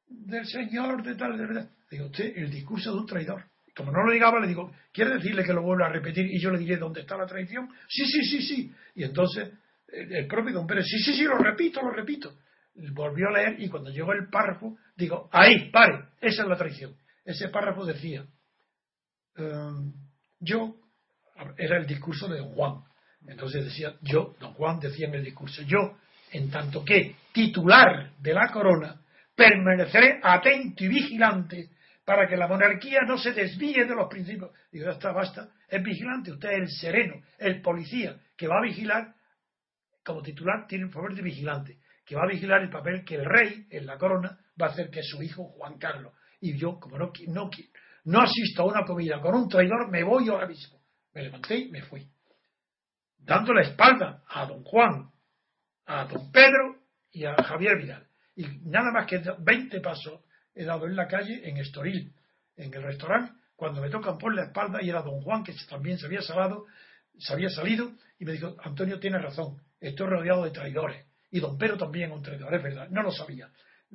del, 0.07 0.45
Señor, 0.45 1.01
de 1.01 1.15
tal, 1.15 1.35
de 1.35 1.47
verdad. 1.47 1.69
Digo, 1.89 2.05
usted, 2.05 2.37
el 2.37 2.51
discurso 2.51 2.93
de 2.93 2.99
un 2.99 3.07
traidor. 3.07 3.45
Como 3.75 3.91
no 3.91 4.03
lo 4.03 4.13
digaba, 4.13 4.39
le 4.39 4.47
digo, 4.47 4.71
¿quiere 4.91 5.15
decirle 5.15 5.43
que 5.43 5.53
lo 5.53 5.63
vuelva 5.63 5.87
a 5.87 5.91
repetir 5.91 6.27
y 6.27 6.39
yo 6.39 6.51
le 6.51 6.59
diré 6.59 6.77
dónde 6.77 7.01
está 7.01 7.17
la 7.17 7.25
traición? 7.25 7.67
Sí, 7.87 8.05
sí, 8.05 8.23
sí, 8.25 8.41
sí. 8.43 8.71
Y 8.93 9.03
entonces 9.05 9.49
el, 9.93 10.27
propio 10.27 10.53
don 10.53 10.67
Pérez, 10.67 10.85
sí, 10.87 10.99
sí, 10.99 11.13
sí, 11.13 11.23
lo 11.23 11.37
repito, 11.37 11.81
lo 11.81 11.91
repito. 11.91 12.33
Volvió 12.93 13.29
a 13.29 13.33
leer 13.33 13.61
y 13.61 13.69
cuando 13.69 13.91
llegó 13.91 14.13
el 14.13 14.29
párrafo, 14.29 14.77
digo, 14.95 15.29
ahí, 15.31 15.69
pare, 15.69 16.05
esa 16.19 16.43
es 16.43 16.49
la 16.49 16.57
traición. 16.57 16.95
Ese 17.23 17.49
párrafo 17.49 17.85
decía, 17.85 18.25
em, 19.35 19.93
yo, 20.39 20.75
era 21.57 21.77
el 21.77 21.85
discurso 21.85 22.27
de 22.27 22.41
Juan. 22.41 22.83
Entonces 23.27 23.65
decía, 23.65 23.95
yo, 24.01 24.35
don 24.39 24.53
Juan 24.53 24.79
decía 24.79 25.07
en 25.07 25.15
el 25.15 25.23
discurso, 25.23 25.61
yo, 25.63 25.97
en 26.31 26.49
tanto 26.49 26.83
que 26.83 27.15
titular 27.31 28.11
de 28.19 28.33
la 28.33 28.49
corona, 28.51 28.99
permaneceré 29.35 30.19
atento 30.21 30.83
y 30.83 30.87
vigilante 30.87 31.69
para 32.05 32.27
que 32.27 32.35
la 32.35 32.47
monarquía 32.47 33.01
no 33.07 33.17
se 33.17 33.31
desvíe 33.31 33.85
de 33.85 33.95
los 33.95 34.09
principios. 34.09 34.51
Digo, 34.71 34.85
ya 34.85 34.91
está, 34.91 35.11
basta. 35.11 35.49
Es 35.69 35.81
vigilante, 35.81 36.31
usted 36.31 36.49
es 36.49 36.59
el 36.59 36.69
sereno, 36.69 37.15
el 37.37 37.61
policía, 37.61 38.17
que 38.35 38.47
va 38.47 38.57
a 38.57 38.63
vigilar, 38.63 39.13
como 40.03 40.21
titular 40.21 40.67
tiene 40.67 40.85
un 40.85 40.91
favor 40.91 41.15
de 41.15 41.21
vigilante, 41.21 41.79
que 42.05 42.15
va 42.15 42.23
a 42.23 42.27
vigilar 42.27 42.61
el 42.61 42.69
papel 42.69 43.03
que 43.05 43.15
el 43.15 43.25
rey 43.25 43.67
en 43.69 43.85
la 43.85 43.97
corona 43.97 44.37
va 44.61 44.67
a 44.67 44.69
hacer 44.69 44.89
que 44.89 45.01
su 45.03 45.21
hijo 45.21 45.45
Juan 45.45 45.77
Carlos. 45.77 46.13
Y 46.41 46.57
yo, 46.57 46.79
como 46.79 46.97
no, 46.97 47.11
no, 47.27 47.49
no 48.05 48.21
asisto 48.21 48.63
a 48.63 48.65
una 48.65 48.83
comida 48.83 49.21
con 49.21 49.35
un 49.35 49.47
traidor, 49.47 49.89
me 49.89 50.03
voy 50.03 50.27
ahora 50.29 50.47
mismo. 50.47 50.79
Me 51.13 51.23
levanté 51.23 51.57
y 51.57 51.71
me 51.71 51.81
fui. 51.83 52.07
Dando 53.17 53.53
la 53.53 53.61
espalda 53.61 54.23
a 54.27 54.45
don 54.45 54.63
Juan, 54.63 55.09
a 55.85 56.05
don 56.05 56.31
Pedro 56.31 56.81
y 57.11 57.23
a 57.23 57.35
Javier 57.35 57.77
Vidal. 57.77 58.07
Y 58.35 58.45
nada 58.63 58.91
más 58.91 59.05
que 59.05 59.21
20 59.39 59.79
pasos 59.79 60.21
he 60.53 60.65
dado 60.65 60.85
en 60.85 60.95
la 60.95 61.07
calle, 61.07 61.47
en 61.47 61.57
Estoril, 61.57 62.13
en 62.57 62.73
el 62.73 62.83
restaurante, 62.83 63.33
cuando 63.55 63.81
me 63.81 63.89
tocan 63.89 64.17
por 64.17 64.35
la 64.35 64.45
espalda 64.45 64.81
y 64.81 64.89
era 64.89 65.01
don 65.01 65.21
Juan, 65.21 65.43
que 65.43 65.53
también 65.69 65.97
se 65.97 66.07
había, 66.07 66.21
salado, 66.21 66.65
se 67.17 67.33
había 67.33 67.49
salido, 67.49 67.91
y 68.19 68.25
me 68.25 68.33
dijo, 68.33 68.55
Antonio 68.63 68.99
tiene 68.99 69.19
razón, 69.19 69.61
estoy 69.88 70.07
rodeado 70.07 70.43
de 70.43 70.51
traidores. 70.51 71.05
Y 71.31 71.39
don 71.39 71.57
Pedro 71.57 71.77
también 71.77 72.11
un 72.11 72.21
traidor, 72.21 72.53
es 72.53 72.63
verdad, 72.63 72.89
no 72.89 73.01
lo 73.03 73.11
sabía. 73.11 73.49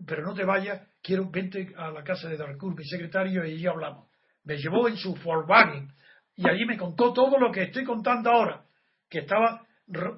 Pero 0.07 0.23
no 0.23 0.35
te 0.35 0.45
vayas, 0.45 0.87
quiero, 1.03 1.29
vente 1.31 1.73
a 1.77 1.91
la 1.91 2.05
casa 2.05 2.29
de 2.29 2.37
Darcourt, 2.37 2.77
mi 2.77 2.85
secretario, 2.85 3.45
y 3.45 3.53
allí 3.53 3.67
hablamos. 3.67 4.09
Me 4.45 4.57
llevó 4.57 4.89
en 4.89 4.97
su 4.97 5.15
Volkswagen 5.15 5.93
y 6.37 6.49
allí 6.49 6.65
me 6.67 6.77
contó 6.77 7.13
todo 7.13 7.39
lo 7.39 7.51
que 7.51 7.65
estoy 7.65 7.85
contando 7.85 8.31
ahora, 8.31 8.65
que 9.09 9.21
estaba 9.21 9.67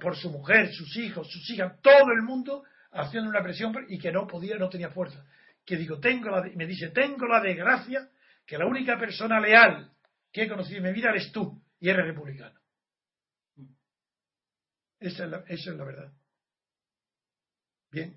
por 0.01 0.17
su 0.17 0.31
mujer, 0.31 0.71
sus 0.73 0.97
hijos, 0.97 1.31
sus 1.31 1.49
hijas, 1.51 1.81
todo 1.81 2.13
el 2.15 2.23
mundo 2.23 2.65
haciendo 2.93 3.31
una 3.31 3.43
presión 3.43 3.75
y 3.89 3.99
que 3.99 4.13
no 4.13 4.27
podía, 4.27 4.57
no 4.57 4.69
tenía 4.69 4.91
fuerza. 4.91 5.25
Que 5.65 5.77
digo, 5.77 5.99
tengo 6.01 6.31
la, 6.31 6.43
me 6.55 6.67
dice, 6.67 6.89
tengo 6.91 7.27
la 7.27 7.41
desgracia 7.41 8.09
que 8.47 8.59
la 8.59 8.67
única 8.67 8.99
persona 8.99 9.41
leal 9.41 9.91
que 10.33 10.43
he 10.43 10.49
conocido 10.49 10.79
en 10.79 10.85
mi 10.85 10.93
vida 10.93 11.11
eres 11.11 11.31
tú 11.33 11.63
y 11.79 11.89
eres 11.89 12.05
republicano. 12.05 12.60
Esa 15.01 15.25
es 15.25 15.31
la, 15.31 15.45
esa 15.49 15.71
es 15.71 15.77
la 15.77 15.85
verdad. 15.85 16.13
Bien, 17.91 18.15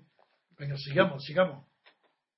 venga, 0.58 0.76
sigamos, 0.76 1.24
sigamos. 1.24 1.66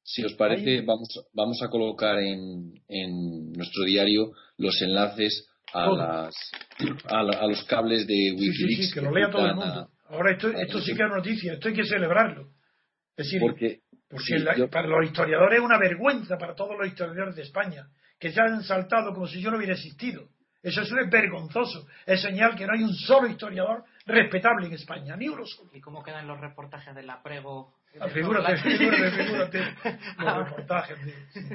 Si 0.03 0.25
os 0.25 0.35
parece, 0.35 0.83
vamos, 0.83 1.09
vamos 1.33 1.61
a 1.63 1.69
colocar 1.69 2.19
en, 2.21 2.73
en 2.89 3.53
nuestro 3.53 3.83
diario 3.85 4.33
los 4.57 4.81
enlaces 4.81 5.49
a, 5.73 5.91
las, 5.91 6.35
a, 7.07 7.23
los 7.49 7.65
cables 7.65 8.07
de 8.07 8.33
Wikileaks. 8.33 8.77
Sí, 8.77 8.85
sí, 8.85 8.95
que 8.95 9.01
lo 9.01 9.13
lea 9.13 9.29
todo 9.29 9.47
el 9.47 9.57
mundo. 9.57 9.91
Ahora 10.09 10.33
esto, 10.33 10.49
esto 10.51 10.81
sí 10.81 10.95
que 10.95 11.03
es 11.03 11.09
noticia, 11.09 11.55
esto 11.55 11.69
hay 11.69 11.75
que 11.75 11.85
celebrarlo. 11.85 12.53
Es 13.17 13.27
decir, 13.27 13.41
porque, 13.41 13.81
para 14.71 14.87
los 14.87 15.07
historiadores 15.07 15.59
es 15.59 15.65
una 15.65 15.79
vergüenza, 15.79 16.39
para 16.39 16.55
todos 16.55 16.77
los 16.79 16.87
historiadores 16.87 17.35
de 17.35 17.43
España, 17.43 17.89
que 18.21 18.31
se 18.31 18.41
han 18.41 18.63
saltado 18.63 19.13
como 19.13 19.27
si 19.27 19.41
yo 19.41 19.51
no 19.51 19.57
hubiera 19.57 19.75
existido. 19.75 20.29
Eso 20.63 20.83
es 20.83 20.91
vergonzoso. 21.11 21.87
Es 22.07 22.23
señal 22.23 22.57
que 22.57 22.67
no 22.67 22.73
hay 22.75 22.83
un 22.83 22.95
solo 22.95 23.29
historiador 23.29 23.85
respetable 24.07 24.67
en 24.67 24.75
España, 24.75 25.17
ni 25.17 25.29
uno 25.29 25.45
solo. 25.45 25.71
¿Y 25.75 25.81
cómo 25.81 26.03
quedan 26.03 26.27
los 26.27 26.41
reportajes 26.41 26.95
de 26.95 27.03
la 27.03 27.23
Prego? 27.23 27.75
Ah, 28.01 28.09
figúrate, 28.09 28.57
figúrate, 28.59 29.25
figúrate, 29.25 29.59
los 30.19 30.37
reportajes. 30.37 30.99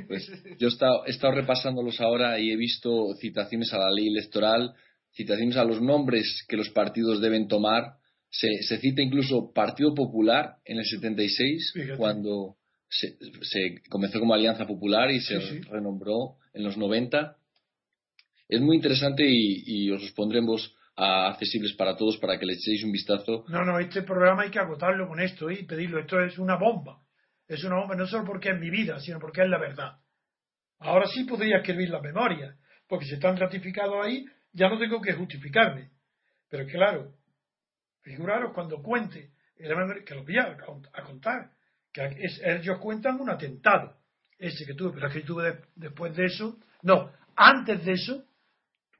Pues 0.07 0.43
yo 0.59 0.67
he 0.67 0.71
estado, 0.71 1.05
he 1.05 1.11
estado 1.11 1.33
repasándolos 1.33 2.01
ahora 2.01 2.39
y 2.39 2.51
he 2.51 2.57
visto 2.57 3.13
citaciones 3.19 3.71
a 3.73 3.77
la 3.77 3.91
ley 3.91 4.07
electoral, 4.07 4.73
citaciones 5.13 5.57
a 5.57 5.63
los 5.63 5.81
nombres 5.81 6.45
que 6.47 6.57
los 6.57 6.69
partidos 6.69 7.21
deben 7.21 7.47
tomar 7.47 8.01
se, 8.31 8.63
se, 8.63 8.77
cita 8.77 9.01
incluso 9.01 9.51
Partido 9.53 9.93
Popular 9.93 10.55
en 10.63 10.77
el 10.77 10.85
76, 10.85 11.73
cuando 11.97 12.55
se, 12.87 13.17
se, 13.41 13.81
comenzó 13.89 14.19
como 14.19 14.33
Alianza 14.33 14.65
Popular 14.65 15.11
y 15.11 15.19
se 15.19 15.37
renombró 15.69 16.37
en 16.53 16.63
los 16.63 16.77
90. 16.77 17.35
Es 18.47 18.61
muy 18.61 18.77
interesante 18.77 19.25
y, 19.27 19.63
y 19.65 19.91
os 19.91 20.01
los 20.01 20.11
pondremos 20.11 20.73
accesibles 21.01 21.73
para 21.73 21.95
todos 21.95 22.17
para 22.17 22.37
que 22.37 22.45
le 22.45 22.53
echéis 22.53 22.83
un 22.83 22.91
vistazo. 22.91 23.45
No, 23.47 23.65
no, 23.65 23.79
este 23.79 24.03
programa 24.03 24.43
hay 24.43 24.51
que 24.51 24.59
agotarlo 24.59 25.07
con 25.07 25.19
esto 25.19 25.49
y 25.49 25.63
pedirlo. 25.63 25.99
Esto 25.99 26.21
es 26.21 26.37
una 26.37 26.57
bomba. 26.57 27.01
Es 27.47 27.63
una 27.63 27.77
bomba 27.77 27.95
no 27.95 28.07
solo 28.07 28.25
porque 28.25 28.51
es 28.51 28.59
mi 28.59 28.69
vida, 28.69 28.99
sino 28.99 29.19
porque 29.19 29.41
es 29.41 29.49
la 29.49 29.57
verdad. 29.57 29.97
Ahora 30.79 31.07
sí 31.07 31.23
podría 31.25 31.57
escribir 31.57 31.89
la 31.89 32.01
memoria, 32.01 32.55
porque 32.87 33.05
si 33.05 33.13
están 33.13 33.37
ratificados 33.37 33.95
ahí, 34.03 34.25
ya 34.53 34.69
no 34.69 34.79
tengo 34.79 35.01
que 35.01 35.13
justificarme. 35.13 35.91
Pero 36.49 36.65
claro, 36.67 37.13
Figuraros 38.01 38.53
cuando 38.53 38.81
cuente, 38.81 39.31
que 39.55 40.15
lo 40.15 40.23
voy 40.23 40.37
a, 40.37 40.57
contar, 41.03 41.51
que 41.93 42.17
ellos 42.43 42.79
cuentan 42.79 43.19
un 43.19 43.29
atentado, 43.29 43.97
ese 44.39 44.65
que 44.65 44.73
tuve, 44.73 44.93
pero 44.93 45.07
es 45.07 45.13
que 45.13 45.21
tuve 45.21 45.59
después 45.75 46.15
de 46.15 46.25
eso, 46.25 46.57
no, 46.81 47.11
antes 47.35 47.85
de 47.85 47.91
eso, 47.91 48.25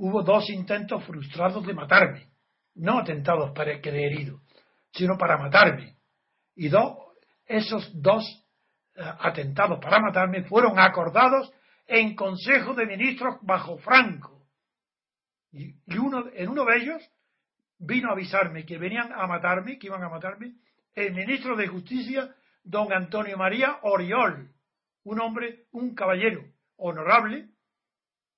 hubo 0.02 0.24
dos 0.24 0.50
intentos 0.50 1.04
frustrados 1.06 1.64
de 1.66 1.76
matarme, 1.76 2.28
no 2.74 2.98
atentados 2.98 3.52
para 3.52 3.80
que 3.80 3.90
he 3.90 4.08
herido, 4.08 4.42
sino 4.92 5.16
para 5.16 5.38
matarme. 5.38 5.96
Y 6.56 6.70
dos, 6.70 6.98
esos 7.46 7.92
dos 8.02 8.24
eh, 8.96 9.02
atentados 9.20 9.80
para 9.80 10.00
matarme 10.00 10.44
fueron 10.46 10.80
acordados 10.80 11.54
en 11.86 12.16
Consejo 12.16 12.74
de 12.74 12.88
Ministros 12.88 13.36
bajo 13.44 13.78
Franco. 13.78 14.48
Y, 15.52 15.76
uno, 15.96 16.24
en 16.34 16.50
uno 16.50 16.66
de 16.66 16.78
ellos 16.78 17.12
vino 17.78 18.10
a 18.10 18.14
avisarme 18.14 18.66
que 18.66 18.80
venían 18.80 19.14
a 19.14 19.28
matarme, 19.28 19.78
que 19.78 19.86
iban 19.86 20.04
a 20.04 20.10
matarme, 20.10 20.56
el 20.96 21.14
ministro 21.14 21.56
de 21.56 21.68
Justicia, 21.68 22.36
don 22.64 22.92
Antonio 22.92 23.38
María 23.38 23.78
Oriol, 23.84 24.50
un 25.04 25.22
hombre, 25.22 25.66
un 25.72 25.94
caballero 25.94 26.44
honorable, 26.78 27.51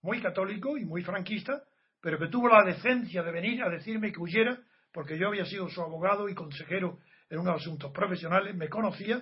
muy 0.04 0.22
católico 0.22 0.78
y 0.78 0.86
muy 0.86 1.02
franquista, 1.02 1.64
pero 2.02 2.20
que 2.20 2.28
tuvo 2.28 2.50
la 2.50 2.64
decencia 2.64 3.24
de 3.24 3.32
venir 3.32 3.64
a 3.64 3.70
decirme 3.70 4.12
que 4.12 4.20
huyera, 4.20 4.60
porque 4.92 5.18
yo 5.18 5.30
había 5.30 5.46
sido 5.46 5.68
su 5.70 5.82
abogado 5.82 6.30
y 6.30 6.36
consejero 6.36 7.00
en 7.30 7.40
unos 7.40 7.62
asuntos 7.62 7.92
profesionales, 7.92 8.56
me 8.56 8.70
conocía 8.70 9.22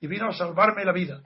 y 0.00 0.06
vino 0.06 0.28
a 0.28 0.32
salvarme 0.32 0.84
la 0.84 0.92
vida. 0.92 1.22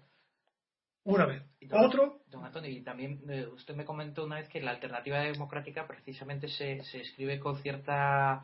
Una 1.04 1.26
vez. 1.26 1.42
Otro. 1.70 2.22
Don 2.28 2.44
Antonio, 2.44 2.70
y 2.70 2.82
también 2.82 3.20
eh, 3.28 3.46
usted 3.46 3.76
me 3.76 3.84
comentó 3.84 4.24
una 4.24 4.36
vez 4.36 4.48
que 4.48 4.60
la 4.60 4.72
alternativa 4.72 5.20
democrática 5.20 5.86
precisamente 5.86 6.48
se, 6.48 6.82
se 6.82 7.02
escribe 7.02 7.38
con 7.38 7.56
cierta 7.58 8.42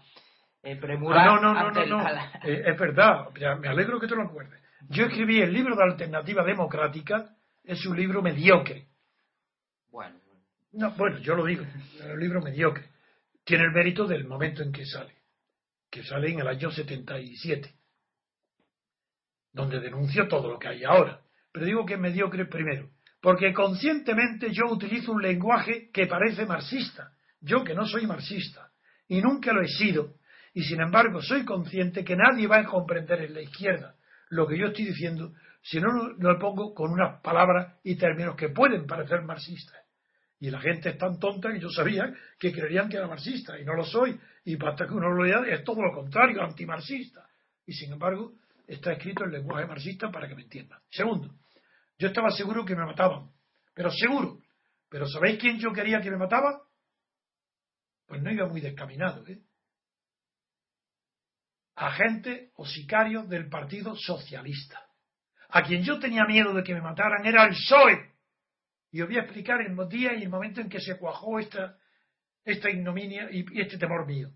eh, 0.62 0.76
premura. 0.76 1.22
Ah, 1.22 1.24
no, 1.24 1.40
no, 1.40 1.54
no, 1.54 1.70
no, 1.70 1.86
no. 1.86 2.08
Eh, 2.44 2.62
es 2.66 2.78
verdad, 2.78 3.30
me 3.58 3.68
alegro 3.68 3.98
que 3.98 4.06
te 4.06 4.14
lo 4.14 4.24
acuerdes. 4.24 4.60
Yo 4.90 5.06
escribí 5.06 5.40
el 5.40 5.52
libro 5.52 5.74
de 5.74 5.84
alternativa 5.84 6.44
democrática, 6.44 7.34
es 7.64 7.84
un 7.86 7.96
libro 7.96 8.22
mediocre. 8.22 8.89
No, 10.72 10.92
bueno, 10.92 11.18
yo 11.18 11.34
lo 11.34 11.44
digo, 11.44 11.64
es 11.64 12.04
un 12.04 12.20
libro 12.20 12.40
mediocre. 12.40 12.90
Tiene 13.44 13.64
el 13.64 13.72
mérito 13.72 14.06
del 14.06 14.24
momento 14.24 14.62
en 14.62 14.72
que 14.72 14.86
sale, 14.86 15.14
que 15.90 16.04
sale 16.04 16.30
en 16.30 16.40
el 16.40 16.48
año 16.48 16.70
77, 16.70 17.74
donde 19.52 19.80
denuncio 19.80 20.28
todo 20.28 20.48
lo 20.48 20.58
que 20.58 20.68
hay 20.68 20.84
ahora 20.84 21.20
pero 21.52 21.66
digo 21.66 21.84
que 21.84 21.94
es 21.94 22.00
mediocre 22.00 22.46
primero, 22.46 22.90
porque 23.20 23.52
conscientemente 23.52 24.52
yo 24.52 24.66
utilizo 24.70 25.12
un 25.12 25.22
lenguaje 25.22 25.90
que 25.92 26.06
parece 26.06 26.46
marxista, 26.46 27.12
yo 27.40 27.64
que 27.64 27.74
no 27.74 27.86
soy 27.86 28.06
marxista, 28.06 28.70
y 29.08 29.20
nunca 29.20 29.52
lo 29.52 29.62
he 29.62 29.68
sido, 29.68 30.14
y 30.54 30.62
sin 30.62 30.80
embargo 30.80 31.20
soy 31.22 31.44
consciente 31.44 32.04
que 32.04 32.16
nadie 32.16 32.46
va 32.46 32.58
a 32.58 32.64
comprender 32.64 33.22
en 33.22 33.34
la 33.34 33.42
izquierda 33.42 33.96
lo 34.28 34.46
que 34.46 34.58
yo 34.58 34.66
estoy 34.66 34.86
diciendo 34.86 35.32
si 35.62 35.80
no 35.80 35.88
lo 36.18 36.38
pongo 36.38 36.72
con 36.72 36.90
unas 36.90 37.20
palabras 37.20 37.78
y 37.82 37.96
términos 37.96 38.36
que 38.36 38.48
pueden 38.48 38.86
parecer 38.86 39.22
marxistas. 39.22 39.79
Y 40.40 40.50
la 40.50 40.58
gente 40.58 40.88
es 40.88 40.98
tan 40.98 41.18
tonta 41.18 41.52
que 41.52 41.60
yo 41.60 41.68
sabía 41.68 42.12
que 42.38 42.50
creerían 42.50 42.88
que 42.88 42.96
era 42.96 43.06
marxista, 43.06 43.60
y 43.60 43.64
no 43.64 43.74
lo 43.74 43.84
soy, 43.84 44.18
y 44.44 44.56
basta 44.56 44.86
que 44.86 44.94
uno 44.94 45.10
lo 45.10 45.22
lea, 45.22 45.42
es 45.54 45.62
todo 45.62 45.82
lo 45.82 45.92
contrario, 45.92 46.42
antimarxista. 46.42 47.28
Y 47.66 47.74
sin 47.74 47.92
embargo, 47.92 48.32
está 48.66 48.92
escrito 48.92 49.24
en 49.24 49.32
lenguaje 49.32 49.66
marxista 49.66 50.10
para 50.10 50.26
que 50.26 50.34
me 50.34 50.42
entiendan. 50.42 50.80
Segundo, 50.90 51.34
yo 51.98 52.08
estaba 52.08 52.30
seguro 52.30 52.64
que 52.64 52.74
me 52.74 52.86
mataban, 52.86 53.30
pero 53.74 53.90
seguro. 53.90 54.40
Pero 54.88 55.06
¿sabéis 55.06 55.38
quién 55.38 55.58
yo 55.58 55.72
quería 55.72 56.00
que 56.00 56.10
me 56.10 56.16
mataba? 56.16 56.62
Pues 58.06 58.22
no 58.22 58.32
iba 58.32 58.48
muy 58.48 58.62
descaminado, 58.62 59.26
¿eh? 59.28 59.40
Agente 61.76 62.50
o 62.56 62.66
sicario 62.66 63.24
del 63.24 63.48
Partido 63.48 63.94
Socialista. 63.94 64.82
A 65.50 65.62
quien 65.62 65.82
yo 65.82 65.98
tenía 65.98 66.24
miedo 66.24 66.52
de 66.54 66.62
que 66.62 66.74
me 66.74 66.80
mataran 66.80 67.24
era 67.26 67.44
el 67.44 67.50
PSOE. 67.50 68.09
Y 68.92 69.00
os 69.00 69.08
voy 69.08 69.18
a 69.18 69.22
explicar 69.22 69.60
el 69.60 69.76
día 69.88 70.14
y 70.14 70.22
el 70.22 70.28
momento 70.28 70.60
en 70.60 70.68
que 70.68 70.80
se 70.80 70.98
cuajó 70.98 71.38
esta, 71.38 71.76
esta 72.44 72.70
ignominia 72.70 73.28
y 73.30 73.44
este 73.60 73.78
temor 73.78 74.06
mío. 74.06 74.30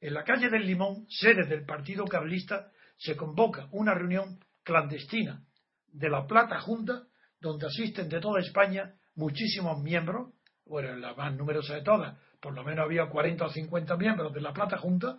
En 0.00 0.14
la 0.14 0.24
calle 0.24 0.48
del 0.48 0.66
Limón, 0.66 1.06
sede 1.08 1.46
del 1.46 1.64
Partido 1.64 2.04
Carlista, 2.04 2.70
se 2.96 3.16
convoca 3.16 3.68
una 3.72 3.94
reunión 3.94 4.38
clandestina 4.62 5.42
de 5.88 6.10
la 6.10 6.26
Plata 6.26 6.60
Junta, 6.60 7.04
donde 7.40 7.66
asisten 7.66 8.08
de 8.08 8.20
toda 8.20 8.40
España 8.40 8.94
muchísimos 9.14 9.82
miembros, 9.82 10.32
bueno, 10.66 10.94
la 10.96 11.14
más 11.14 11.34
numerosa 11.34 11.74
de 11.74 11.82
todas, 11.82 12.18
por 12.40 12.54
lo 12.54 12.64
menos 12.64 12.84
había 12.84 13.06
40 13.06 13.46
o 13.46 13.50
50 13.50 13.96
miembros 13.96 14.32
de 14.32 14.40
la 14.40 14.52
Plata 14.52 14.76
Junta, 14.78 15.18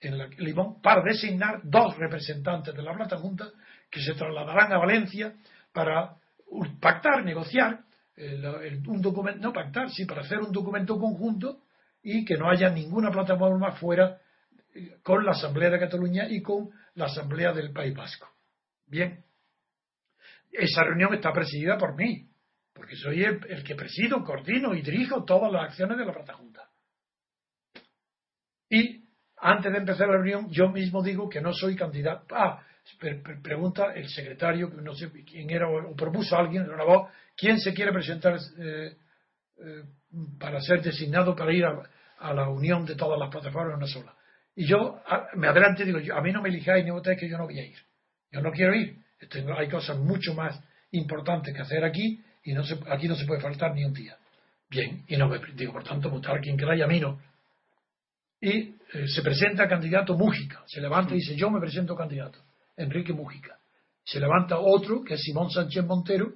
en 0.00 0.16
la, 0.16 0.26
Limón, 0.38 0.80
para 0.80 1.02
designar 1.02 1.60
dos 1.64 1.96
representantes 1.96 2.74
de 2.74 2.82
la 2.82 2.94
Plata 2.94 3.16
Junta 3.16 3.50
que 3.90 4.00
se 4.00 4.14
trasladarán 4.14 4.72
a 4.72 4.78
Valencia 4.78 5.34
para 5.72 6.14
pactar, 6.80 7.24
negociar, 7.24 7.80
un 8.86 9.00
documento, 9.00 9.40
no 9.40 9.52
pactar, 9.52 9.90
sí, 9.90 10.04
para 10.04 10.22
hacer 10.22 10.38
un 10.38 10.52
documento 10.52 10.98
conjunto 10.98 11.62
y 12.02 12.24
que 12.24 12.36
no 12.36 12.50
haya 12.50 12.70
ninguna 12.70 13.10
plataforma 13.10 13.72
fuera 13.72 14.18
con 15.02 15.24
la 15.24 15.32
Asamblea 15.32 15.70
de 15.70 15.78
Cataluña 15.78 16.28
y 16.28 16.42
con 16.42 16.70
la 16.94 17.06
Asamblea 17.06 17.52
del 17.52 17.72
País 17.72 17.94
Vasco. 17.94 18.28
Bien, 18.86 19.24
esa 20.52 20.84
reunión 20.84 21.14
está 21.14 21.32
presidida 21.32 21.76
por 21.76 21.94
mí, 21.94 22.28
porque 22.72 22.96
soy 22.96 23.22
el, 23.22 23.62
que 23.64 23.74
presido, 23.74 24.22
coordino 24.24 24.74
y 24.74 24.82
dirijo 24.82 25.24
todas 25.24 25.52
las 25.52 25.64
acciones 25.64 25.98
de 25.98 26.04
la 26.04 26.12
Plata 26.12 26.34
Junta. 26.34 26.68
Y 28.70 29.04
antes 29.36 29.72
de 29.72 29.78
empezar 29.78 30.08
la 30.08 30.14
reunión, 30.14 30.48
yo 30.50 30.68
mismo 30.70 31.02
digo 31.02 31.28
que 31.28 31.40
no 31.40 31.52
soy 31.52 31.76
candidato. 31.76 32.34
Ah, 32.34 32.62
pregunta 33.42 33.92
el 33.94 34.08
secretario, 34.08 34.70
que 34.70 34.80
no 34.80 34.94
sé 34.94 35.10
quién 35.24 35.50
era, 35.50 35.68
o 35.68 35.94
propuso 35.94 36.36
a 36.36 36.40
alguien, 36.40 36.66
voz, 36.66 37.10
¿quién 37.36 37.58
se 37.58 37.74
quiere 37.74 37.92
presentar 37.92 38.38
eh, 38.58 38.96
eh, 39.58 39.82
para 40.38 40.60
ser 40.60 40.82
designado 40.82 41.34
para 41.36 41.52
ir 41.52 41.64
a, 41.64 41.82
a, 42.18 42.32
la 42.32 42.48
unión 42.48 42.84
de 42.84 42.94
todas 42.94 43.18
las 43.18 43.30
plataformas 43.30 43.72
en 43.72 43.78
una 43.78 43.86
sola? 43.86 44.14
Y 44.56 44.66
yo 44.66 45.00
me 45.34 45.46
adelante 45.46 45.84
digo, 45.84 45.98
a 46.14 46.20
mí 46.20 46.32
no 46.32 46.42
me 46.42 46.48
elijáis 46.48 46.84
ni 46.84 46.90
votáis 46.90 47.18
que 47.18 47.28
yo 47.28 47.38
no 47.38 47.44
voy 47.44 47.60
a 47.60 47.64
ir. 47.64 47.78
Yo 48.32 48.40
no 48.40 48.50
quiero 48.50 48.74
ir. 48.74 48.98
hay 49.56 49.68
cosas 49.68 49.96
mucho 49.98 50.34
más 50.34 50.60
importantes 50.90 51.54
que 51.54 51.62
hacer 51.62 51.84
aquí 51.84 52.22
y 52.42 52.52
no 52.54 52.64
se, 52.64 52.78
aquí 52.88 53.08
no 53.08 53.14
se 53.14 53.24
puede 53.24 53.40
faltar 53.40 53.74
ni 53.74 53.84
un 53.84 53.92
día. 53.92 54.16
Bien, 54.70 55.04
y 55.06 55.16
no 55.16 55.28
me 55.28 55.38
digo, 55.54 55.72
por 55.72 55.84
tanto, 55.84 56.10
votar 56.10 56.40
quien 56.40 56.58
y 56.58 56.82
a 56.82 56.86
mí 56.86 57.00
no. 57.00 57.20
Y 58.40 58.50
eh, 58.50 58.74
se 59.06 59.22
presenta 59.22 59.68
candidato 59.68 60.16
Mújica, 60.16 60.62
se 60.66 60.80
levanta 60.80 61.14
y 61.14 61.18
dice, 61.18 61.34
yo 61.36 61.50
me 61.50 61.60
presento 61.60 61.96
candidato, 61.96 62.40
Enrique 62.78 63.12
Mújica. 63.12 63.58
Se 64.04 64.18
levanta 64.18 64.58
otro, 64.58 65.04
que 65.04 65.14
es 65.14 65.20
Simón 65.22 65.50
Sánchez 65.50 65.84
Montero, 65.84 66.32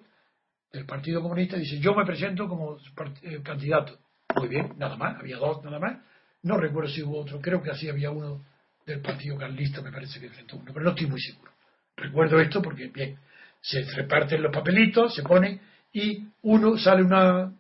del 0.73 0.85
Partido 0.85 1.23
Comunista, 1.23 1.57
y 1.57 1.61
dice, 1.61 1.79
yo 1.79 1.95
me 1.95 2.05
presento 2.05 2.49
como 2.49 2.77
eh, 3.23 3.41
candidato. 3.43 3.99
Muy 4.37 4.49
bien, 4.49 4.75
nada 4.77 4.97
más, 4.97 5.19
había 5.19 5.37
dos 5.37 5.63
nada 5.65 5.79
más. 5.79 5.99
No 6.43 6.57
recuerdo 6.57 6.91
si 6.91 7.03
hubo 7.03 7.21
otro, 7.21 7.41
creo 7.41 7.63
que 7.63 7.71
así 7.71 7.89
había 7.89 8.11
uno 8.11 8.45
del 8.85 9.01
Partido 9.01 9.39
Carlista, 9.39 9.81
me 9.81 9.93
parece 9.93 10.19
que 10.19 10.29
presentó 10.29 10.57
uno, 10.57 10.73
pero 10.73 10.85
no 10.85 10.91
estoy 10.91 11.07
muy 11.07 11.21
seguro. 11.21 11.53
Recuerdo 11.97 12.41
esto 12.41 12.61
porque, 12.61 12.89
bien, 12.89 13.17
se 13.61 13.83
reparten 13.95 14.43
los 14.43 14.53
papelitos, 14.53 15.15
se 15.15 15.23
pone 15.23 15.61
y 15.93 16.27
uno 16.43 16.77
sale 16.79 17.03
una, 17.03 17.53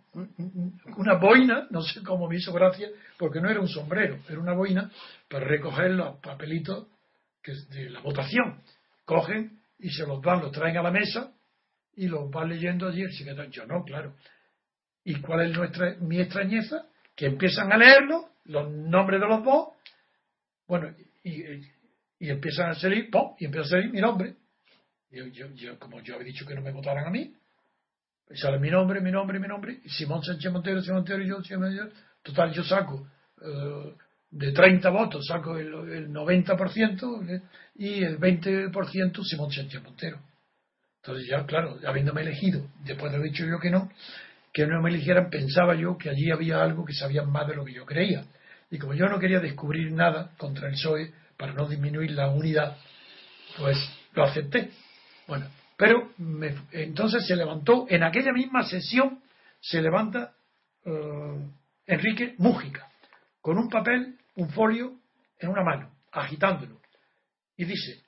una 0.96 1.14
boina, 1.14 1.68
no 1.70 1.82
sé 1.82 2.02
cómo 2.02 2.28
me 2.28 2.36
hizo 2.36 2.52
gracia, 2.52 2.88
porque 3.18 3.40
no 3.40 3.48
era 3.48 3.60
un 3.60 3.68
sombrero, 3.68 4.18
era 4.28 4.40
una 4.40 4.54
boina 4.54 4.90
para 5.28 5.44
recoger 5.44 5.92
los 5.92 6.16
papelitos 6.16 6.86
que 7.42 7.52
de 7.70 7.90
la 7.90 8.00
votación. 8.00 8.62
Cogen 9.04 9.60
y 9.78 9.90
se 9.90 10.06
los 10.06 10.20
van, 10.20 10.40
los 10.40 10.52
traen 10.52 10.76
a 10.76 10.82
la 10.82 10.90
mesa 10.90 11.32
y 11.94 12.06
los 12.06 12.30
van 12.30 12.48
leyendo 12.48 12.88
allí 12.88 13.02
el 13.02 13.12
secretario. 13.12 13.50
Yo 13.50 13.66
no, 13.66 13.84
claro. 13.84 14.14
¿Y 15.04 15.20
cuál 15.20 15.50
es 15.50 15.56
nuestra, 15.56 15.96
mi 16.00 16.20
extrañeza? 16.20 16.86
Que 17.16 17.26
empiezan 17.26 17.72
a 17.72 17.76
leerlo, 17.76 18.30
los 18.44 18.70
nombres 18.70 19.20
de 19.20 19.26
los 19.26 19.44
dos, 19.44 19.68
bueno, 20.66 20.94
y, 21.24 21.42
y 22.18 22.30
empiezan 22.30 22.70
a 22.70 22.74
salir, 22.74 23.10
¡pum! 23.10 23.34
y 23.38 23.46
empieza 23.46 23.66
a 23.66 23.70
salir 23.70 23.92
mi 23.92 24.00
nombre. 24.00 24.36
Yo, 25.10 25.26
yo, 25.26 25.48
yo, 25.54 25.78
como 25.78 26.00
yo 26.00 26.14
había 26.14 26.28
dicho 26.28 26.46
que 26.46 26.54
no 26.54 26.62
me 26.62 26.72
votaran 26.72 27.06
a 27.06 27.10
mí, 27.10 27.34
sale 28.34 28.58
mi 28.58 28.70
nombre, 28.70 29.00
mi 29.00 29.10
nombre, 29.10 29.38
mi 29.38 29.48
nombre, 29.48 29.80
Simón 29.86 30.22
Sánchez 30.22 30.50
Montero, 30.50 30.80
Simón 30.80 30.98
Montero 30.98 31.22
y 31.22 31.28
yo, 31.28 31.42
Simón 31.42 31.92
total, 32.22 32.52
yo 32.52 32.64
saco 32.64 33.06
eh, 33.42 33.94
de 34.32 34.50
30 34.52 34.88
votos, 34.90 35.26
saco 35.26 35.56
el, 35.58 35.68
el 35.90 36.10
90% 36.10 37.28
eh, 37.28 37.42
y 37.76 38.02
el 38.02 38.18
20% 38.18 39.24
Simón 39.24 39.52
Sánchez 39.52 39.82
Montero. 39.82 40.18
Entonces 41.02 41.28
ya, 41.28 41.44
claro, 41.44 41.78
habiéndome 41.86 42.22
elegido, 42.22 42.66
después 42.84 43.12
de 43.12 43.18
haber 43.18 43.30
dicho 43.30 43.44
yo 43.44 43.58
que 43.58 43.70
no, 43.70 43.90
que 44.52 44.66
no 44.66 44.80
me 44.80 44.90
eligieran, 44.90 45.30
pensaba 45.30 45.74
yo 45.74 45.98
que 45.98 46.10
allí 46.10 46.30
había 46.30 46.62
algo 46.62 46.84
que 46.84 46.94
sabían 46.94 47.30
más 47.30 47.46
de 47.46 47.54
lo 47.54 47.64
que 47.64 47.74
yo 47.74 47.84
creía. 47.84 48.24
Y 48.70 48.78
como 48.78 48.94
yo 48.94 49.06
no 49.06 49.18
quería 49.18 49.40
descubrir 49.40 49.92
nada 49.92 50.30
contra 50.38 50.68
el 50.68 50.74
PSOE 50.74 51.12
para 51.36 51.52
no 51.52 51.68
disminuir 51.68 52.12
la 52.12 52.28
unidad, 52.28 52.76
pues 53.58 53.76
lo 54.14 54.24
acepté. 54.24 54.70
Bueno, 55.26 55.46
pero 55.76 56.12
entonces 56.70 57.26
se 57.26 57.36
levantó, 57.36 57.86
en 57.88 58.02
aquella 58.02 58.32
misma 58.32 58.62
sesión, 58.62 59.20
se 59.60 59.82
levanta 59.82 60.32
eh, 60.84 61.50
Enrique 61.86 62.34
Mújica, 62.38 62.88
con 63.40 63.58
un 63.58 63.68
papel, 63.68 64.16
un 64.34 64.50
folio 64.50 65.00
en 65.38 65.48
una 65.48 65.62
mano, 65.62 65.96
agitándolo. 66.10 66.80
Y 67.56 67.64
dice, 67.64 68.02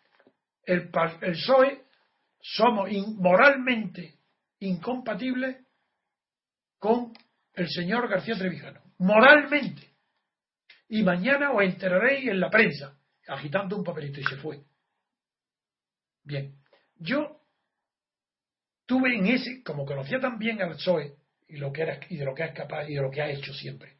el, 0.65 0.91
el 1.21 1.33
PSOE 1.33 1.85
somos 2.41 2.91
moralmente 3.17 4.19
incompatibles 4.61 5.57
con 6.79 7.13
el 7.55 7.69
señor 7.69 8.09
García 8.09 8.37
Trevijano. 8.37 8.81
Moralmente. 8.99 9.95
Y 10.89 11.03
mañana 11.03 11.53
os 11.53 11.63
enteraréis 11.63 12.29
en 12.29 12.41
la 12.41 12.51
prensa, 12.51 12.97
agitando 13.27 13.77
un 13.77 13.85
papelito, 13.85 14.21
y 14.21 14.25
se 14.25 14.37
fue. 14.37 14.63
Bien. 16.23 16.57
Yo 16.97 17.41
tuve 18.87 19.17
en 19.17 19.27
ese, 19.27 19.63
como 19.63 19.85
conocía 19.85 20.21
también 20.21 20.61
al 20.61 20.77
PSOE 20.77 21.17
y, 21.49 21.57
lo 21.57 21.73
que 21.73 21.83
era, 21.83 22.01
y 22.09 22.17
de 22.17 22.25
lo 22.25 22.35
que 22.35 22.45
es 22.45 22.53
capaz 22.53 22.89
y 22.89 22.95
de 22.95 23.03
lo 23.03 23.11
que 23.11 23.23
ha 23.23 23.31
hecho 23.31 23.53
siempre, 23.53 23.94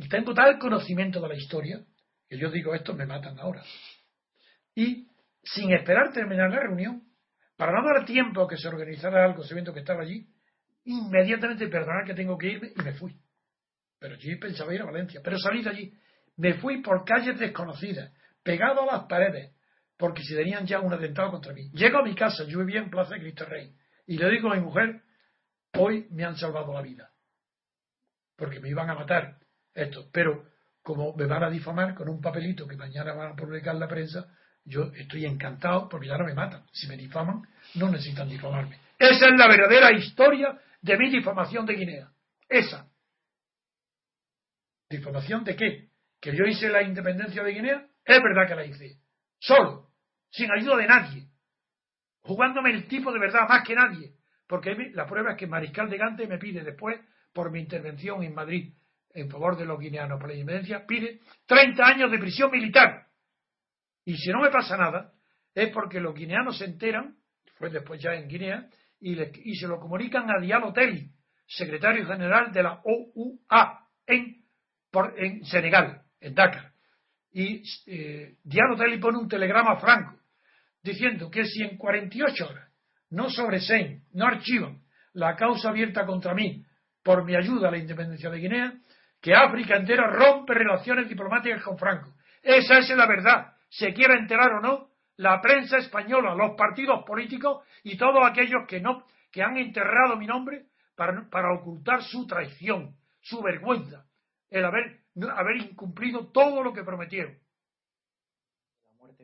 y 0.00 0.08
tengo 0.08 0.32
tal 0.32 0.58
conocimiento 0.58 1.20
de 1.20 1.28
la 1.28 1.34
historia, 1.34 1.84
que 2.26 2.38
yo 2.38 2.50
digo 2.50 2.74
esto 2.74 2.94
me 2.94 3.04
matan 3.04 3.38
ahora. 3.38 3.62
Y 4.74 5.06
sin 5.42 5.72
esperar 5.72 6.10
terminar 6.10 6.50
la 6.50 6.60
reunión, 6.60 7.02
para 7.54 7.72
no 7.72 7.86
dar 7.86 8.06
tiempo 8.06 8.42
a 8.42 8.48
que 8.48 8.56
se 8.56 8.68
organizara 8.68 9.22
algo, 9.22 9.42
viendo 9.52 9.74
que 9.74 9.80
estaba 9.80 10.00
allí, 10.00 10.26
inmediatamente 10.84 11.68
perdonar 11.68 12.06
que 12.06 12.14
tengo 12.14 12.38
que 12.38 12.46
irme 12.46 12.72
y 12.74 12.82
me 12.82 12.94
fui. 12.94 13.14
Pero 13.98 14.16
yo 14.16 14.40
pensaba 14.40 14.74
ir 14.74 14.80
a 14.80 14.86
Valencia, 14.86 15.20
pero 15.22 15.38
salí 15.38 15.62
de 15.62 15.68
allí. 15.68 15.94
Me 16.38 16.54
fui 16.54 16.80
por 16.80 17.04
calles 17.04 17.38
desconocidas, 17.38 18.10
pegado 18.42 18.82
a 18.84 18.96
las 18.96 19.04
paredes, 19.04 19.54
porque 19.98 20.22
si 20.22 20.34
tenían 20.34 20.64
ya 20.64 20.80
un 20.80 20.94
atentado 20.94 21.30
contra 21.30 21.52
mí. 21.52 21.70
Llego 21.72 21.98
a 21.98 22.02
mi 22.02 22.14
casa, 22.14 22.44
yo 22.44 22.60
vivía 22.60 22.80
en 22.80 22.88
Plaza 22.88 23.16
de 23.16 23.20
Cristo 23.20 23.44
Rey, 23.44 23.74
y 24.06 24.16
le 24.16 24.30
digo 24.30 24.50
a 24.50 24.54
mi 24.54 24.62
mujer, 24.62 25.02
hoy 25.74 26.06
me 26.10 26.24
han 26.24 26.36
salvado 26.36 26.72
la 26.72 26.80
vida, 26.80 27.10
porque 28.36 28.60
me 28.60 28.70
iban 28.70 28.88
a 28.88 28.94
matar 28.94 29.40
esto, 29.74 30.08
pero 30.12 30.44
como 30.82 31.14
me 31.14 31.26
van 31.26 31.44
a 31.44 31.50
difamar 31.50 31.94
con 31.94 32.08
un 32.08 32.20
papelito 32.20 32.66
que 32.66 32.76
mañana 32.76 33.12
van 33.12 33.32
a 33.32 33.36
publicar 33.36 33.74
la 33.74 33.88
prensa, 33.88 34.26
yo 34.64 34.92
estoy 34.94 35.26
encantado 35.26 35.88
porque 35.88 36.08
ya 36.08 36.18
no 36.18 36.24
me 36.24 36.34
matan. 36.34 36.64
Si 36.72 36.86
me 36.86 36.96
difaman, 36.96 37.42
no 37.74 37.90
necesitan 37.90 38.28
difamarme. 38.28 38.78
Esa 38.98 39.26
es 39.26 39.38
la 39.38 39.48
verdadera 39.48 39.92
historia 39.92 40.58
de 40.80 40.98
mi 40.98 41.10
difamación 41.10 41.66
de 41.66 41.74
Guinea. 41.74 42.08
Esa. 42.48 42.86
¿Difamación 44.88 45.44
de 45.44 45.56
qué? 45.56 45.88
¿Que 46.20 46.36
yo 46.36 46.44
hice 46.44 46.68
la 46.68 46.82
independencia 46.82 47.42
de 47.42 47.52
Guinea? 47.52 47.86
Es 48.04 48.22
verdad 48.22 48.48
que 48.48 48.54
la 48.54 48.64
hice. 48.64 48.98
Solo 49.38 49.90
sin 50.30 50.50
ayuda 50.50 50.76
de 50.76 50.86
nadie, 50.86 51.28
jugándome 52.20 52.70
el 52.70 52.86
tipo 52.86 53.12
de 53.12 53.18
verdad 53.18 53.48
más 53.48 53.66
que 53.66 53.74
nadie, 53.74 54.14
porque 54.46 54.74
la 54.94 55.06
prueba 55.06 55.32
es 55.32 55.36
que 55.36 55.46
Mariscal 55.46 55.90
de 55.90 55.98
Gante 55.98 56.26
me 56.26 56.38
pide 56.38 56.62
después, 56.62 57.00
por 57.32 57.50
mi 57.50 57.60
intervención 57.60 58.22
en 58.22 58.34
Madrid 58.34 58.74
en 59.14 59.28
favor 59.30 59.56
de 59.56 59.64
los 59.64 59.78
guineanos 59.78 60.18
por 60.18 60.28
la 60.28 60.34
independencia, 60.34 60.86
pide 60.86 61.20
30 61.46 61.86
años 61.86 62.10
de 62.10 62.18
prisión 62.18 62.50
militar. 62.50 63.06
Y 64.04 64.16
si 64.16 64.30
no 64.30 64.40
me 64.40 64.50
pasa 64.50 64.76
nada, 64.76 65.12
es 65.54 65.70
porque 65.70 66.00
los 66.00 66.14
guineanos 66.14 66.58
se 66.58 66.64
enteran, 66.64 67.16
fue 67.56 67.70
después 67.70 68.00
ya 68.00 68.14
en 68.14 68.28
Guinea, 68.28 68.68
y, 69.00 69.54
se 69.56 69.66
lo 69.66 69.80
comunican 69.80 70.30
a 70.30 70.40
Diallo 70.40 70.72
Telly, 70.72 71.10
secretario 71.46 72.06
general 72.06 72.52
de 72.52 72.62
la 72.62 72.80
OUA 72.84 73.88
en, 74.06 74.44
en 75.16 75.44
Senegal, 75.44 76.02
en 76.20 76.34
Dakar. 76.34 76.72
Y 77.32 77.62
eh, 77.86 78.36
Diallo 78.44 78.76
Telly 78.76 78.98
pone 78.98 79.18
un 79.18 79.28
telegrama 79.28 79.72
a 79.72 79.80
Franco 79.80 80.20
diciendo 80.82 81.30
que 81.30 81.44
si 81.44 81.62
en 81.62 81.76
48 81.76 82.48
horas 82.48 82.68
no 83.10 83.28
sobreseen, 83.30 84.04
no 84.12 84.26
archivan 84.26 84.82
la 85.12 85.36
causa 85.36 85.70
abierta 85.70 86.06
contra 86.06 86.34
mí 86.34 86.64
por 87.02 87.24
mi 87.24 87.34
ayuda 87.34 87.68
a 87.68 87.70
la 87.70 87.78
independencia 87.78 88.30
de 88.30 88.38
Guinea, 88.38 88.74
que 89.20 89.34
África 89.34 89.76
entera 89.76 90.06
rompe 90.06 90.54
relaciones 90.54 91.08
diplomáticas 91.08 91.62
con 91.62 91.78
Franco. 91.78 92.12
Esa 92.42 92.78
es 92.78 92.88
la 92.90 93.06
verdad, 93.06 93.54
se 93.68 93.92
quiera 93.92 94.18
enterar 94.18 94.52
o 94.52 94.60
no, 94.60 94.90
la 95.16 95.40
prensa 95.40 95.76
española, 95.76 96.34
los 96.34 96.56
partidos 96.56 97.04
políticos 97.04 97.64
y 97.82 97.96
todos 97.96 98.24
aquellos 98.24 98.66
que 98.66 98.80
no, 98.80 99.04
que 99.30 99.42
han 99.42 99.56
enterrado 99.58 100.16
mi 100.16 100.26
nombre 100.26 100.66
para, 100.96 101.28
para 101.28 101.52
ocultar 101.52 102.02
su 102.02 102.26
traición, 102.26 102.96
su 103.20 103.42
vergüenza, 103.42 104.06
el 104.48 104.64
haber, 104.64 105.00
haber 105.34 105.56
incumplido 105.56 106.30
todo 106.32 106.62
lo 106.62 106.72
que 106.72 106.82
prometieron 106.82 107.36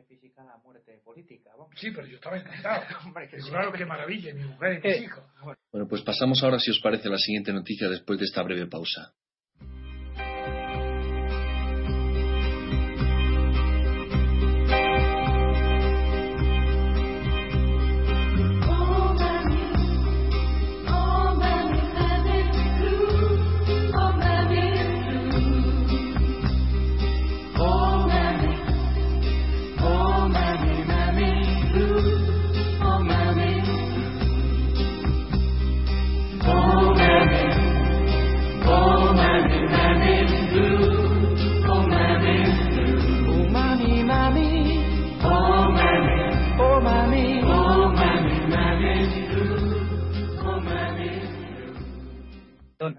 física 0.07 0.43
la 0.43 0.57
muerte 0.57 0.99
política. 1.03 1.51
Sí, 1.75 1.91
pero 1.91 2.07
yo 2.07 2.15
estaba 2.15 2.37
encantado. 2.37 2.83
claro, 3.49 3.71
qué 3.73 3.85
maravilla, 3.85 4.33
mi 4.33 4.43
mujer 4.43 4.73
y 4.73 4.87
mis 4.87 4.97
eh, 4.97 5.03
hijos. 5.03 5.23
Bueno, 5.71 5.87
pues 5.87 6.01
pasamos 6.01 6.41
ahora, 6.43 6.59
si 6.59 6.71
os 6.71 6.79
parece, 6.79 7.07
a 7.07 7.11
la 7.11 7.17
siguiente 7.17 7.51
noticia 7.53 7.89
después 7.89 8.19
de 8.19 8.25
esta 8.25 8.41
breve 8.43 8.67
pausa. 8.67 9.13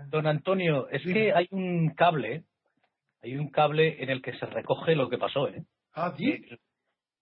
Don 0.09 0.27
Antonio, 0.27 0.89
es 0.89 1.03
que 1.03 1.33
hay 1.33 1.49
un 1.51 1.95
cable 1.95 2.45
Hay 3.23 3.37
un 3.37 3.51
cable 3.51 4.03
en 4.03 4.11
el 4.11 4.23
que 4.23 4.37
se 4.39 4.47
recoge 4.47 4.95
lo 4.95 5.09
que 5.09 5.19
pasó, 5.19 5.49
¿eh? 5.49 5.65
Ah, 5.95 6.15
¿sí? 6.17 6.45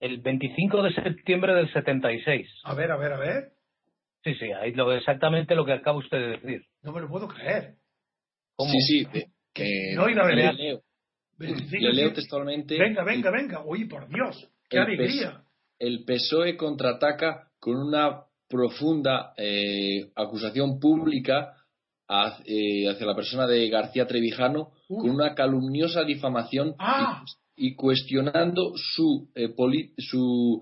El 0.00 0.20
25 0.20 0.82
de 0.82 0.92
septiembre 0.94 1.54
del 1.54 1.72
76. 1.72 2.46
A 2.64 2.74
ver, 2.74 2.90
a 2.92 2.96
ver, 2.96 3.12
a 3.12 3.18
ver. 3.18 3.52
Sí, 4.22 4.34
sí, 4.34 4.50
ahí 4.52 4.72
lo, 4.72 4.92
exactamente 4.92 5.54
lo 5.54 5.64
que 5.64 5.72
acaba 5.72 5.98
usted 5.98 6.18
de 6.18 6.28
decir. 6.38 6.66
No 6.82 6.92
me 6.92 7.00
lo 7.00 7.08
puedo 7.08 7.28
creer. 7.28 7.76
Sí, 8.58 8.80
sí. 8.80 9.24
que 9.54 9.94
no 9.94 10.08
iba 10.08 10.24
a 10.24 10.32
le 10.32 10.52
leo, 10.52 10.82
le 11.38 11.92
leo 11.92 12.12
textualmente. 12.12 12.78
Venga, 12.78 13.04
venga, 13.04 13.30
venga. 13.30 13.64
Uy, 13.64 13.86
por 13.86 14.08
Dios. 14.08 14.50
¡Qué 14.68 14.78
alegría! 14.78 15.42
el 15.78 16.04
PSOE 16.04 16.56
contraataca 16.56 17.48
con 17.58 17.76
una 17.76 18.22
profunda 18.48 19.32
eh, 19.36 20.10
acusación 20.14 20.78
pública 20.78 21.54
eh, 22.08 22.88
hacia, 22.88 23.06
la 23.06 23.14
persona 23.14 23.46
de 23.46 23.68
García 23.68 24.06
Trevijano 24.06 24.72
con 24.88 25.10
una 25.10 25.34
calumniosa 25.34 26.04
difamación 26.04 26.74
ah. 26.78 27.24
y, 27.56 27.74
cuestionando 27.74 28.72
su 28.76 29.28
eh, 29.34 29.52
su 29.98 30.60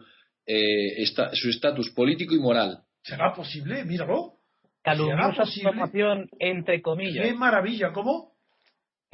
su 1.32 1.48
estatus 1.48 1.90
político 1.90 2.34
y 2.34 2.38
moral. 2.38 2.80
¿Será 3.02 3.32
posible? 3.32 3.84
Míralo. 3.84 4.34
Calumniosa 4.82 5.44
difamación 5.44 6.28
entre 6.38 6.82
comillas. 6.82 7.26
¡Qué 7.26 7.34
maravilla! 7.34 7.92
¿Cómo? 7.92 8.34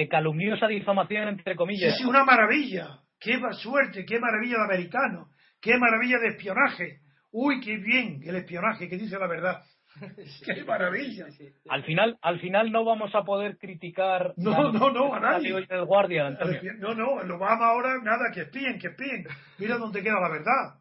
calumniosa 0.09 0.66
difamación 0.66 1.28
entre 1.28 1.55
comillas. 1.57 1.95
Sí, 1.97 2.03
sí, 2.03 2.09
una 2.09 2.24
maravilla. 2.24 3.01
¡Qué 3.18 3.39
suerte! 3.53 4.07
¡Qué 4.07 4.18
maravilla 4.18 4.57
de 4.57 4.64
americano! 4.64 5.28
¡Qué 5.61 5.76
maravilla 5.76 6.18
de 6.18 6.28
espionaje! 6.28 7.01
¡Uy, 7.31 7.61
qué 7.61 7.76
bien 7.76 8.22
el 8.24 8.37
espionaje 8.37 8.89
que 8.89 8.97
dice 8.97 9.18
la 9.18 9.26
verdad! 9.26 9.62
¡Qué 10.45 10.64
maravilla! 10.64 11.26
Al 11.68 11.84
final, 11.84 12.18
al 12.22 12.41
final 12.41 12.70
no 12.70 12.84
vamos 12.84 13.14
a 13.14 13.24
poder 13.24 13.59
criticar. 13.59 14.34
No, 14.36 14.72
no, 14.72 14.91
no, 14.91 15.14
a 15.14 15.20
nadie. 15.20 15.55
El 15.68 15.84
guardia, 15.84 16.30
no, 16.78 16.95
no, 16.95 17.22
lo 17.22 17.38
vamos 17.38 17.64
ahora, 17.64 17.99
nada, 18.03 18.30
que 18.32 18.43
espíen, 18.43 18.78
que 18.78 18.88
espíen. 18.88 19.24
Mira 19.59 19.78
dónde 19.78 20.03
queda 20.03 20.20
la 20.20 20.30
verdad. 20.30 20.80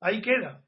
Ahí 0.00 0.20
queda. 0.20 0.62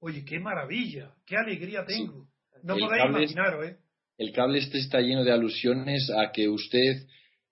Oye, 0.00 0.24
qué 0.24 0.38
maravilla, 0.38 1.14
qué 1.24 1.36
alegría 1.36 1.84
tengo. 1.84 2.28
No 2.62 2.76
podéis 2.76 3.04
imaginaros, 3.06 3.66
¿eh? 3.66 3.76
El 4.18 4.32
cable 4.32 4.58
este 4.58 4.78
está 4.78 5.00
lleno 5.00 5.24
de 5.24 5.32
alusiones 5.32 6.10
a 6.10 6.32
que 6.32 6.48
usted 6.48 7.06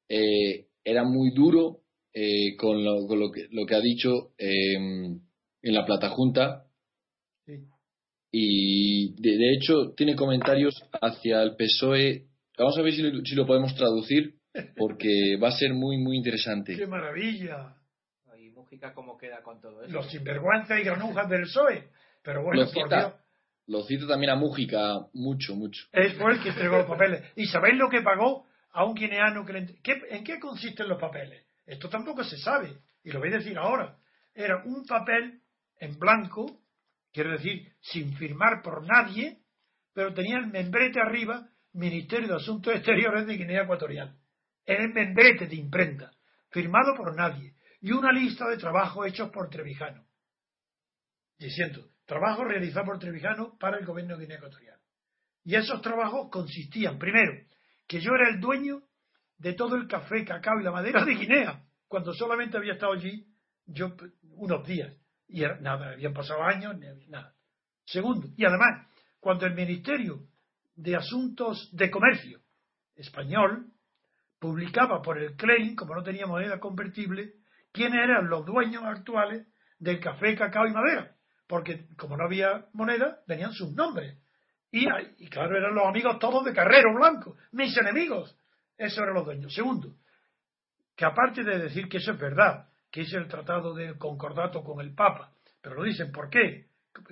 eh, 0.08 0.66
era 0.82 1.04
muy 1.04 1.30
duro 1.32 1.80
eh, 2.12 2.56
con, 2.56 2.84
lo, 2.84 3.06
que, 3.32 3.48
lo, 3.50 3.66
que, 3.66 3.74
ha 3.74 3.80
dicho 3.80 4.32
em, 4.38 5.20
en 5.62 5.74
la 5.74 5.84
plata 5.84 6.10
junta 6.10 6.63
y 8.36 9.14
de, 9.22 9.54
hecho 9.54 9.92
tiene 9.96 10.16
comentarios 10.16 10.74
hacia 11.00 11.40
el 11.40 11.54
PSOE. 11.54 12.24
Vamos 12.58 12.76
a 12.76 12.82
ver 12.82 12.92
si 12.92 13.02
lo, 13.02 13.24
si 13.24 13.36
lo 13.36 13.46
podemos 13.46 13.76
traducir 13.76 14.34
porque 14.76 15.36
va 15.40 15.48
a 15.48 15.52
ser 15.52 15.72
muy 15.72 15.98
muy 15.98 16.16
interesante. 16.16 16.76
¡Qué 16.76 16.88
maravilla! 16.88 17.76
¿Y 18.36 18.50
Mújica 18.50 18.92
cómo 18.92 19.16
queda 19.16 19.40
con 19.40 19.60
todo 19.60 19.84
eso? 19.84 19.92
Los 19.92 20.10
sinvergüenza 20.10 20.80
y 20.80 20.82
granujas 20.82 21.28
del 21.28 21.42
PSOE. 21.42 21.84
Pero 22.24 22.42
bueno, 22.42 22.62
lo 22.62 22.66
cita, 22.66 23.20
Lo 23.68 23.84
cito 23.84 24.08
también 24.08 24.30
a 24.30 24.34
Mújica 24.34 24.98
mucho, 25.12 25.54
mucho. 25.54 25.84
Es 25.92 26.14
fue 26.14 26.32
el 26.32 26.42
que 26.42 26.48
entregó 26.48 26.78
los 26.78 26.86
papeles. 26.86 27.22
¿Y 27.36 27.46
sabéis 27.46 27.76
lo 27.76 27.88
que 27.88 28.02
pagó 28.02 28.46
a 28.72 28.84
un 28.84 28.94
guineano 28.94 29.46
que 29.46 29.52
le... 29.52 29.66
¿En 30.10 30.24
qué 30.24 30.40
consisten 30.40 30.88
los 30.88 31.00
papeles? 31.00 31.44
Esto 31.66 31.88
tampoco 31.88 32.24
se 32.24 32.36
sabe, 32.36 32.78
y 33.04 33.12
lo 33.12 33.20
voy 33.20 33.28
a 33.28 33.38
decir 33.38 33.56
ahora. 33.56 33.96
Era 34.34 34.64
un 34.64 34.84
papel 34.84 35.40
en 35.78 35.98
blanco, 36.00 36.63
quiero 37.14 37.30
decir, 37.30 37.72
sin 37.80 38.14
firmar 38.16 38.60
por 38.62 38.84
nadie, 38.84 39.38
pero 39.94 40.12
tenía 40.12 40.38
el 40.38 40.48
membrete 40.48 41.00
arriba, 41.00 41.48
Ministerio 41.72 42.28
de 42.28 42.34
Asuntos 42.34 42.74
Exteriores 42.74 43.26
de 43.26 43.36
Guinea 43.36 43.62
Ecuatorial. 43.62 44.18
Era 44.66 44.82
el 44.82 44.92
membrete 44.92 45.46
de 45.46 45.54
imprenta, 45.54 46.10
firmado 46.50 46.94
por 46.96 47.14
nadie, 47.16 47.54
y 47.80 47.92
una 47.92 48.10
lista 48.12 48.48
de 48.48 48.56
trabajos 48.56 49.06
hechos 49.06 49.30
por 49.30 49.48
Trevijano. 49.48 50.04
Diciendo, 51.38 51.88
trabajo 52.04 52.44
realizado 52.44 52.86
por 52.86 52.98
Trevijano 52.98 53.56
para 53.58 53.78
el 53.78 53.86
gobierno 53.86 54.16
de 54.16 54.24
Guinea 54.24 54.38
Ecuatorial. 54.38 54.80
Y 55.44 55.54
esos 55.54 55.80
trabajos 55.82 56.30
consistían, 56.32 56.98
primero, 56.98 57.32
que 57.86 58.00
yo 58.00 58.12
era 58.14 58.28
el 58.28 58.40
dueño 58.40 58.82
de 59.38 59.52
todo 59.52 59.76
el 59.76 59.86
café, 59.86 60.24
cacao 60.24 60.58
y 60.60 60.64
la 60.64 60.72
madera 60.72 61.04
de 61.04 61.14
Guinea, 61.14 61.62
cuando 61.86 62.12
solamente 62.12 62.56
había 62.56 62.72
estado 62.72 62.92
allí 62.92 63.28
yo 63.66 63.94
unos 64.32 64.66
días. 64.66 64.92
Y 65.28 65.40
nada, 65.60 65.92
habían 65.92 66.12
pasado 66.12 66.42
años, 66.42 66.76
nada. 67.08 67.34
Segundo, 67.84 68.28
y 68.36 68.44
además, 68.44 68.88
cuando 69.20 69.46
el 69.46 69.54
Ministerio 69.54 70.20
de 70.76 70.96
Asuntos 70.96 71.70
de 71.72 71.90
Comercio 71.90 72.40
español 72.96 73.66
publicaba 74.38 75.02
por 75.02 75.18
el 75.18 75.36
claim, 75.36 75.74
como 75.74 75.94
no 75.94 76.02
tenía 76.02 76.26
moneda 76.26 76.60
convertible, 76.60 77.34
quiénes 77.72 78.04
eran 78.04 78.28
los 78.28 78.44
dueños 78.44 78.84
actuales 78.84 79.46
del 79.78 80.00
café, 80.00 80.36
cacao 80.36 80.66
y 80.66 80.72
madera. 80.72 81.16
Porque 81.46 81.86
como 81.96 82.16
no 82.16 82.24
había 82.24 82.66
moneda, 82.72 83.20
tenían 83.26 83.52
sus 83.52 83.72
nombres. 83.72 84.18
Y, 84.70 84.86
y 85.18 85.28
claro, 85.28 85.56
eran 85.56 85.74
los 85.74 85.86
amigos 85.86 86.18
todos 86.18 86.44
de 86.44 86.52
Carrero 86.52 86.94
Blanco, 86.94 87.36
mis 87.52 87.76
enemigos. 87.76 88.36
Eso 88.76 89.02
eran 89.02 89.14
los 89.14 89.24
dueños. 89.24 89.54
Segundo, 89.54 89.94
que 90.96 91.04
aparte 91.04 91.42
de 91.42 91.58
decir 91.58 91.88
que 91.88 91.98
eso 91.98 92.12
es 92.12 92.18
verdad, 92.18 92.68
que 92.94 93.00
es 93.00 93.12
el 93.12 93.26
tratado 93.26 93.74
de 93.74 93.98
concordato 93.98 94.62
con 94.62 94.80
el 94.80 94.94
Papa, 94.94 95.32
pero 95.60 95.74
lo 95.74 95.82
dicen, 95.82 96.12
¿por 96.12 96.30
qué? 96.30 96.68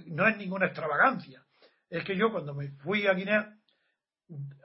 No 0.07 0.29
es 0.29 0.37
ninguna 0.37 0.67
extravagancia. 0.67 1.43
Es 1.91 2.05
que 2.05 2.17
yo 2.17 2.31
cuando 2.31 2.55
me 2.55 2.69
fui 2.85 3.09
a 3.09 3.15
Guinea, 3.15 3.59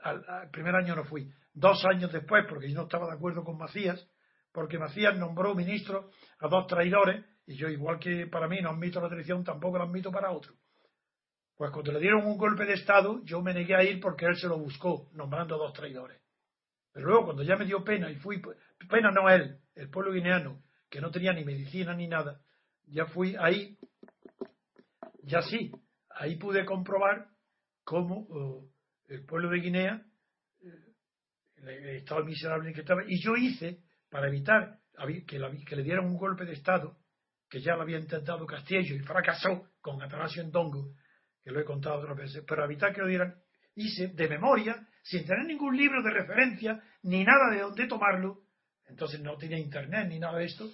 al, 0.04 0.48
primer 0.52 0.76
año 0.76 0.94
no 0.94 1.02
fui, 1.02 1.28
dos 1.52 1.84
años 1.86 2.12
después, 2.12 2.44
porque 2.48 2.70
yo 2.70 2.76
no 2.76 2.82
estaba 2.84 3.08
de 3.08 3.14
acuerdo 3.14 3.42
con 3.42 3.58
Macías, 3.58 4.08
porque 4.52 4.78
Macías 4.78 5.18
nombró 5.18 5.56
ministro 5.56 6.08
a 6.38 6.46
dos 6.46 6.68
traidores, 6.68 7.24
y 7.48 7.56
yo, 7.56 7.68
igual 7.68 7.98
que 7.98 8.28
para 8.28 8.46
mí 8.46 8.60
no 8.60 8.70
admito 8.70 9.00
la 9.00 9.08
traición, 9.08 9.42
tampoco 9.42 9.76
la 9.76 9.86
admito 9.86 10.12
para 10.12 10.30
otro. 10.30 10.54
Pues 11.56 11.72
cuando 11.72 11.90
le 11.90 11.98
dieron 11.98 12.26
un 12.26 12.38
golpe 12.38 12.64
de 12.64 12.74
Estado, 12.74 13.24
yo 13.24 13.42
me 13.42 13.52
negué 13.52 13.74
a 13.74 13.82
ir 13.82 13.98
porque 13.98 14.24
él 14.24 14.36
se 14.36 14.46
lo 14.46 14.56
buscó, 14.56 15.08
nombrando 15.14 15.56
a 15.56 15.58
dos 15.58 15.72
traidores. 15.72 16.22
Pero 16.92 17.08
luego, 17.08 17.24
cuando 17.24 17.42
ya 17.42 17.56
me 17.56 17.64
dio 17.64 17.82
pena 17.82 18.08
y 18.08 18.14
fui, 18.14 18.40
pena 18.88 19.10
no 19.10 19.28
él, 19.28 19.58
el 19.74 19.90
pueblo 19.90 20.12
guineano, 20.12 20.62
que 20.90 21.00
no 21.00 21.10
tenía 21.10 21.32
ni 21.32 21.44
medicina 21.44 21.94
ni 21.94 22.08
nada, 22.08 22.40
ya 22.86 23.06
fui 23.06 23.36
ahí, 23.38 23.78
ya 25.22 25.42
sí, 25.42 25.72
ahí 26.10 26.36
pude 26.36 26.64
comprobar 26.64 27.28
cómo 27.84 28.26
oh, 28.30 28.70
el 29.08 29.24
pueblo 29.24 29.50
de 29.50 29.60
Guinea, 29.60 30.06
eh, 30.60 30.94
el 31.56 31.96
estado 31.96 32.24
miserable 32.24 32.68
en 32.68 32.74
que 32.74 32.80
estaba, 32.80 33.02
y 33.06 33.22
yo 33.22 33.36
hice, 33.36 33.82
para 34.10 34.28
evitar 34.28 34.78
que, 35.26 35.64
que 35.64 35.76
le 35.76 35.82
dieran 35.82 36.06
un 36.06 36.16
golpe 36.16 36.44
de 36.44 36.52
Estado, 36.52 36.96
que 37.48 37.60
ya 37.60 37.76
lo 37.76 37.82
había 37.82 37.98
intentado 37.98 38.46
Castillo 38.46 38.94
y 38.94 39.00
fracasó 39.00 39.70
con 39.80 40.02
Atanasio 40.02 40.42
Ndongo, 40.44 40.94
que 41.42 41.50
lo 41.50 41.60
he 41.60 41.64
contado 41.64 42.00
otras 42.00 42.16
veces, 42.16 42.44
para 42.44 42.64
evitar 42.64 42.92
que 42.94 43.00
lo 43.00 43.06
dieran, 43.06 43.34
hice 43.74 44.08
de 44.08 44.28
memoria 44.28 44.86
sin 45.02 45.24
tener 45.24 45.46
ningún 45.46 45.76
libro 45.76 46.02
de 46.02 46.10
referencia 46.10 46.82
ni 47.02 47.24
nada 47.24 47.50
de 47.50 47.60
dónde 47.60 47.86
tomarlo, 47.86 48.42
entonces 48.88 49.20
no 49.20 49.36
tenía 49.36 49.58
internet 49.58 50.08
ni 50.08 50.18
nada 50.18 50.38
de 50.38 50.46
esto, 50.46 50.70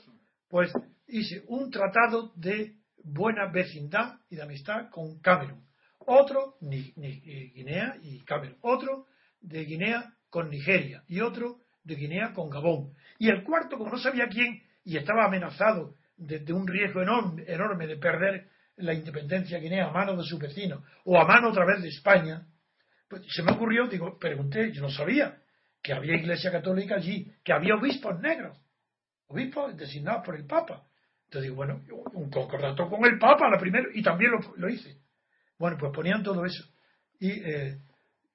pues 0.49 0.73
hice 1.07 1.45
un 1.49 1.71
tratado 1.71 2.33
de 2.37 2.77
buena 3.03 3.51
vecindad 3.51 4.21
y 4.31 4.37
de 4.37 4.43
amistad 4.43 4.89
con 4.91 5.21
Camerún. 5.21 5.65
Otro, 6.07 6.57
ni, 6.61 6.93
eh, 6.97 7.53
Guinea 7.55 7.97
y 8.03 8.21
Camerún. 8.25 8.59
Otro 8.63 9.07
de 9.41 9.65
Guinea 9.65 10.15
con 10.31 10.51
Nigeria 10.51 11.03
y 11.07 11.21
otro 11.21 11.61
de 11.83 11.95
Guinea 11.95 12.33
con 12.33 12.51
Gabón. 12.51 12.95
Y 13.19 13.29
el 13.29 13.43
cuarto, 13.45 13.77
como 13.79 13.91
no 13.91 13.99
sabía 13.99 14.29
quién 14.29 14.63
y 14.85 14.97
estaba 14.97 15.25
amenazado 15.25 15.95
de, 16.17 16.53
un 16.53 16.67
riesgo 16.67 17.03
enorme, 17.03 17.45
enorme 17.47 17.87
de 17.87 17.97
perder 17.97 18.49
la 18.77 18.95
independencia 18.95 19.57
de 19.57 19.63
Guinea 19.63 19.89
a 19.89 19.93
mano 19.93 20.17
de 20.17 20.25
su 20.25 20.39
vecino 20.39 20.85
o 21.05 21.19
a 21.19 21.25
mano 21.25 21.51
otra 21.51 21.65
vez 21.65 21.83
de 21.83 21.89
España, 21.89 22.47
pues 23.09 23.23
se 23.29 23.43
me 23.43 23.53
ocurrió, 23.53 23.87
digo, 23.87 24.19
pregunté, 24.19 24.73
yo 24.73 24.83
no 24.83 24.91
sabía 24.91 25.39
que 25.85 25.93
había 25.93 26.17
iglesia 26.17 26.51
católica 26.51 26.95
allí, 26.95 27.31
que 27.45 27.53
había 27.53 27.75
obispos 27.75 28.19
negros, 28.19 28.57
obispos 29.27 29.77
designados 29.77 30.25
por 30.25 30.35
el 30.35 30.47
Papa. 30.47 30.83
Entonces 31.27 31.43
digo, 31.43 31.57
bueno, 31.57 31.83
un 32.15 32.31
concordato 32.31 32.89
con 32.89 33.05
el 33.05 33.19
Papa, 33.19 33.51
la 33.51 33.59
primera, 33.59 33.87
y 33.93 34.03
también 34.03 34.31
lo, 34.57 34.69
hice. 34.71 34.97
Bueno, 35.59 35.77
pues 35.79 35.93
ponían 35.93 36.23
todo 36.23 36.47
eso. 36.47 36.65
Y, 37.21 37.33
eh, 37.33 37.79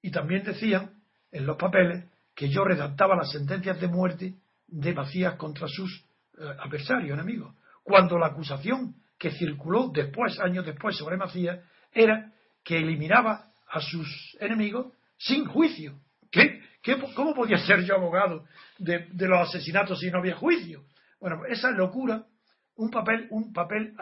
y 0.04 0.12
también 0.12 0.44
decían 0.44 0.92
en 1.32 1.48
los 1.48 1.58
papeles 1.58 2.06
que 2.36 2.50
yo 2.50 2.64
redactaba 2.64 3.16
las 3.16 3.32
sentencias 3.32 3.82
de 3.82 3.88
muerte 3.88 4.36
de 4.68 4.94
Macías 4.94 5.34
contra 5.34 5.68
sus 5.68 6.06
eh, 6.38 6.44
adversarios, 6.60 7.18
enemigos. 7.18 7.56
Cuando 7.82 8.20
la 8.20 8.28
acusación 8.28 8.94
que 9.18 9.32
circuló 9.32 9.90
después, 9.92 10.40
años 10.40 10.68
después, 10.68 10.96
sobre 10.96 11.18
Macías, 11.18 11.60
era 11.92 12.32
que 12.64 12.78
eliminaba 12.78 13.48
a 13.68 13.82
sus 13.82 14.38
enemigos 14.40 14.94
sin 15.18 15.46
juicio. 15.46 16.00
Cómo 17.16 17.34
podía 17.34 17.58
ser 17.58 17.84
yo 17.84 17.96
abogado 17.96 18.46
de, 18.78 19.08
los 19.12 19.50
asesinatos 19.50 20.00
si 20.00 20.10
no 20.10 20.20
había 20.20 20.36
juicio? 20.36 20.86
Bueno, 21.20 21.46
esa 21.46 21.72
locura, 21.72 22.24
un 22.76 22.90
papel, 22.90 23.28
un 23.32 23.52
papel 23.52 23.94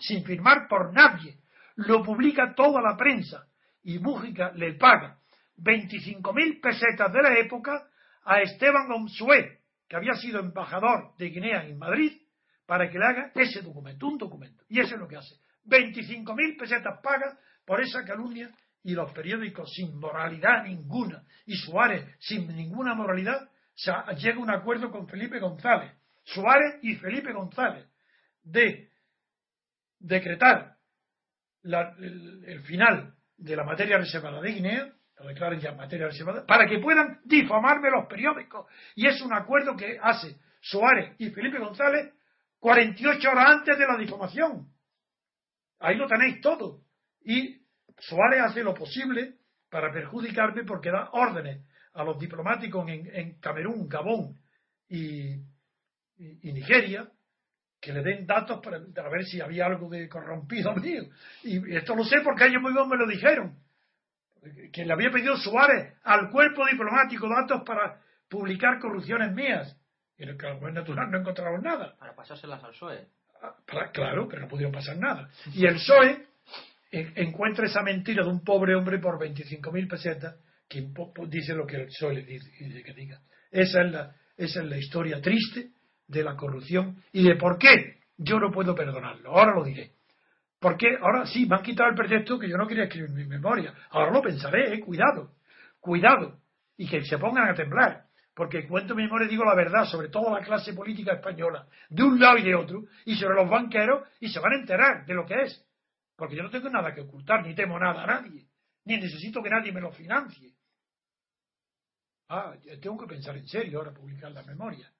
sin 0.00 0.24
firmar 0.24 0.66
por 0.68 0.92
nadie, 0.92 1.38
lo 1.76 2.02
publica 2.02 2.54
toda 2.54 2.80
la 2.82 2.96
prensa 2.96 3.46
y 3.82 3.98
Mújica 3.98 4.52
le 4.54 4.74
paga 4.74 5.18
25.000 5.58 6.60
pesetas 6.60 7.12
de 7.12 7.22
la 7.22 7.38
época 7.38 7.86
a 8.24 8.40
Esteban 8.40 8.90
Onsué, 8.90 9.60
que 9.88 9.96
había 9.96 10.14
sido 10.14 10.40
embajador 10.40 11.14
de 11.16 11.28
Guinea 11.28 11.66
en 11.66 11.78
Madrid, 11.78 12.12
para 12.66 12.90
que 12.90 12.98
le 12.98 13.04
haga 13.04 13.30
ese 13.34 13.60
documento, 13.60 14.06
un 14.06 14.18
documento. 14.18 14.64
Y 14.68 14.80
eso 14.80 14.94
es 14.94 15.00
lo 15.00 15.06
que 15.06 15.16
hace. 15.16 15.36
25.000 15.66 16.58
pesetas 16.58 17.00
pagas 17.02 17.38
por 17.64 17.80
esa 17.80 18.04
calumnia 18.04 18.50
y 18.84 18.92
los 18.92 19.10
periódicos 19.12 19.72
sin 19.72 19.98
moralidad 19.98 20.62
ninguna 20.64 21.24
y 21.46 21.56
Suárez 21.56 22.06
sin 22.20 22.46
ninguna 22.54 22.94
moralidad 22.94 23.48
llega 24.16 24.36
a 24.36 24.38
un 24.38 24.50
acuerdo 24.50 24.90
con 24.90 25.08
Felipe 25.08 25.40
González. 25.40 25.92
Suárez 26.22 26.78
y 26.82 26.94
Felipe 26.96 27.32
González 27.32 27.86
de 28.42 28.90
decretar 29.98 30.76
el, 31.64 32.62
final 32.64 33.14
de 33.38 33.56
la 33.56 33.64
materia 33.64 33.96
reservada 33.96 34.40
de 34.40 34.52
Guinea, 34.52 34.92
lo 35.18 35.28
declaren 35.28 35.60
ya 35.60 35.72
materia 35.72 36.06
reservada, 36.06 36.44
para 36.44 36.66
que 36.66 36.78
puedan 36.78 37.20
difamarme 37.24 37.90
los 37.90 38.06
periódicos. 38.06 38.66
Y 38.94 39.06
es 39.06 39.20
un 39.22 39.32
acuerdo 39.32 39.74
que 39.76 39.98
hace 40.00 40.36
Suárez 40.60 41.14
y 41.18 41.30
Felipe 41.30 41.58
González 41.58 42.12
48 42.58 43.30
horas 43.30 43.46
antes 43.46 43.78
de 43.78 43.86
la 43.86 43.96
difamación. 43.96 44.68
Ahí 45.78 45.96
lo 45.96 46.06
tenéis 46.06 46.40
todo. 46.40 46.82
Y 47.24 47.63
Suárez 48.08 48.40
hace 48.42 48.62
lo 48.62 48.74
posible 48.74 49.34
para 49.70 49.92
perjudicarme 49.92 50.64
porque 50.64 50.90
da 50.90 51.10
órdenes 51.12 51.64
a 51.94 52.04
los 52.04 52.18
diplomáticos 52.18 52.86
en, 52.88 53.38
Camerún, 53.40 53.88
Gabón 53.88 54.36
y, 54.88 55.40
Nigeria 56.18 57.08
que 57.80 57.92
le 57.92 58.02
den 58.02 58.26
datos 58.26 58.60
para, 58.62 58.78
ver 59.08 59.24
si 59.24 59.40
había 59.40 59.66
algo 59.66 59.90
de 59.90 60.08
corrompido 60.08 60.74
mío. 60.76 61.02
Y 61.42 61.76
esto 61.76 61.94
lo 61.94 62.04
sé 62.04 62.16
porque 62.22 62.46
ellos 62.46 62.62
mismos 62.62 62.88
me 62.88 62.96
lo 62.96 63.06
dijeron. 63.06 63.58
Que 64.72 64.84
le 64.84 64.92
había 64.92 65.10
pedido 65.10 65.36
Suárez 65.36 65.94
al 66.02 66.30
cuerpo 66.30 66.66
diplomático 66.66 67.28
datos 67.28 67.62
para 67.64 68.00
publicar 68.28 68.78
corrupciones 68.78 69.32
mías. 69.32 69.78
Y 70.16 70.22
en 70.22 70.30
el 70.30 70.36
campo 70.36 70.70
natural 70.70 71.10
no 71.10 71.18
encontraron 71.18 71.62
nada. 71.62 71.94
Para 71.98 72.14
pasárselas 72.14 72.62
al 72.64 72.70
PSOE. 72.70 73.06
Ah, 73.42 73.90
claro, 73.92 74.28
pero 74.28 74.42
no 74.42 74.48
pudieron 74.48 74.72
pasar 74.72 74.96
nada. 74.96 75.28
Y 75.52 75.66
el 75.66 75.74
PSOE 75.74 76.26
encuentra 77.16 77.66
esa 77.66 77.82
mentira 77.82 78.22
de 78.22 78.30
un 78.30 78.44
pobre 78.44 78.74
hombre 78.74 78.98
por 78.98 79.18
25.000 79.18 79.88
pesetas 79.88 80.36
que 80.68 80.86
dice 81.28 81.54
lo 81.54 81.66
que 81.66 81.76
el 81.76 81.86
PSOE 81.86 82.14
le 82.14 82.22
dice 82.22 82.82
que 82.82 82.92
diga. 82.92 83.20
Esa 83.50 83.82
es, 83.82 83.92
la, 83.92 84.14
esa 84.36 84.62
es 84.62 84.68
la 84.68 84.76
historia 84.76 85.20
triste 85.20 85.70
de 86.06 86.22
la 86.22 86.36
corrupción 86.36 87.02
y 87.12 87.22
de 87.22 87.36
por 87.36 87.58
qué 87.58 87.98
yo 88.16 88.38
no 88.38 88.50
puedo 88.50 88.74
perdonarlo. 88.74 89.30
Ahora 89.30 89.54
lo 89.54 89.64
diré. 89.64 89.92
Porque 90.58 90.96
ahora 91.00 91.26
sí, 91.26 91.46
me 91.46 91.56
han 91.56 91.62
quitado 91.62 91.90
el 91.90 91.96
pretexto 91.96 92.38
que 92.38 92.48
yo 92.48 92.56
no 92.56 92.66
quería 92.66 92.84
escribir 92.84 93.10
mi 93.10 93.26
memoria. 93.26 93.74
Ahora 93.90 94.12
lo 94.12 94.22
pensaré, 94.22 94.72
eh, 94.72 94.80
cuidado, 94.80 95.32
cuidado. 95.78 96.38
Y 96.76 96.88
que 96.88 97.04
se 97.04 97.18
pongan 97.18 97.48
a 97.48 97.54
temblar. 97.54 98.04
Porque 98.34 98.66
cuento 98.66 98.94
mi 98.94 99.04
memoria 99.04 99.28
digo 99.28 99.44
la 99.44 99.54
verdad 99.54 99.84
sobre 99.84 100.08
toda 100.08 100.38
la 100.38 100.44
clase 100.44 100.72
política 100.72 101.12
española, 101.12 101.66
de 101.88 102.02
un 102.02 102.18
lado 102.18 102.38
y 102.38 102.42
de 102.42 102.54
otro, 102.54 102.84
y 103.04 103.14
sobre 103.14 103.36
los 103.36 103.48
banqueros, 103.48 104.08
y 104.18 104.28
se 104.28 104.40
van 104.40 104.52
a 104.52 104.56
enterar 104.56 105.06
de 105.06 105.14
lo 105.14 105.24
que 105.24 105.34
es. 105.42 105.64
Porque 106.16 106.36
yo 106.36 106.42
no 106.42 106.50
tengo 106.50 106.68
nada 106.70 106.94
que 106.94 107.00
ocultar, 107.00 107.44
ni 107.44 107.54
temo 107.54 107.78
nada 107.78 108.04
a 108.04 108.06
nadie, 108.06 108.46
ni 108.84 108.96
necesito 108.96 109.42
que 109.42 109.50
nadie 109.50 109.72
me 109.72 109.80
lo 109.80 109.90
financie. 109.92 110.54
Ah, 112.28 112.54
tengo 112.80 112.98
que 112.98 113.06
pensar 113.06 113.36
en 113.36 113.46
serio 113.46 113.78
ahora 113.78 113.92
publicar 113.92 114.30
la 114.32 114.42
memoria. 114.42 114.90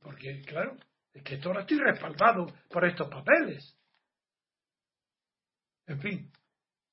Porque, 0.00 0.40
claro, 0.42 0.76
es 1.12 1.22
que 1.22 1.40
ahora 1.44 1.60
estoy 1.60 1.78
respaldado 1.78 2.46
por 2.68 2.84
estos 2.84 3.08
papeles. 3.08 3.76
En 5.86 6.00
fin, 6.00 6.32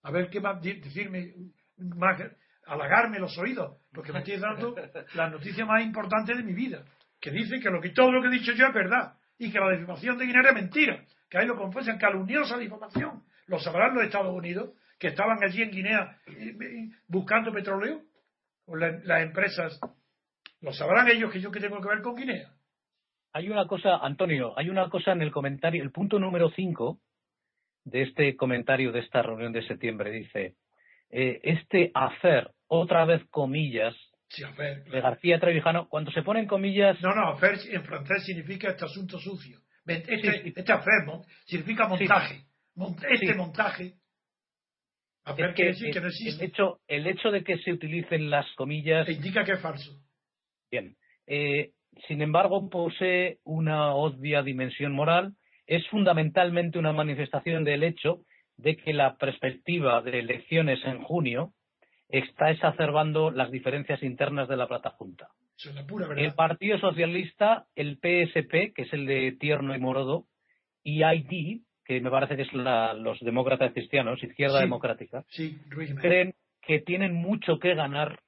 a 0.04 0.12
ver 0.12 0.30
qué 0.30 0.42
más 0.42 0.62
decirme, 0.62 1.34
más, 1.78 2.22
halagarme 2.66 3.20
los 3.20 3.38
oídos, 3.38 3.82
porque 3.94 4.12
me 4.12 4.20
estoy 4.20 4.38
dando 4.38 4.76
la 5.14 5.30
noticia 5.30 5.66
más 5.66 5.84
importante 5.84 6.36
de 6.36 6.44
mi 6.44 6.54
vida, 6.54 6.84
que 7.20 7.32
dice 7.32 7.60
que, 7.60 7.70
lo 7.70 7.82
que 7.82 7.92
todo 7.92 8.12
lo 8.12 8.22
que 8.22 8.28
he 8.28 8.40
dicho 8.40 8.52
yo 8.54 8.68
es 8.68 8.74
verdad 8.74 9.18
y 9.38 9.52
que 9.52 9.60
la 9.60 9.78
difamación 9.78 10.18
de 10.18 10.26
Guinea 10.26 10.50
es 10.50 10.54
mentira 10.54 11.06
que 11.30 11.38
ahí 11.38 11.46
lo 11.46 11.58
confiesan, 11.58 11.98
calumniosa 11.98 12.58
difamación. 12.58 13.24
Lo 13.48 13.60
sabrán 13.60 13.96
los 13.96 14.04
Estados 14.04 14.34
Unidos, 14.34 14.72
que 15.00 15.08
estaban 15.08 15.44
allí 15.44 15.62
en 15.62 15.72
Guinea 15.72 16.18
buscando 17.08 17.52
petróleo, 17.52 18.02
o 18.66 18.76
las 18.76 19.22
empresas, 19.22 19.80
lo 20.62 20.74
sabrán 20.74 21.08
ellos 21.10 21.32
que 21.32 21.40
yo 21.40 21.52
que 21.52 21.60
tengo 21.60 21.82
que 21.82 21.88
ver 21.88 22.02
con 22.02 22.16
Guinea. 22.16 22.52
Hay 23.34 23.50
una 23.50 23.68
cosa, 23.68 23.98
Antonio, 23.98 24.58
hay 24.58 24.70
una 24.70 24.90
cosa 24.90 25.12
en 25.12 25.22
el 25.22 25.32
comentario, 25.32 25.84
el 25.84 25.92
punto 25.92 26.20
número 26.20 26.50
5 26.50 27.00
de 27.86 28.02
este 28.02 28.36
comentario 28.36 28.92
de 28.92 29.00
esta 29.00 29.22
reunión 29.22 29.54
de 29.54 29.66
septiembre 29.66 30.12
dice, 30.12 30.56
eh, 31.10 31.40
este 31.44 31.92
hacer, 31.94 32.52
otra 32.68 33.06
vez 33.06 33.24
comillas, 33.30 33.96
de 34.92 35.02
García 35.02 35.40
Trevijano, 35.40 35.88
cuando 35.88 36.12
se 36.12 36.22
ponen 36.22 36.48
comillas... 36.48 37.02
No, 37.02 37.16
no, 37.16 37.32
hacer 37.32 37.60
en 37.70 37.84
francés 37.84 38.26
significa 38.26 38.70
este 38.70 38.84
asunto 38.84 39.18
sucio. 39.20 39.62
Este, 39.88 40.54
este 40.56 40.72
afermo 40.74 41.26
significa 41.46 41.88
montaje. 41.88 42.44
este 43.10 43.36
montaje. 43.36 43.94
que, 45.56 45.70
El 45.70 46.42
hecho, 46.42 46.80
el 46.88 47.08
hecho 47.08 47.32
de 47.32 47.44
que 47.44 47.58
se 47.60 47.72
utilicen 47.72 48.30
las 48.30 48.46
comillas. 48.56 49.08
indica 49.10 49.44
que 49.44 49.54
es 49.54 49.62
falso. 49.62 49.92
Bien. 50.70 50.96
Eh, 51.26 51.72
sin 52.08 52.22
embargo, 52.22 52.70
posee 52.70 53.40
una 53.44 53.94
obvia 53.94 54.44
dimensión 54.44 54.94
moral. 54.94 55.34
Es 55.66 55.86
fundamentalmente 55.88 56.80
una 56.80 56.94
manifestación 56.94 57.64
del 57.64 57.84
hecho 57.84 58.22
de 58.58 58.78
que 58.78 58.94
la 58.94 59.18
perspectiva 59.18 60.02
de 60.02 60.20
elecciones 60.20 60.80
en 60.86 61.04
junio 61.04 61.54
está 62.10 62.52
exacerbando 62.52 63.32
las 63.32 63.52
diferencias 63.52 64.02
internas 64.04 64.48
de 64.48 64.58
la 64.58 64.68
plata 64.68 64.92
junta. 64.92 65.30
El 66.16 66.34
Partido 66.34 66.78
Socialista, 66.80 67.66
el 67.76 67.98
PSP, 67.98 68.74
que 68.76 68.84
es 68.84 68.94
el 68.94 69.06
de 69.06 69.36
Tierno 69.40 69.76
y 69.76 69.80
Morodo, 69.80 70.26
y 70.84 71.04
ID, 71.04 71.62
que 71.84 72.00
me 72.00 72.12
parece 72.12 72.36
que 72.36 72.44
es 72.44 72.54
los 72.54 73.20
demócratas 73.22 73.74
cristianos, 73.74 74.24
Izquierda 74.24 74.60
Democrática, 74.60 75.24
creen 76.00 76.36
que 76.62 76.80
tienen 76.82 77.14
mucho 77.14 77.60
que 77.60 77.74
ganar 77.74 78.20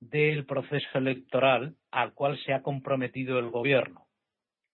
del 0.00 0.44
proceso 0.44 0.86
electoral 0.98 1.76
al 1.90 2.12
cual 2.12 2.38
se 2.44 2.52
ha 2.52 2.62
comprometido 2.62 3.38
el 3.38 3.50
gobierno. 3.50 4.06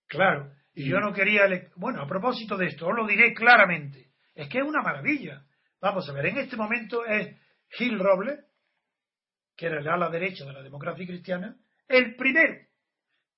Claro, 0.06 0.52
y 0.74 0.88
yo 0.88 0.98
no 1.00 1.12
quería. 1.12 1.42
Bueno, 1.76 2.02
a 2.02 2.06
propósito 2.06 2.56
de 2.56 2.66
esto, 2.66 2.88
os 2.88 2.96
lo 2.96 3.06
diré 3.06 3.32
claramente. 3.32 4.10
Es 4.34 4.48
que 4.48 4.58
es 4.58 4.64
una 4.64 4.82
maravilla. 4.82 5.44
Vamos 5.80 6.08
a 6.08 6.12
ver, 6.12 6.26
en 6.26 6.38
este 6.38 6.56
momento 6.56 7.06
es 7.06 7.36
Gil 7.70 7.98
Robles, 7.98 8.44
que 9.56 9.66
era 9.66 9.80
el 9.80 9.88
ala 9.88 10.10
derecha 10.10 10.44
de 10.44 10.52
la 10.52 10.62
democracia 10.62 11.06
cristiana, 11.06 11.56
el 11.90 12.14
primero 12.14 12.54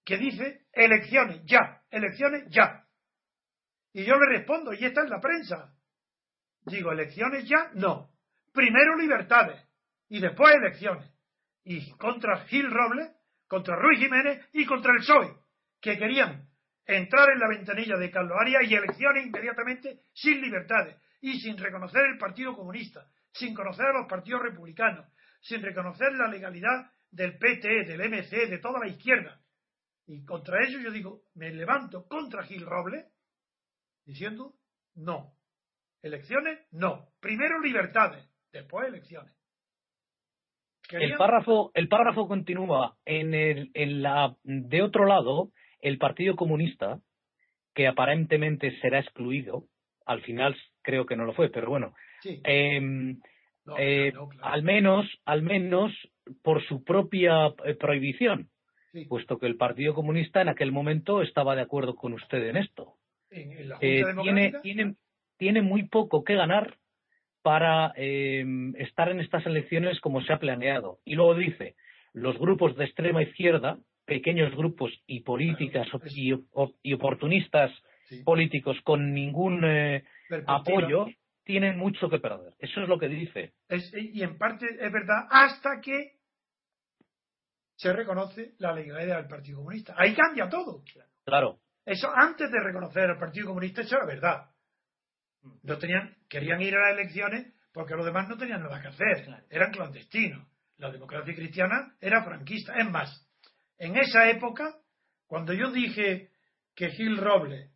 que 0.04 0.18
dice 0.18 0.66
elecciones 0.72 1.40
ya, 1.44 1.82
elecciones 1.90 2.44
ya. 2.50 2.84
Y 3.94 4.04
yo 4.04 4.14
le 4.16 4.38
respondo, 4.38 4.74
y 4.74 4.84
está 4.84 5.00
en 5.02 5.10
la 5.10 5.20
prensa. 5.20 5.74
Digo, 6.66 6.92
elecciones 6.92 7.48
ya, 7.48 7.70
no. 7.74 8.10
Primero 8.52 8.96
libertades 8.96 9.58
y 10.08 10.20
después 10.20 10.54
elecciones. 10.54 11.10
Y 11.64 11.92
contra 11.92 12.44
Gil 12.46 12.70
Robles, 12.70 13.10
contra 13.48 13.76
Ruiz 13.76 13.98
Jiménez 14.00 14.46
y 14.52 14.66
contra 14.66 14.92
el 14.92 14.98
PSOE, 14.98 15.34
que 15.80 15.96
querían 15.96 16.46
entrar 16.84 17.30
en 17.30 17.38
la 17.38 17.48
ventanilla 17.48 17.96
de 17.96 18.10
Carlos 18.10 18.36
Arias 18.38 18.64
y 18.68 18.74
elecciones 18.74 19.26
inmediatamente 19.26 20.00
sin 20.12 20.42
libertades 20.42 20.96
y 21.22 21.40
sin 21.40 21.56
reconocer 21.56 22.02
el 22.04 22.18
Partido 22.18 22.54
Comunista, 22.54 23.06
sin 23.32 23.54
conocer 23.54 23.86
a 23.86 23.98
los 23.98 24.08
partidos 24.08 24.42
republicanos, 24.42 25.06
sin 25.40 25.62
reconocer 25.62 26.12
la 26.12 26.28
legalidad 26.28 26.91
del 27.12 27.38
PT, 27.38 27.84
del 27.84 28.00
MC, 28.10 28.48
de 28.48 28.58
toda 28.58 28.80
la 28.80 28.88
izquierda. 28.88 29.40
Y 30.06 30.24
contra 30.24 30.66
ello 30.66 30.80
yo 30.80 30.90
digo, 30.90 31.22
me 31.34 31.50
levanto 31.52 32.08
contra 32.08 32.42
Gil 32.44 32.66
Robles 32.66 33.06
diciendo 34.04 34.54
no. 34.94 35.34
Elecciones, 36.02 36.58
no. 36.72 37.10
Primero 37.20 37.60
libertades, 37.60 38.28
después 38.52 38.88
elecciones. 38.88 39.32
El 40.90 41.16
párrafo, 41.16 41.70
el 41.74 41.88
párrafo 41.88 42.26
continúa 42.26 42.96
en, 43.04 43.34
el, 43.34 43.70
en 43.74 44.02
la 44.02 44.36
de 44.42 44.82
otro 44.82 45.06
lado 45.06 45.52
el 45.80 45.98
Partido 45.98 46.36
Comunista 46.36 47.00
que 47.74 47.86
aparentemente 47.86 48.78
será 48.80 49.00
excluido 49.00 49.64
al 50.04 50.20
final 50.22 50.54
creo 50.82 51.06
que 51.06 51.16
no 51.16 51.24
lo 51.24 51.32
fue 51.32 51.48
pero 51.50 51.70
bueno 51.70 51.94
em, 52.24 53.20
eh, 53.78 54.12
al 54.42 54.62
menos 54.62 55.06
al 55.24 55.42
menos 55.42 55.92
por 56.42 56.62
su 56.66 56.84
propia 56.84 57.54
eh, 57.64 57.74
prohibición, 57.74 58.48
puesto 59.08 59.38
que 59.38 59.46
el 59.46 59.56
Partido 59.56 59.94
Comunista 59.94 60.40
en 60.40 60.48
aquel 60.48 60.72
momento 60.72 61.22
estaba 61.22 61.56
de 61.56 61.62
acuerdo 61.62 61.94
con 61.94 62.12
usted 62.12 62.48
en 62.48 62.56
esto. 62.56 62.94
Eh, 63.30 64.04
tiene, 64.22 64.52
tiene, 64.62 64.94
tiene, 65.38 65.62
muy 65.62 65.84
poco 65.84 66.22
que 66.22 66.34
ganar 66.34 66.76
para 67.40 67.92
eh, 67.96 68.44
estar 68.76 69.08
en 69.08 69.20
estas 69.20 69.46
elecciones 69.46 70.00
como 70.00 70.22
se 70.22 70.32
ha 70.32 70.38
planeado. 70.38 70.98
Y 71.04 71.14
luego 71.14 71.34
dice, 71.34 71.74
los 72.12 72.38
grupos 72.38 72.76
de 72.76 72.84
extrema 72.84 73.22
izquierda, 73.22 73.78
pequeños 74.04 74.54
grupos 74.54 74.92
y 75.06 75.20
políticas 75.20 75.88
y, 76.14 76.32
oportunistas 76.92 77.72
políticos 78.24 78.76
con 78.84 79.14
ningún 79.14 79.64
apoyo, 80.46 81.06
tienen 81.44 81.78
mucho 81.78 82.08
que 82.08 82.18
perder. 82.18 82.54
Eso 82.58 82.82
es 82.82 82.88
lo 82.88 82.98
que 82.98 83.08
dice. 83.08 83.54
y 83.94 84.22
en 84.22 84.38
parte 84.38 84.66
es 84.66 84.92
verdad, 84.92 85.26
hasta 85.30 85.80
que 85.80 86.18
se 87.76 87.92
reconoce 87.92 88.54
la 88.58 88.72
legalidad 88.72 89.16
del 89.16 89.28
Partido 89.28 89.58
Comunista. 89.58 89.94
Ahí 89.96 90.14
cambia 90.14 90.48
todo. 90.48 90.84
Claro. 91.24 91.58
Eso 91.84 92.08
antes 92.14 92.50
de 92.50 92.60
reconocer 92.60 93.10
al 93.10 93.18
Partido 93.18 93.48
Comunista, 93.48 93.80
eso 93.80 93.96
era 93.96 94.06
verdad. 94.06 94.50
No 95.62 95.78
tenían, 95.78 96.16
querían 96.28 96.62
ir 96.62 96.76
a 96.76 96.90
las 96.90 96.98
elecciones 96.98 97.52
porque 97.72 97.94
los 97.96 98.04
demás 98.04 98.28
no 98.28 98.36
tenían 98.36 98.62
nada 98.62 98.80
que 98.80 98.88
hacer. 98.88 99.44
Eran 99.50 99.72
clandestinos. 99.72 100.46
La 100.76 100.90
democracia 100.90 101.34
cristiana 101.34 101.96
era 102.00 102.22
franquista. 102.22 102.74
Es 102.76 102.88
más, 102.88 103.28
en 103.78 103.96
esa 103.96 104.30
época, 104.30 104.76
cuando 105.26 105.52
yo 105.52 105.72
dije 105.72 106.30
que 106.74 106.90
Gil 106.90 107.16
Robles 107.16 107.70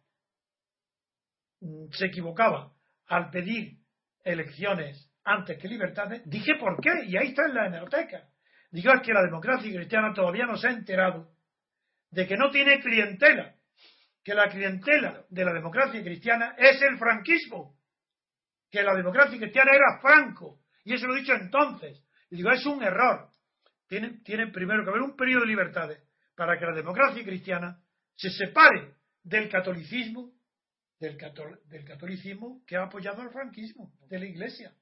mm, 1.60 1.88
se 1.90 2.06
equivocaba 2.06 2.75
al 3.08 3.30
pedir 3.30 3.78
elecciones 4.24 5.10
antes 5.24 5.58
que 5.58 5.68
libertades, 5.68 6.22
dije 6.24 6.54
por 6.58 6.80
qué, 6.80 7.04
y 7.06 7.16
ahí 7.16 7.28
está 7.28 7.46
en 7.46 7.54
la 7.54 7.66
hemeroteca. 7.66 8.28
Digo, 8.70 8.92
es 8.92 9.02
que 9.02 9.12
la 9.12 9.22
democracia 9.22 9.72
cristiana 9.72 10.12
todavía 10.12 10.46
no 10.46 10.56
se 10.56 10.68
ha 10.68 10.72
enterado 10.72 11.30
de 12.10 12.26
que 12.26 12.36
no 12.36 12.50
tiene 12.50 12.80
clientela, 12.80 13.54
que 14.22 14.34
la 14.34 14.48
clientela 14.48 15.24
de 15.28 15.44
la 15.44 15.52
democracia 15.52 16.02
cristiana 16.02 16.54
es 16.58 16.80
el 16.82 16.98
franquismo, 16.98 17.76
que 18.70 18.82
la 18.82 18.94
democracia 18.94 19.38
cristiana 19.38 19.72
era 19.72 20.00
Franco, 20.00 20.60
y 20.84 20.94
eso 20.94 21.06
lo 21.06 21.16
he 21.16 21.20
dicho 21.20 21.34
entonces. 21.34 22.02
Y 22.30 22.36
digo, 22.36 22.50
es 22.50 22.64
un 22.66 22.82
error. 22.82 23.28
Tiene, 23.88 24.20
tiene 24.24 24.48
primero 24.48 24.84
que 24.84 24.90
haber 24.90 25.02
un 25.02 25.16
periodo 25.16 25.42
de 25.42 25.48
libertades 25.48 26.02
para 26.36 26.58
que 26.58 26.66
la 26.66 26.74
democracia 26.74 27.22
cristiana 27.24 27.80
se 28.14 28.30
separe 28.30 28.94
del 29.22 29.48
catolicismo, 29.48 30.32
del, 30.98 31.18
del 31.68 31.84
catolicismo 31.84 32.62
que 32.66 32.76
ha 32.76 32.84
apoyado 32.84 33.22
al 33.22 33.30
franquismo, 33.30 33.92
de 34.08 34.18
la 34.18 34.26
Iglesia. 34.26 34.72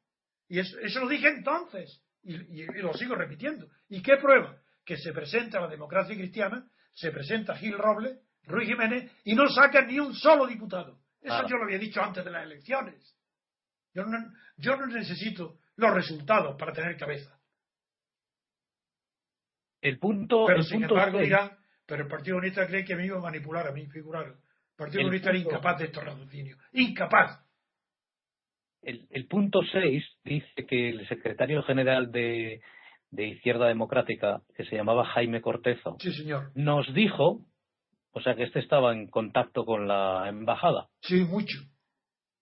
Y 0.48 0.58
eso, 0.58 0.78
eso 0.78 1.00
lo 1.00 1.08
dije 1.08 1.28
entonces, 1.28 2.02
y, 2.22 2.64
lo 2.80 2.94
sigo 2.94 3.14
repitiendo. 3.14 3.68
¿Y 3.88 4.02
qué 4.02 4.16
prueba? 4.16 4.58
Que 4.84 4.96
se 4.96 5.12
presenta 5.12 5.60
la 5.60 5.68
democracia 5.68 6.14
cristiana, 6.14 6.68
se 6.92 7.10
presenta 7.10 7.56
Gil 7.56 7.76
Robles, 7.78 8.18
Ruiz 8.44 8.68
Jiménez, 8.68 9.10
y 9.24 9.34
no 9.34 9.48
saca 9.48 9.84
ni 9.84 9.98
un 9.98 10.14
solo 10.14 10.46
diputado. 10.46 11.00
Eso 11.20 11.46
yo 11.48 11.56
lo 11.56 11.64
había 11.64 11.78
dicho 11.78 12.02
antes 12.02 12.24
de 12.24 12.30
las 12.30 12.44
elecciones. 12.44 13.16
Yo 13.94 14.04
no, 14.04 14.18
yo 14.56 14.76
no 14.76 14.86
necesito 14.86 15.58
los 15.76 15.94
resultados 15.94 16.56
para 16.58 16.72
tener 16.72 16.96
cabeza. 16.96 17.38
El 19.80 19.98
punto. 19.98 20.44
Pero 20.46 20.62
sin 20.62 20.82
embargo 20.82 21.18
dirán, 21.18 21.56
pero 21.86 22.02
el 22.02 22.08
Partido 22.08 22.36
Comunista 22.36 22.66
cree 22.66 22.84
que 22.84 22.96
me 22.96 23.06
iba 23.06 23.18
a 23.18 23.22
manipular 23.22 23.66
a 23.66 23.72
mí, 23.72 23.86
figurar. 23.86 24.34
Partido 24.76 25.02
Comunista 25.02 25.30
era 25.30 25.38
incapaz 25.38 25.78
de 25.78 25.84
estos 25.84 26.04
raciocinios. 26.04 26.58
Incapaz. 26.72 27.44
El, 28.82 29.26
punto 29.26 29.62
6 29.72 30.04
dice 30.24 30.66
que 30.68 30.90
el 30.90 31.08
secretario 31.08 31.62
general 31.62 32.12
de, 32.12 32.60
Izquierda 33.16 33.66
Democrática, 33.68 34.42
que 34.56 34.64
se 34.64 34.76
llamaba 34.76 35.06
Jaime 35.06 35.40
Cortezo, 35.40 35.96
sí, 36.00 36.12
señor. 36.12 36.50
nos 36.54 36.92
dijo, 36.92 37.40
o 38.12 38.20
sea 38.20 38.34
que 38.34 38.42
este 38.42 38.58
estaba 38.58 38.92
en 38.92 39.06
contacto 39.06 39.64
con 39.64 39.88
la 39.88 40.28
embajada. 40.28 40.88
Sí, 41.00 41.24
mucho. 41.24 41.58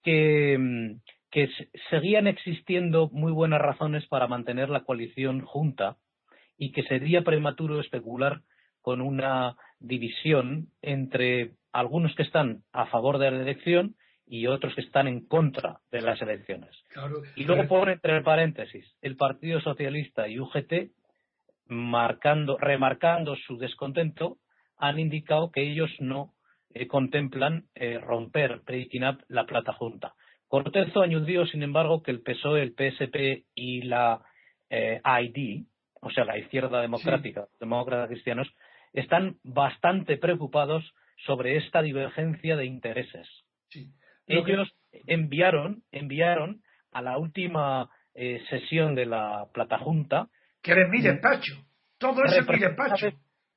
Que, 0.02 0.58
que 1.30 1.48
seguían 1.90 2.26
existiendo 2.26 3.08
muy 3.10 3.30
buenas 3.30 3.60
razones 3.60 4.04
para 4.06 4.26
mantener 4.26 4.68
la 4.68 4.82
coalición 4.82 5.42
junta 5.42 5.96
y 6.58 6.72
que 6.72 6.82
sería 6.84 7.22
prematuro 7.22 7.80
especular 7.80 8.42
con 8.80 9.00
una 9.00 9.56
división 9.78 10.68
entre 10.80 11.52
algunos 11.72 12.14
que 12.14 12.22
están 12.22 12.62
a 12.72 12.86
favor 12.86 13.18
de 13.18 13.30
la 13.30 13.40
elección 13.42 13.96
y 14.26 14.46
otros 14.46 14.74
que 14.74 14.82
están 14.82 15.08
en 15.08 15.26
contra 15.26 15.80
de 15.90 16.00
las 16.00 16.20
elecciones. 16.22 16.70
y 17.36 17.44
luego 17.44 17.66
pone 17.66 17.92
entre 17.92 18.22
paréntesis 18.22 18.86
el 19.02 19.16
Partido 19.16 19.60
Socialista 19.60 20.28
y 20.28 20.38
UGT 20.38 20.92
marcando, 21.66 22.58
remarcando 22.58 23.36
su 23.36 23.56
descontento, 23.58 24.38
han 24.76 24.98
indicado 24.98 25.50
que 25.50 25.62
ellos 25.62 25.90
no 26.00 26.34
eh, 26.74 26.86
contemplan 26.86 27.66
eh, 27.74 27.98
romper, 27.98 28.62
breaking 28.66 29.04
up, 29.04 29.24
la 29.28 29.44
plata 29.44 29.72
junta. 29.72 30.14
Cortezo 30.48 31.02
añadió, 31.02 31.46
sin 31.46 31.62
embargo, 31.62 32.02
que 32.02 32.10
el 32.10 32.20
PSOE, 32.20 32.62
el 32.62 32.74
PSP 32.74 33.46
y 33.54 33.82
la 33.82 34.22
eh, 34.68 35.00
ID, 35.04 35.64
o 36.00 36.10
sea, 36.10 36.24
la 36.24 36.38
izquierda 36.38 36.80
democrática, 36.80 37.46
demócratas 37.60 38.08
cristianos, 38.08 38.48
están 38.92 39.36
bastante 39.42 40.16
preocupados 40.16 40.84
sobre 41.26 41.56
esta 41.56 41.82
divergencia 41.82 42.56
de 42.56 42.66
intereses. 42.66 43.28
Ellos 44.26 44.72
enviaron, 45.06 45.82
enviaron 45.90 46.62
a 46.92 47.02
la 47.02 47.18
última 47.18 47.88
eh, 48.14 48.42
sesión 48.48 48.94
de 48.94 49.06
la 49.06 49.46
Plata 49.52 49.78
Junta. 49.78 50.28
Que 50.62 50.72
era 50.72 50.88
mi 50.88 51.00
despacho. 51.00 51.54
Todo 51.98 52.22
eso 52.24 52.50
mi 52.50 52.58
despacho. 52.58 53.08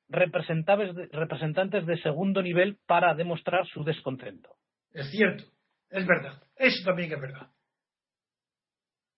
Representantes, 0.08 1.10
representantes 1.10 1.84
de 1.86 1.98
segundo 2.00 2.40
nivel 2.40 2.78
para 2.86 3.14
demostrar 3.14 3.66
su 3.66 3.82
descontento. 3.82 4.50
Es 4.92 5.10
cierto, 5.10 5.44
es 5.90 6.06
verdad. 6.06 6.42
Eso 6.54 6.84
también 6.84 7.12
es 7.12 7.20
verdad. 7.20 7.48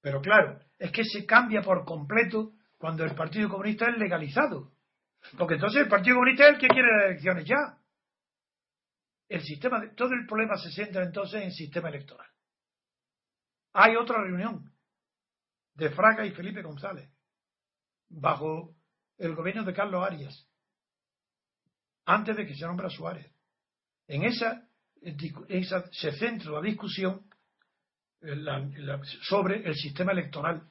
Pero 0.00 0.20
claro, 0.22 0.60
es 0.78 0.90
que 0.90 1.04
se 1.04 1.26
cambia 1.26 1.60
por 1.60 1.84
completo 1.84 2.52
cuando 2.78 3.04
el 3.04 3.14
Partido 3.14 3.48
Comunista 3.50 3.90
es 3.90 3.98
legalizado. 3.98 4.72
Porque 5.36 5.54
entonces 5.54 5.82
el 5.82 5.88
Partido 5.88 6.16
Comunista 6.16 6.44
es 6.44 6.54
el 6.54 6.58
que 6.58 6.68
quiere 6.68 6.88
las 6.96 7.06
elecciones 7.10 7.44
ya 7.44 7.78
el 9.28 9.42
sistema, 9.42 9.82
todo 9.94 10.14
el 10.14 10.26
problema 10.26 10.56
se 10.56 10.70
centra 10.70 11.04
entonces 11.04 11.40
en 11.40 11.48
el 11.48 11.52
sistema 11.52 11.88
electoral. 11.88 12.28
Hay 13.74 13.96
otra 13.96 14.22
reunión 14.22 14.72
de 15.74 15.90
Fraga 15.90 16.26
y 16.26 16.32
Felipe 16.32 16.62
González 16.62 17.10
bajo 18.08 18.74
el 19.18 19.34
gobierno 19.34 19.64
de 19.64 19.74
Carlos 19.74 20.04
Arias 20.04 20.48
antes 22.06 22.36
de 22.36 22.46
que 22.46 22.54
se 22.54 22.64
nombra 22.66 22.88
Suárez. 22.88 23.30
En 24.06 24.24
esa, 24.24 24.66
esa 25.48 25.84
se 25.92 26.12
centra 26.12 26.52
la 26.52 26.62
discusión 26.62 27.28
eh, 28.22 28.34
sobre 29.22 29.66
el 29.68 29.74
sistema 29.74 30.12
electoral. 30.12 30.66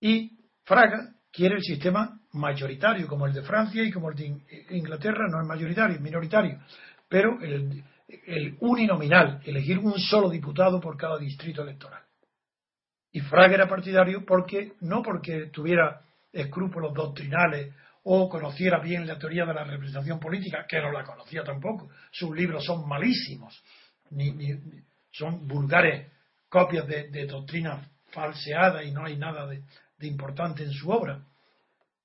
Y 0.00 0.38
Fraga 0.64 1.14
quiere 1.30 1.56
el 1.56 1.62
sistema 1.62 2.18
mayoritario, 2.36 3.06
como 3.06 3.26
el 3.26 3.32
de 3.32 3.42
Francia 3.42 3.82
y 3.82 3.90
como 3.90 4.10
el 4.10 4.16
de 4.16 4.76
Inglaterra, 4.76 5.26
no 5.28 5.40
es 5.40 5.46
mayoritario, 5.46 5.96
es 5.96 6.02
minoritario, 6.02 6.60
pero 7.08 7.38
el, 7.40 7.82
uninominal, 8.60 9.40
elegir 9.44 9.78
un 9.78 9.98
solo 9.98 10.30
diputado 10.30 10.80
por 10.80 10.96
cada 10.96 11.18
distrito 11.18 11.62
electoral. 11.62 12.02
Y 13.12 13.20
Fraga 13.20 13.54
era 13.54 13.68
partidario 13.68 14.24
porque, 14.24 14.74
no 14.80 15.02
porque 15.02 15.46
tuviera 15.46 16.00
escrúpulos 16.32 16.94
doctrinales 16.94 17.74
o 18.04 18.28
conociera 18.28 18.78
bien 18.78 19.06
la 19.06 19.18
teoría 19.18 19.44
de 19.44 19.54
la 19.54 19.64
representación 19.64 20.20
política, 20.20 20.66
que 20.68 20.80
no 20.80 20.92
la 20.92 21.02
conocía 21.02 21.42
tampoco. 21.42 21.88
Sus 22.12 22.36
libros 22.36 22.64
son 22.64 22.86
malísimos, 22.86 23.60
ni, 24.10 24.32
son 25.10 25.48
vulgares 25.48 26.06
copias 26.48 26.86
de, 26.86 27.08
de 27.08 27.26
doctrinas 27.26 27.88
falseadas 28.10 28.84
y 28.84 28.92
no 28.92 29.04
hay 29.04 29.16
nada 29.16 29.46
de 29.46 30.06
importante 30.06 30.62
en 30.62 30.72
su 30.72 30.90
obra, 30.90 31.22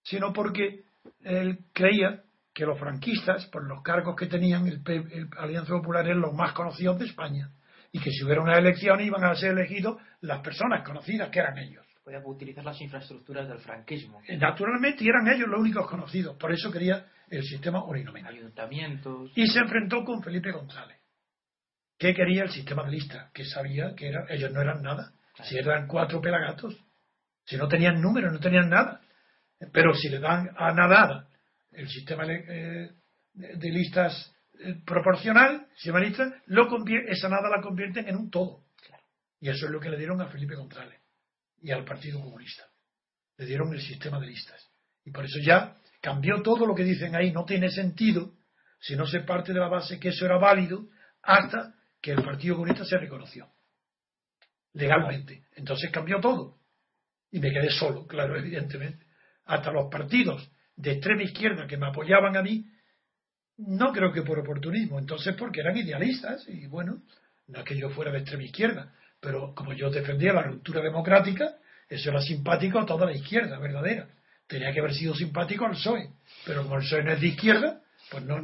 sino 0.04 0.34
porque 0.34 0.84
él 1.24 1.60
creía 1.74 2.24
que 2.54 2.66
los 2.66 2.78
franquistas, 2.78 3.46
por 3.48 3.66
los 3.66 3.82
cargos 3.82 4.16
que 4.16 4.28
tenían, 4.28 4.68
el, 4.68 5.30
Alianza 5.38 5.74
Popular 5.74 6.06
eran 6.06 6.22
los 6.22 6.34
más 6.34 6.54
conocidos 6.54 7.00
de 7.00 7.06
España, 7.06 7.50
y 7.92 8.00
que 8.00 8.12
si 8.12 8.24
hubiera 8.24 8.42
una 8.42 8.58
elección 8.58 9.00
iban 9.02 9.24
a 9.24 9.36
ser 9.36 9.52
elegidos 9.52 10.02
las 10.22 10.42
personas 10.42 10.86
conocidas, 10.86 11.30
que 11.30 11.40
eran 11.40 11.58
ellos. 11.58 11.86
Podían 12.04 12.24
utilizar 12.26 12.66
las 12.66 12.82
infraestructuras 12.82 13.48
del 13.48 13.60
franquismo. 13.60 14.22
Eh, 14.28 14.38
naturalmente, 14.38 15.04
y 15.04 15.08
eran 15.08 15.28
ellos 15.28 15.48
los 15.48 15.60
únicos 15.60 15.90
conocidos, 15.90 16.36
por 16.38 16.52
eso 16.52 16.72
quería 16.72 17.06
el 17.30 17.44
sistema 17.44 17.84
uninominal. 17.84 18.34
Ayuntamientos. 18.34 19.32
Y 19.36 19.48
se 19.48 19.60
enfrentó 19.60 20.04
con 20.04 20.22
Felipe 20.22 20.52
González, 20.52 20.98
que 21.98 22.14
quería 22.14 22.44
el 22.44 22.50
sistema 22.50 22.84
de 22.84 22.92
lista, 22.92 23.30
que 23.34 23.46
sabía 23.46 23.94
que 23.96 24.10
era, 24.10 24.26
ellos 24.30 24.52
no 24.52 24.62
eran 24.62 24.82
nada, 24.82 25.14
si 25.44 25.58
eran 25.58 25.88
cuatro 25.88 26.20
pelagatos 26.20 26.78
si 27.46 27.58
no 27.58 27.68
tenían 27.68 28.02
números, 28.02 28.32
no 28.32 28.40
tenían 28.40 28.70
nada. 28.70 29.01
Pero 29.72 29.94
si 29.94 30.10
le 30.10 30.20
dan 30.20 30.50
a 30.56 30.74
nadar 30.74 31.28
el 31.72 31.88
sistema 31.90 32.24
eh, 32.28 32.92
de 33.34 33.70
listas 33.70 34.34
eh, 34.60 34.76
proporcional, 34.86 35.68
de 35.84 36.34
lo 36.48 36.68
esa 37.08 37.30
nada 37.30 37.50
la 37.50 37.62
convierten 37.62 38.08
en 38.08 38.16
un 38.16 38.30
todo. 38.30 38.64
Y 39.40 39.50
eso 39.50 39.66
es 39.66 39.72
lo 39.72 39.80
que 39.80 39.90
le 39.90 39.98
dieron 39.98 40.22
a 40.22 40.28
Felipe 40.28 40.56
González 40.56 41.00
y 41.62 41.72
al 41.72 41.84
Partido 41.84 42.22
Comunista. 42.22 42.64
Le 43.38 43.46
dieron 43.46 43.74
el 43.74 43.82
sistema 43.82 44.20
de 44.20 44.28
listas. 44.28 44.70
Y 45.04 45.12
por 45.12 45.26
eso 45.26 45.40
ya 45.44 45.78
cambió 46.00 46.42
todo 46.42 46.66
lo 46.66 46.76
que 46.76 46.84
dicen 46.84 47.16
ahí. 47.16 47.32
No 47.32 47.44
tiene 47.46 47.70
sentido 47.70 48.34
si 48.80 48.96
no 48.96 49.06
se 49.08 49.22
parte 49.22 49.54
de 49.54 49.60
la 49.60 49.68
base 49.68 50.00
que 50.00 50.10
eso 50.10 50.26
era 50.26 50.38
válido 50.38 50.88
hasta 51.24 51.74
que 52.02 52.12
el 52.12 52.24
Partido 52.24 52.56
Comunista 52.56 52.86
se 52.86 52.98
reconoció 52.98 53.48
legalmente. 54.74 55.46
Entonces 55.56 55.92
cambió 55.92 56.20
todo 56.20 56.58
y 57.32 57.40
me 57.40 57.52
quedé 57.52 57.70
solo, 57.70 58.06
claro, 58.06 58.36
evidentemente. 58.40 59.06
Hasta 59.46 59.72
los 59.72 59.90
partidos 59.90 60.50
de 60.76 60.94
extrema 60.94 61.24
izquierda 61.24 61.68
que 61.68 61.78
me 61.78 61.88
apoyaban 61.88 62.38
a 62.38 62.42
mí, 62.42 62.66
no 63.58 63.92
creo 63.92 64.12
que 64.12 64.24
por 64.24 64.40
oportunismo, 64.40 65.00
entonces 65.00 65.36
porque 65.36 65.62
eran 65.62 65.78
idealistas 65.78 66.48
y 66.48 66.68
bueno, 66.68 67.04
no 67.48 67.60
es 67.60 67.66
que 67.66 67.78
yo 67.78 67.90
fuera 67.90 68.12
de 68.12 68.20
extrema 68.20 68.44
izquierda, 68.44 68.94
pero 69.20 69.54
como 69.54 69.74
yo 69.74 69.90
defendía 69.90 70.34
la 70.34 70.44
ruptura 70.44 70.82
democrática, 70.82 71.56
eso 71.88 72.10
era 72.10 72.22
simpático 72.22 72.80
a 72.80 72.86
toda 72.86 73.06
la 73.06 73.14
izquierda 73.14 73.60
verdadera, 73.60 74.08
tenía 74.48 74.72
que 74.72 74.80
haber 74.80 74.94
sido 74.94 75.14
simpático 75.14 75.66
al 75.66 75.74
PSOE, 75.74 76.10
pero 76.46 76.64
como 76.64 76.78
el 76.78 76.82
PSOE 76.84 77.04
no 77.04 77.12
es 77.12 77.22
de 77.22 77.28
izquierda, 77.28 77.82
pues 78.10 78.24
no, 78.24 78.42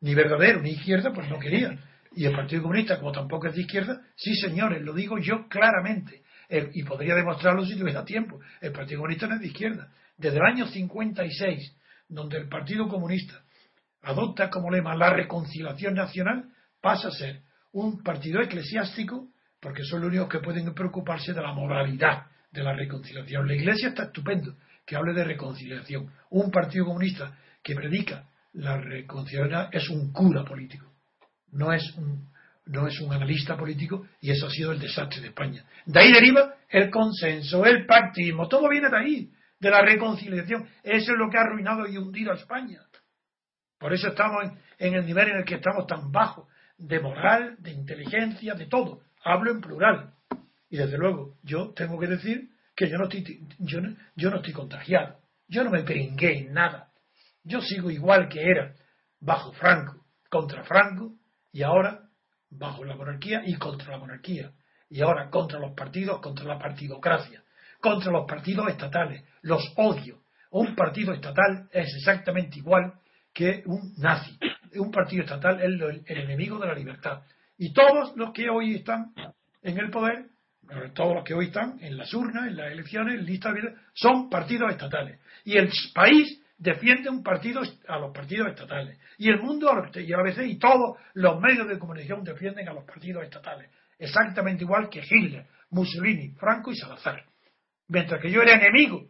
ni 0.00 0.14
verdadero 0.14 0.60
ni 0.60 0.70
izquierda, 0.70 1.12
pues 1.12 1.28
no 1.28 1.38
quería. 1.38 1.78
Y 2.16 2.26
el 2.26 2.36
Partido 2.36 2.62
Comunista, 2.62 2.98
como 2.98 3.12
tampoco 3.12 3.48
es 3.48 3.54
de 3.54 3.62
izquierda, 3.62 4.02
sí 4.14 4.34
señores, 4.36 4.82
lo 4.82 4.92
digo 4.92 5.18
yo 5.18 5.48
claramente, 5.48 6.22
y 6.48 6.82
podría 6.84 7.14
demostrarlo 7.14 7.64
si 7.64 7.76
tuviera 7.76 8.04
tiempo, 8.04 8.40
el 8.60 8.72
Partido 8.72 8.98
Comunista 9.00 9.26
no 9.26 9.34
es 9.36 9.40
de 9.40 9.46
izquierda. 9.46 9.90
Desde 10.16 10.38
el 10.38 10.44
año 10.44 10.66
56, 10.66 11.76
donde 12.08 12.38
el 12.38 12.48
Partido 12.48 12.88
Comunista 12.88 13.42
adopta 14.02 14.50
como 14.50 14.70
lema 14.70 14.94
la 14.94 15.10
reconciliación 15.10 15.94
nacional, 15.94 16.50
pasa 16.80 17.08
a 17.08 17.12
ser 17.12 17.42
un 17.72 18.02
partido 18.02 18.40
eclesiástico, 18.40 19.28
porque 19.60 19.82
son 19.84 20.00
los 20.00 20.08
únicos 20.08 20.28
que 20.28 20.40
pueden 20.40 20.72
preocuparse 20.74 21.32
de 21.32 21.40
la 21.40 21.52
moralidad 21.52 22.26
de 22.50 22.62
la 22.62 22.74
reconciliación. 22.74 23.48
La 23.48 23.54
Iglesia 23.54 23.88
está 23.88 24.04
estupendo 24.04 24.54
que 24.86 24.96
hable 24.96 25.14
de 25.14 25.24
reconciliación. 25.24 26.10
Un 26.30 26.50
partido 26.50 26.84
comunista 26.84 27.36
que 27.62 27.74
predica 27.74 28.28
la 28.52 28.76
reconciliación 28.76 29.68
es 29.72 29.88
un 29.88 30.12
cura 30.12 30.44
político, 30.44 30.92
no 31.52 31.72
es 31.72 31.82
un, 31.96 32.28
no 32.66 32.86
es 32.86 33.00
un 33.00 33.12
analista 33.12 33.56
político 33.56 34.06
y 34.20 34.30
eso 34.30 34.46
ha 34.46 34.50
sido 34.50 34.72
el 34.72 34.78
desastre 34.78 35.20
de 35.20 35.28
España. 35.28 35.64
De 35.86 35.98
ahí 35.98 36.12
deriva 36.12 36.54
el 36.68 36.90
consenso, 36.90 37.64
el 37.64 37.86
pactismo, 37.86 38.46
todo 38.46 38.68
viene 38.68 38.88
de 38.88 38.96
ahí, 38.96 39.30
de 39.64 39.70
la 39.70 39.82
reconciliación. 39.82 40.68
Eso 40.82 41.12
es 41.12 41.18
lo 41.18 41.30
que 41.30 41.38
ha 41.38 41.40
arruinado 41.40 41.88
y 41.88 41.96
hundido 41.96 42.32
a 42.32 42.36
España. 42.36 42.80
Por 43.78 43.92
eso 43.92 44.08
estamos 44.08 44.44
en, 44.78 44.94
el 44.94 45.04
nivel 45.04 45.28
en 45.28 45.36
el 45.38 45.44
que 45.44 45.56
estamos 45.56 45.86
tan 45.86 46.12
bajo, 46.12 46.48
de 46.76 47.00
moral, 47.00 47.56
de 47.58 47.72
inteligencia, 47.72 48.54
de 48.54 48.66
todo. 48.66 49.00
Hablo 49.24 49.50
en 49.50 49.60
plural. 49.60 50.14
Y 50.68 50.76
desde 50.76 50.98
luego, 50.98 51.36
yo 51.42 51.72
tengo 51.72 51.98
que 51.98 52.06
decir 52.06 52.50
que 52.76 52.88
yo 52.88 52.98
no 52.98 53.04
estoy, 53.04 53.46
yo 53.58 53.80
yo 54.14 54.30
no 54.30 54.36
estoy 54.36 54.52
contagiado. 54.52 55.18
Yo 55.48 55.64
no 55.64 55.70
me 55.70 55.82
pringué 55.82 56.38
en 56.38 56.52
nada. 56.52 56.90
Yo 57.42 57.60
sigo 57.60 57.90
igual 57.90 58.28
que 58.28 58.42
era 58.42 58.74
bajo 59.20 59.52
Franco, 59.52 60.04
contra 60.28 60.64
Franco, 60.64 61.14
y 61.52 61.62
ahora 61.62 62.08
bajo 62.50 62.84
la 62.84 62.96
monarquía 62.96 63.42
y 63.44 63.54
contra 63.56 63.92
la 63.92 63.98
monarquía. 63.98 64.52
Y 64.88 65.00
ahora 65.02 65.30
contra 65.30 65.58
los 65.58 65.74
partidos, 65.74 66.20
contra 66.20 66.44
la 66.44 66.58
partidocracia, 66.58 67.43
contra 67.84 68.10
los 68.10 68.26
partidos 68.26 68.66
estatales. 68.70 69.22
Los 69.42 69.62
odio. 69.76 70.22
Un 70.52 70.74
partido 70.74 71.12
estatal 71.12 71.68
es 71.70 71.94
exactamente 71.98 72.58
igual 72.58 72.94
que 73.30 73.62
un 73.66 73.92
nazi. 73.98 74.38
Un 74.76 74.90
partido 74.90 75.24
estatal 75.24 75.60
es 75.60 75.66
el, 75.66 76.02
enemigo 76.06 76.58
de 76.58 76.66
la 76.66 76.74
libertad. 76.74 77.24
Y 77.58 77.74
todos 77.74 78.16
los 78.16 78.32
que 78.32 78.48
hoy 78.48 78.76
están 78.76 79.12
en 79.62 79.78
el 79.78 79.90
poder, 79.90 80.28
todos 80.94 81.14
los 81.14 81.24
que 81.24 81.34
hoy 81.34 81.46
están 81.46 81.76
en 81.82 81.98
las 81.98 82.14
urnas, 82.14 82.48
en 82.48 82.56
las 82.56 82.72
elecciones, 82.72 83.18
en 83.18 83.26
lista 83.26 83.52
de 83.52 83.74
son 83.92 84.30
partidos 84.30 84.72
estatales. 84.72 85.20
Y 85.44 85.58
el 85.58 85.68
país 85.94 86.40
defiende 86.56 87.10
un 87.10 87.22
partido 87.22 87.60
a 87.86 87.98
los 87.98 88.14
partidos 88.14 88.48
estatales. 88.48 88.98
Y 89.18 89.28
el 89.28 89.42
mundo 89.42 89.70
y 89.94 90.12
a 90.14 90.22
veces 90.22 90.46
y 90.48 90.58
todos 90.58 90.96
los 91.12 91.38
medios 91.38 91.68
de 91.68 91.78
comunicación 91.78 92.24
defienden 92.24 92.66
a 92.66 92.72
los 92.72 92.84
partidos 92.84 93.24
estatales. 93.24 93.70
Exactamente 93.98 94.64
igual 94.64 94.88
que 94.88 95.00
Hitler, 95.00 95.46
Mussolini, 95.68 96.30
Franco 96.30 96.72
y 96.72 96.76
Salazar. 96.76 97.33
Mientras 97.88 98.20
que 98.20 98.30
yo 98.30 98.42
era 98.42 98.54
enemigo 98.54 99.08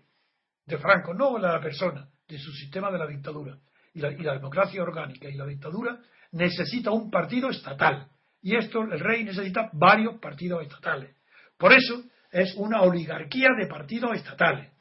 de 0.66 0.78
Franco, 0.78 1.14
no 1.14 1.34
de 1.34 1.40
la 1.40 1.60
persona, 1.60 2.08
de 2.26 2.38
su 2.38 2.52
sistema 2.52 2.90
de 2.90 2.98
la 2.98 3.06
dictadura 3.06 3.58
y 3.92 4.00
la, 4.00 4.10
democracia 4.10 4.82
orgánica 4.82 5.28
y 5.28 5.34
la 5.34 5.46
dictadura 5.46 5.98
necesita 6.32 6.90
un 6.90 7.10
partido 7.10 7.50
estatal. 7.50 8.08
Y 8.42 8.56
esto, 8.56 8.82
el 8.82 8.98
rey 8.98 9.24
necesita 9.24 9.70
varios 9.72 10.18
partidos 10.20 10.62
estatales. 10.62 11.16
Por 11.56 11.72
eso 11.72 12.04
es 12.30 12.54
una 12.56 12.82
oligarquía 12.82 13.48
de 13.56 13.66
partidos 13.68 14.16
estatales. 14.16 14.72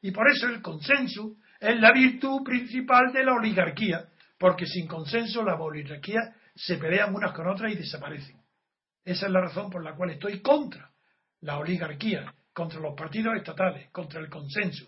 Y 0.00 0.10
por 0.10 0.28
eso 0.28 0.48
el 0.48 0.62
consenso 0.62 1.36
es 1.60 1.78
la 1.78 1.92
virtud 1.92 2.42
principal 2.42 3.12
de 3.12 3.24
la 3.24 3.34
oligarquía, 3.34 4.08
porque 4.38 4.66
sin 4.66 4.86
consenso 4.86 5.42
las 5.44 5.60
oligarquías 5.60 6.34
se 6.54 6.76
pelean 6.78 7.14
unas 7.14 7.32
con 7.32 7.46
otras 7.46 7.72
y 7.72 7.76
desaparecen. 7.76 8.36
Esa 9.04 9.26
es 9.26 9.32
la 9.32 9.42
razón 9.42 9.70
por 9.70 9.84
la 9.84 9.94
cual 9.94 10.10
estoy 10.10 10.40
contra 10.40 10.90
la 11.40 11.58
oligarquía, 11.58 12.32
contra 12.54 12.80
los 12.80 12.94
partidos 12.94 13.36
estatales, 13.36 13.90
contra 13.90 14.20
el 14.20 14.30
consenso 14.30 14.86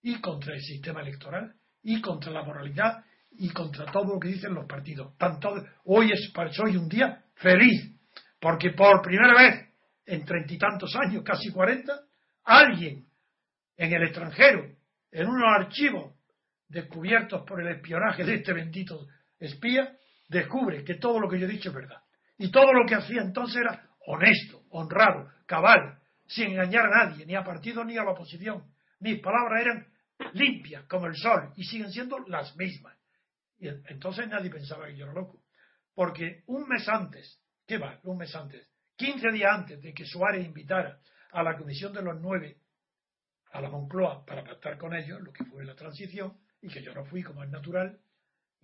y 0.00 0.20
contra 0.20 0.54
el 0.54 0.60
sistema 0.62 1.02
electoral 1.02 1.52
y 1.82 2.00
contra 2.00 2.32
la 2.32 2.44
moralidad 2.44 3.04
y 3.32 3.50
contra 3.50 3.90
todo 3.90 4.14
lo 4.14 4.20
que 4.20 4.28
dicen 4.28 4.54
los 4.54 4.66
partidos. 4.66 5.16
Tanto, 5.18 5.52
hoy 5.84 6.12
es 6.12 6.32
hoy 6.60 6.76
un 6.76 6.88
día 6.88 7.24
feliz, 7.34 7.92
porque 8.40 8.70
por 8.70 9.02
primera 9.02 9.34
vez 9.34 9.68
en 10.06 10.24
treinta 10.24 10.54
y 10.54 10.58
tantos 10.58 10.94
años, 10.96 11.22
casi 11.24 11.50
cuarenta, 11.50 12.00
alguien 12.44 13.06
en 13.76 13.92
el 13.92 14.02
extranjero, 14.04 14.64
en 15.10 15.28
unos 15.28 15.48
archivos 15.58 16.14
descubiertos 16.68 17.42
por 17.46 17.60
el 17.60 17.76
espionaje 17.76 18.24
de 18.24 18.36
este 18.36 18.52
bendito 18.52 19.06
espía, 19.38 19.96
descubre 20.28 20.84
que 20.84 20.94
todo 20.94 21.20
lo 21.20 21.28
que 21.28 21.38
yo 21.38 21.46
he 21.46 21.50
dicho 21.50 21.70
es 21.70 21.74
verdad. 21.74 22.02
Y 22.38 22.50
todo 22.50 22.72
lo 22.72 22.86
que 22.86 22.94
hacía 22.94 23.22
entonces 23.22 23.56
era 23.56 23.88
honesto, 24.06 24.62
honrado, 24.70 25.30
cabal, 25.46 25.98
sin 26.26 26.50
engañar 26.50 26.86
a 26.86 27.06
nadie, 27.06 27.26
ni 27.26 27.34
a 27.34 27.44
partido 27.44 27.84
ni 27.84 27.96
a 27.96 28.04
la 28.04 28.12
oposición. 28.12 28.64
Mis 29.00 29.20
palabras 29.20 29.60
eran 29.60 29.86
limpias 30.32 30.84
como 30.84 31.06
el 31.06 31.16
sol 31.16 31.52
y 31.56 31.64
siguen 31.64 31.90
siendo 31.90 32.18
las 32.20 32.56
mismas. 32.56 32.96
Y 33.58 33.68
entonces 33.68 34.28
nadie 34.28 34.50
pensaba 34.50 34.86
que 34.86 34.96
yo 34.96 35.04
era 35.04 35.14
loco. 35.14 35.42
Porque 35.94 36.42
un 36.46 36.66
mes 36.68 36.88
antes, 36.88 37.40
¿qué 37.66 37.78
va? 37.78 38.00
Un 38.04 38.18
mes 38.18 38.34
antes, 38.34 38.68
15 38.96 39.30
días 39.32 39.52
antes 39.52 39.82
de 39.82 39.92
que 39.92 40.04
Suárez 40.06 40.44
invitara 40.44 41.00
a 41.32 41.42
la 41.42 41.56
Comisión 41.56 41.92
de 41.92 42.02
los 42.02 42.20
Nueve 42.20 42.58
a 43.52 43.60
la 43.60 43.68
Moncloa 43.68 44.24
para 44.24 44.42
pactar 44.42 44.78
con 44.78 44.94
ellos 44.94 45.20
lo 45.20 45.32
que 45.32 45.44
fue 45.44 45.64
la 45.64 45.74
transición 45.74 46.38
y 46.60 46.68
que 46.68 46.82
yo 46.82 46.94
no 46.94 47.04
fui 47.04 47.22
como 47.22 47.42
es 47.44 47.50
natural, 47.50 48.00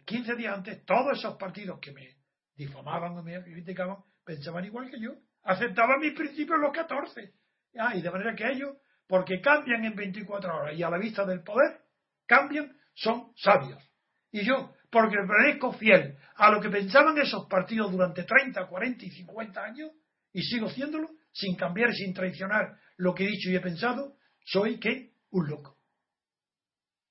15 0.06 0.34
días 0.36 0.56
antes 0.56 0.84
todos 0.86 1.18
esos 1.18 1.36
partidos 1.36 1.78
que 1.80 1.92
me 1.92 2.16
difamaban 2.56 3.16
o 3.18 3.22
me 3.22 3.42
criticaban 3.42 3.98
pensaban 4.24 4.64
igual 4.64 4.90
que 4.90 5.00
yo, 5.00 5.14
aceptaban 5.42 6.00
mis 6.00 6.14
principios 6.14 6.58
los 6.58 6.72
14. 6.72 7.32
Ah, 7.78 7.96
y 7.96 8.02
de 8.02 8.10
manera 8.10 8.34
que 8.34 8.46
ellos 8.46 8.76
porque 9.06 9.40
cambian 9.40 9.84
en 9.84 9.96
24 9.96 10.54
horas 10.54 10.76
y 10.76 10.82
a 10.82 10.90
la 10.90 10.98
vista 10.98 11.24
del 11.24 11.42
poder, 11.42 11.80
cambian, 12.26 12.76
son 12.94 13.32
sabios. 13.36 13.82
Y 14.30 14.44
yo, 14.44 14.74
porque 14.90 15.16
permanezco 15.16 15.72
fiel 15.72 16.18
a 16.36 16.50
lo 16.50 16.60
que 16.60 16.68
pensaban 16.68 17.16
esos 17.18 17.46
partidos 17.48 17.90
durante 17.90 18.24
30, 18.24 18.66
40 18.66 19.04
y 19.06 19.10
50 19.10 19.64
años, 19.64 19.90
y 20.32 20.42
sigo 20.42 20.66
haciéndolo, 20.66 21.08
sin 21.32 21.56
cambiar, 21.56 21.92
sin 21.94 22.12
traicionar 22.12 22.76
lo 22.98 23.14
que 23.14 23.24
he 23.24 23.28
dicho 23.28 23.48
y 23.50 23.56
he 23.56 23.60
pensado, 23.60 24.16
soy 24.44 24.78
que 24.78 25.12
un 25.30 25.48
loco. 25.48 25.76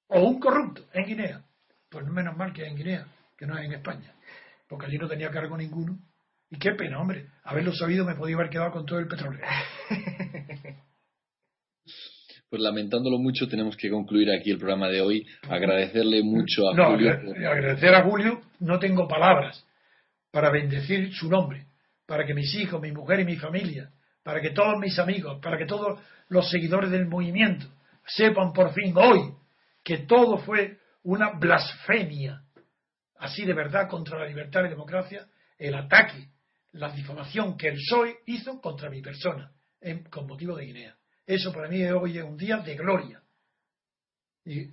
O 0.07 0.21
un 0.21 0.39
corrupto 0.39 0.85
en 0.93 1.05
Guinea. 1.05 1.43
Pues 1.89 2.05
menos 2.05 2.37
mal 2.37 2.53
que 2.53 2.65
en 2.65 2.75
Guinea, 2.75 3.07
que 3.35 3.47
no 3.47 3.57
es 3.57 3.65
en 3.65 3.73
España. 3.73 4.13
Porque 4.67 4.85
allí 4.85 4.97
no 4.97 5.07
tenía 5.07 5.31
cargo 5.31 5.57
ninguno. 5.57 5.97
Y 6.49 6.57
qué 6.57 6.71
pena, 6.73 6.99
hombre. 6.99 7.27
Haberlo 7.43 7.73
sabido 7.73 8.05
me 8.05 8.15
podía 8.15 8.35
haber 8.35 8.49
quedado 8.49 8.71
con 8.71 8.85
todo 8.85 8.99
el 8.99 9.07
petróleo. 9.07 9.41
pues 12.49 12.61
lamentándolo 12.61 13.17
mucho, 13.17 13.47
tenemos 13.47 13.75
que 13.75 13.89
concluir 13.89 14.31
aquí 14.31 14.51
el 14.51 14.57
programa 14.57 14.87
de 14.87 15.01
hoy. 15.01 15.25
Agradecerle 15.49 16.23
mucho 16.23 16.69
a 16.69 16.75
Julio. 16.85 17.11
Agradecer 17.11 17.93
a 17.93 18.03
Julio, 18.03 18.41
no 18.59 18.79
tengo 18.79 19.07
palabras 19.07 19.65
para 20.31 20.49
bendecir 20.49 21.13
su 21.13 21.29
nombre, 21.29 21.65
para 22.05 22.25
que 22.25 22.33
mis 22.33 22.53
hijos, 22.55 22.81
mi 22.81 22.91
mujer 22.91 23.19
y 23.21 23.25
mi 23.25 23.35
familia, 23.35 23.91
para 24.23 24.41
que 24.41 24.51
todos 24.51 24.77
mis 24.79 24.97
amigos, 24.99 25.39
para 25.41 25.57
que 25.57 25.65
todos 25.65 25.99
los 26.29 26.49
seguidores 26.49 26.91
del 26.91 27.07
movimiento 27.07 27.67
sepan 28.05 28.53
por 28.53 28.73
fin 28.73 28.93
hoy 28.95 29.33
que 29.83 29.99
todo 29.99 30.37
fue 30.39 30.79
una 31.03 31.31
blasfemia, 31.31 32.41
así 33.19 33.45
de 33.45 33.53
verdad, 33.53 33.87
contra 33.89 34.19
la 34.19 34.25
libertad 34.25 34.65
y 34.65 34.69
democracia, 34.69 35.25
el 35.57 35.75
ataque, 35.75 36.27
la 36.77 36.91
difamación 36.91 37.57
que 37.57 37.69
el 37.69 37.75
PSOE 37.75 38.19
hizo 38.25 38.61
contra 38.61 38.89
mi 38.89 39.01
persona 39.01 39.51
con 40.09 40.27
motivo 40.27 40.55
de 40.55 40.65
Guinea. 40.65 40.95
Eso 41.25 41.51
para 41.51 41.67
mí 41.67 41.83
hoy 41.85 42.17
es 42.17 42.23
un 42.23 42.37
día 42.37 42.57
de 42.57 42.75
gloria. 42.75 43.21
Y 44.45 44.69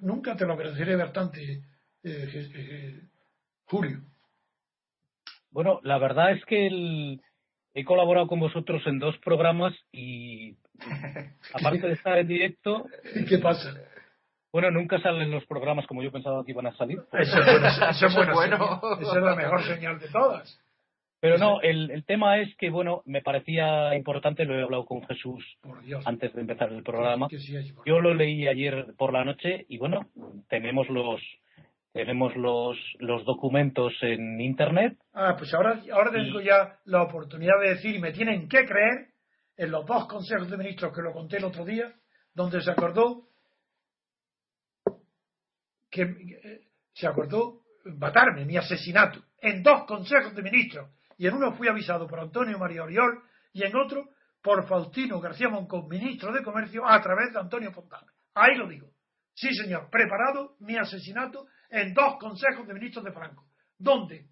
nunca 0.00 0.36
te 0.36 0.46
lo 0.46 0.54
agradeceré 0.54 0.96
bastante, 0.96 1.42
eh, 2.02 2.50
eh, 2.54 3.00
Julio. 3.66 4.00
Bueno, 5.50 5.80
la 5.82 5.98
verdad 5.98 6.32
es 6.32 6.44
que 6.46 7.18
he 7.74 7.84
colaborado 7.84 8.26
con 8.26 8.40
vosotros 8.40 8.82
en 8.86 8.98
dos 8.98 9.16
programas 9.18 9.74
y 9.92 10.56
aparte 11.54 11.86
de 11.86 11.92
estar 11.92 12.18
en 12.18 12.28
directo. 12.28 12.86
¿Qué 13.28 13.38
pasa? 13.38 13.74
Bueno, 14.50 14.70
nunca 14.70 14.98
salen 15.00 15.30
los 15.30 15.44
programas 15.44 15.86
como 15.86 16.02
yo 16.02 16.10
pensaba 16.10 16.42
que 16.42 16.52
iban 16.52 16.66
a 16.66 16.76
salir. 16.76 16.98
Eso 17.12 17.38
eso 17.38 18.06
es 18.06 18.32
bueno. 18.32 18.80
Esa 19.00 19.18
es 19.18 19.22
la 19.22 19.34
mejor 19.34 19.62
señal 19.64 19.98
de 19.98 20.08
todas. 20.08 20.65
Pero 21.20 21.38
no, 21.38 21.60
el, 21.62 21.90
el, 21.90 22.04
tema 22.04 22.38
es 22.38 22.54
que, 22.56 22.68
bueno, 22.68 23.02
me 23.06 23.22
parecía 23.22 23.94
importante, 23.96 24.44
lo 24.44 24.58
he 24.58 24.62
hablado 24.62 24.84
con 24.84 25.02
Jesús 25.06 25.44
antes 26.04 26.34
de 26.34 26.40
empezar 26.42 26.70
el 26.72 26.82
programa. 26.82 27.28
Yo 27.86 28.00
lo 28.00 28.14
leí 28.14 28.46
ayer 28.46 28.94
por 28.98 29.12
la 29.12 29.24
noche 29.24 29.64
y, 29.68 29.78
bueno, 29.78 30.08
tenemos 30.48 30.88
los 30.88 31.20
tenemos 31.92 32.36
los, 32.36 32.76
los 32.98 33.24
documentos 33.24 33.94
en 34.02 34.38
Internet. 34.38 34.98
Ah, 35.14 35.34
pues 35.38 35.54
ahora, 35.54 35.80
ahora 35.90 36.10
tengo 36.12 36.42
ya 36.42 36.78
la 36.84 37.02
oportunidad 37.02 37.58
de 37.62 37.70
decir, 37.70 37.94
y 37.94 37.98
me 37.98 38.12
tienen 38.12 38.50
que 38.50 38.66
creer, 38.66 39.14
en 39.56 39.70
los 39.70 39.86
dos 39.86 40.06
consejos 40.06 40.50
de 40.50 40.58
ministros 40.58 40.94
que 40.94 41.00
lo 41.00 41.14
conté 41.14 41.38
el 41.38 41.44
otro 41.44 41.64
día, 41.64 41.90
donde 42.34 42.60
se 42.60 42.70
acordó 42.70 43.28
que 45.90 46.02
eh, 46.02 46.60
se 46.92 47.06
acordó 47.06 47.62
matarme, 47.84 48.44
mi 48.44 48.58
asesinato, 48.58 49.22
en 49.40 49.62
dos 49.62 49.84
consejos 49.86 50.34
de 50.34 50.42
ministros. 50.42 50.90
Y 51.16 51.26
en 51.26 51.34
uno 51.34 51.52
fui 51.52 51.68
avisado 51.68 52.06
por 52.06 52.20
Antonio 52.20 52.58
María 52.58 52.82
Oriol 52.82 53.22
y 53.52 53.64
en 53.64 53.74
otro 53.76 54.10
por 54.42 54.66
Faustino 54.68 55.20
García 55.20 55.48
Moncón, 55.48 55.88
ministro 55.88 56.32
de 56.32 56.42
Comercio, 56.42 56.86
a 56.86 57.00
través 57.00 57.32
de 57.32 57.40
Antonio 57.40 57.72
Fontana. 57.72 58.12
Ahí 58.34 58.56
lo 58.56 58.68
digo. 58.68 58.88
Sí, 59.34 59.52
señor, 59.54 59.90
preparado 59.90 60.56
mi 60.60 60.76
asesinato 60.76 61.46
en 61.68 61.92
dos 61.92 62.16
consejos 62.18 62.66
de 62.66 62.74
ministros 62.74 63.04
de 63.04 63.12
Franco, 63.12 63.48
donde 63.78 64.28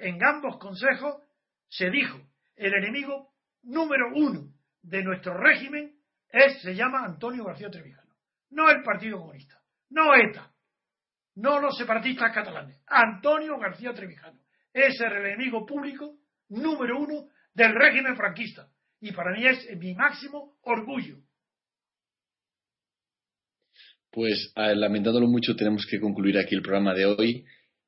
en 0.00 0.24
ambos 0.24 0.58
consejos 0.58 1.16
se 1.68 1.90
dijo 1.90 2.18
el 2.56 2.74
enemigo 2.74 3.32
número 3.62 4.10
uno 4.14 4.52
de 4.82 5.02
nuestro 5.02 5.36
régimen 5.36 5.96
es, 6.28 6.60
se 6.62 6.74
llama 6.74 7.04
Antonio 7.04 7.44
García 7.44 7.70
Trevijano, 7.70 8.14
no 8.50 8.70
el 8.70 8.82
Partido 8.82 9.18
Comunista, 9.18 9.60
no 9.90 10.14
ETA, 10.14 10.52
no 11.36 11.58
los 11.58 11.76
separatistas 11.76 12.32
catalanes, 12.32 12.80
Antonio 12.86 13.58
García 13.58 13.92
Trevijano. 13.92 14.38
Es 14.72 15.00
el 15.00 15.12
enemigo 15.12 15.66
público 15.66 16.18
número 16.48 16.98
uno 16.98 17.28
del 17.54 17.74
régimen 17.74 18.16
franquista. 18.16 18.68
Y 19.00 19.12
para 19.12 19.32
mí 19.32 19.46
es 19.46 19.76
mi 19.78 19.94
máximo 19.94 20.58
orgullo. 20.62 21.18
Pues 24.10 24.52
lamentándolo 24.56 25.28
mucho, 25.28 25.54
tenemos 25.54 25.86
que 25.88 26.00
concluir 26.00 26.38
aquí 26.38 26.54
el 26.54 26.62
programa 26.62 26.94
de 26.94 27.06
hoy 27.06 27.44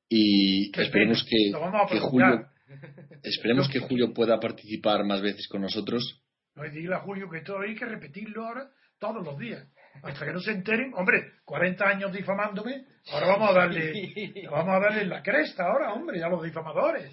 y 0.09 0.71
esperemos 0.79 1.25
que, 1.29 1.53
Julio 2.01 2.47
esperemos 3.23 3.69
que 3.69 3.81
Julio 3.81 4.15
pueda 4.15 4.39
participar 4.39 5.05
más 5.05 5.21
veces 5.21 5.49
con 5.49 5.63
nosotros. 5.63 6.23
No, 6.55 6.63
dile 6.65 6.95
a 6.95 7.01
Julio 7.01 7.29
que 7.29 7.39
esto 7.39 7.59
hay 7.59 7.75
que 7.75 7.87
repetirlo 7.87 8.47
ahora 8.47 8.71
todos 8.99 9.25
los 9.25 9.39
días. 9.39 9.67
Hasta 10.03 10.27
que 10.27 10.33
no 10.33 10.41
se 10.41 10.53
enteren, 10.53 10.93
hombre, 10.95 11.33
40 11.45 11.85
años 11.85 12.13
difamándome, 12.13 12.87
ahora 13.13 13.27
vamos 13.27 13.51
a 13.51 13.53
darle, 13.53 14.33
vamos 14.51 14.75
a 14.75 14.81
darle 14.81 15.07
la 15.07 15.23
cresta 15.23 15.65
ahora, 15.65 15.93
hombre, 15.93 16.23
a 16.23 16.29
los 16.29 16.43
difamadores. 16.43 17.13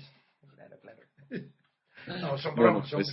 Claro, 0.55 0.79
claro. 0.79 0.99
No, 2.07 2.37
son 2.37 2.55
bromas, 2.55 2.89
pues, 2.91 3.07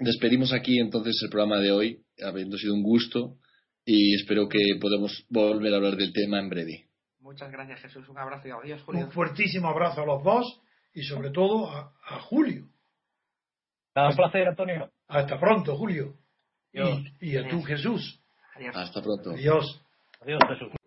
despedimos 0.00 0.52
aquí 0.52 0.80
entonces 0.80 1.20
el 1.22 1.30
programa 1.30 1.58
de 1.58 1.70
hoy, 1.70 2.04
habiendo 2.24 2.56
sido 2.56 2.74
un 2.74 2.82
gusto 2.82 3.36
y 3.84 4.14
espero 4.16 4.48
que 4.48 4.58
podamos 4.80 5.24
volver 5.28 5.72
a 5.72 5.76
hablar 5.76 5.96
del 5.96 6.12
tema 6.12 6.40
en 6.40 6.48
breve. 6.48 6.86
Muchas 7.20 7.52
gracias, 7.52 7.80
Jesús. 7.80 8.08
Un 8.08 8.18
abrazo 8.18 8.48
y 8.48 8.50
adiós, 8.50 8.82
Julio. 8.82 9.04
Un 9.04 9.12
fuertísimo 9.12 9.68
abrazo 9.68 10.02
a 10.02 10.06
los 10.06 10.24
dos 10.24 10.60
y 10.94 11.02
sobre 11.02 11.30
todo 11.30 11.70
a, 11.70 11.92
Julio. 12.22 12.68
un 13.94 14.16
placer, 14.16 14.48
Antonio. 14.48 14.90
Hasta 15.06 15.38
pronto, 15.38 15.76
Julio. 15.76 16.16
Y, 16.72 17.30
y, 17.32 17.36
a 17.36 17.48
tú, 17.48 17.62
Jesús. 17.62 18.19
Hasta 18.68 19.02
pronto. 19.02 19.30
Adiós. 19.30 19.80
Adiós, 20.20 20.40
Jesús. 20.48 20.79